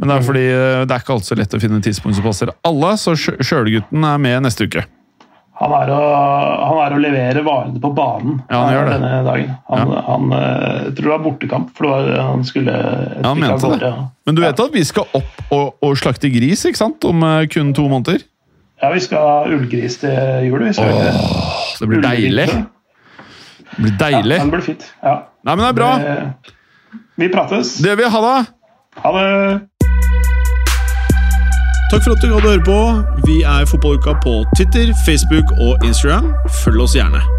Men 0.00 0.08
det 0.10 0.16
er 0.18 0.24
fordi 0.26 0.42
eh, 0.52 0.80
det 0.88 0.94
er 0.96 1.02
ikke 1.04 1.14
alltid 1.16 1.30
så 1.32 1.36
lett 1.38 1.54
å 1.56 1.60
finne 1.62 1.78
tidspunkt 1.84 2.16
som 2.18 2.24
passer 2.26 2.52
alle, 2.66 2.90
så 3.00 3.14
Sjø- 3.16 3.38
Sjølegutten 3.44 4.04
er 4.08 4.20
med 4.20 4.44
neste 4.46 4.66
uke. 4.68 4.84
Han 5.62 5.70
er, 5.76 5.90
å, 5.94 5.98
han 6.66 6.78
er 6.82 6.94
å 6.96 7.00
levere 7.04 7.42
varene 7.46 7.78
på 7.78 7.90
banen 7.94 8.38
Ja, 8.50 8.62
han 8.64 8.72
gjør 8.72 8.86
det. 8.88 8.94
denne 8.96 9.18
dagen. 9.28 9.50
Han, 9.70 9.92
han 10.08 10.32
uh, 10.32 10.40
jeg 10.88 10.94
tror 10.96 11.04
det 11.06 11.12
var 11.12 11.22
bortekamp, 11.28 11.68
for 11.78 12.08
han 12.16 12.42
skulle 12.48 12.72
et 12.74 13.20
Ja, 13.20 13.28
han 13.28 13.40
mente 13.44 13.72
det. 13.84 13.92
Men 14.26 14.38
du 14.38 14.42
vet 14.42 14.62
at 14.64 14.74
vi 14.74 14.82
skal 14.88 15.06
opp 15.20 15.42
og, 15.54 15.76
og 15.84 15.96
slakte 16.00 16.32
gris 16.34 16.64
ikke 16.68 16.80
sant? 16.80 17.04
om 17.06 17.22
eh, 17.28 17.44
kun 17.52 17.70
to 17.76 17.84
måneder? 17.92 18.24
Ja, 18.82 18.90
vi 18.96 19.04
skal 19.04 19.22
ha 19.28 19.34
ullgris 19.54 20.00
til 20.02 20.48
jul. 20.48 20.64
Vi 20.66 20.72
skal 20.74 20.96
Åh, 20.98 21.76
det 21.78 21.90
blir 21.92 22.02
deilig. 22.02 22.48
Det 23.76 23.82
blir 23.82 23.98
deilig. 23.98 24.36
Ja, 24.36 24.44
det 24.44 24.50
blir 24.50 24.60
fint. 24.60 24.94
Ja. 25.02 25.14
Nei, 25.44 25.54
men 25.56 25.58
det 25.64 25.68
er 25.68 25.72
bra. 25.72 25.98
Det, 25.98 26.54
Vi 27.16 27.28
prates. 27.32 27.76
Det 27.82 27.90
vil 27.90 28.04
vi, 28.04 28.10
ha, 28.10 28.20
da. 28.20 28.44
Ha 29.02 29.12
det. 29.18 29.60
Takk 31.92 32.02
for 32.04 32.12
at 32.14 32.22
du 32.22 32.28
gadd 32.32 32.44
å 32.44 32.50
høre 32.50 32.64
på. 32.64 32.78
Vi 33.26 33.42
er 33.44 33.66
Fotballuka 33.68 34.12
på 34.24 34.34
Twitter, 34.56 34.92
Facebook 35.06 35.44
og 35.60 35.72
Instagram. 35.84 36.32
Følg 36.64 36.80
oss 36.84 36.94
gjerne. 36.96 37.20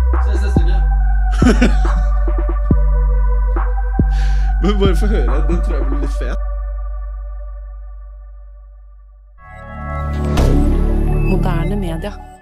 Men 4.63 4.79
bare 4.79 4.95
få 4.95 5.07
høre. 5.07 5.41
Den 5.49 5.57
tror 5.65 5.75
jeg 5.77 5.85
blir 5.89 5.99
litt 6.01 6.15
fet. 6.21 6.39
Moderne 11.31 11.75
media. 11.75 12.32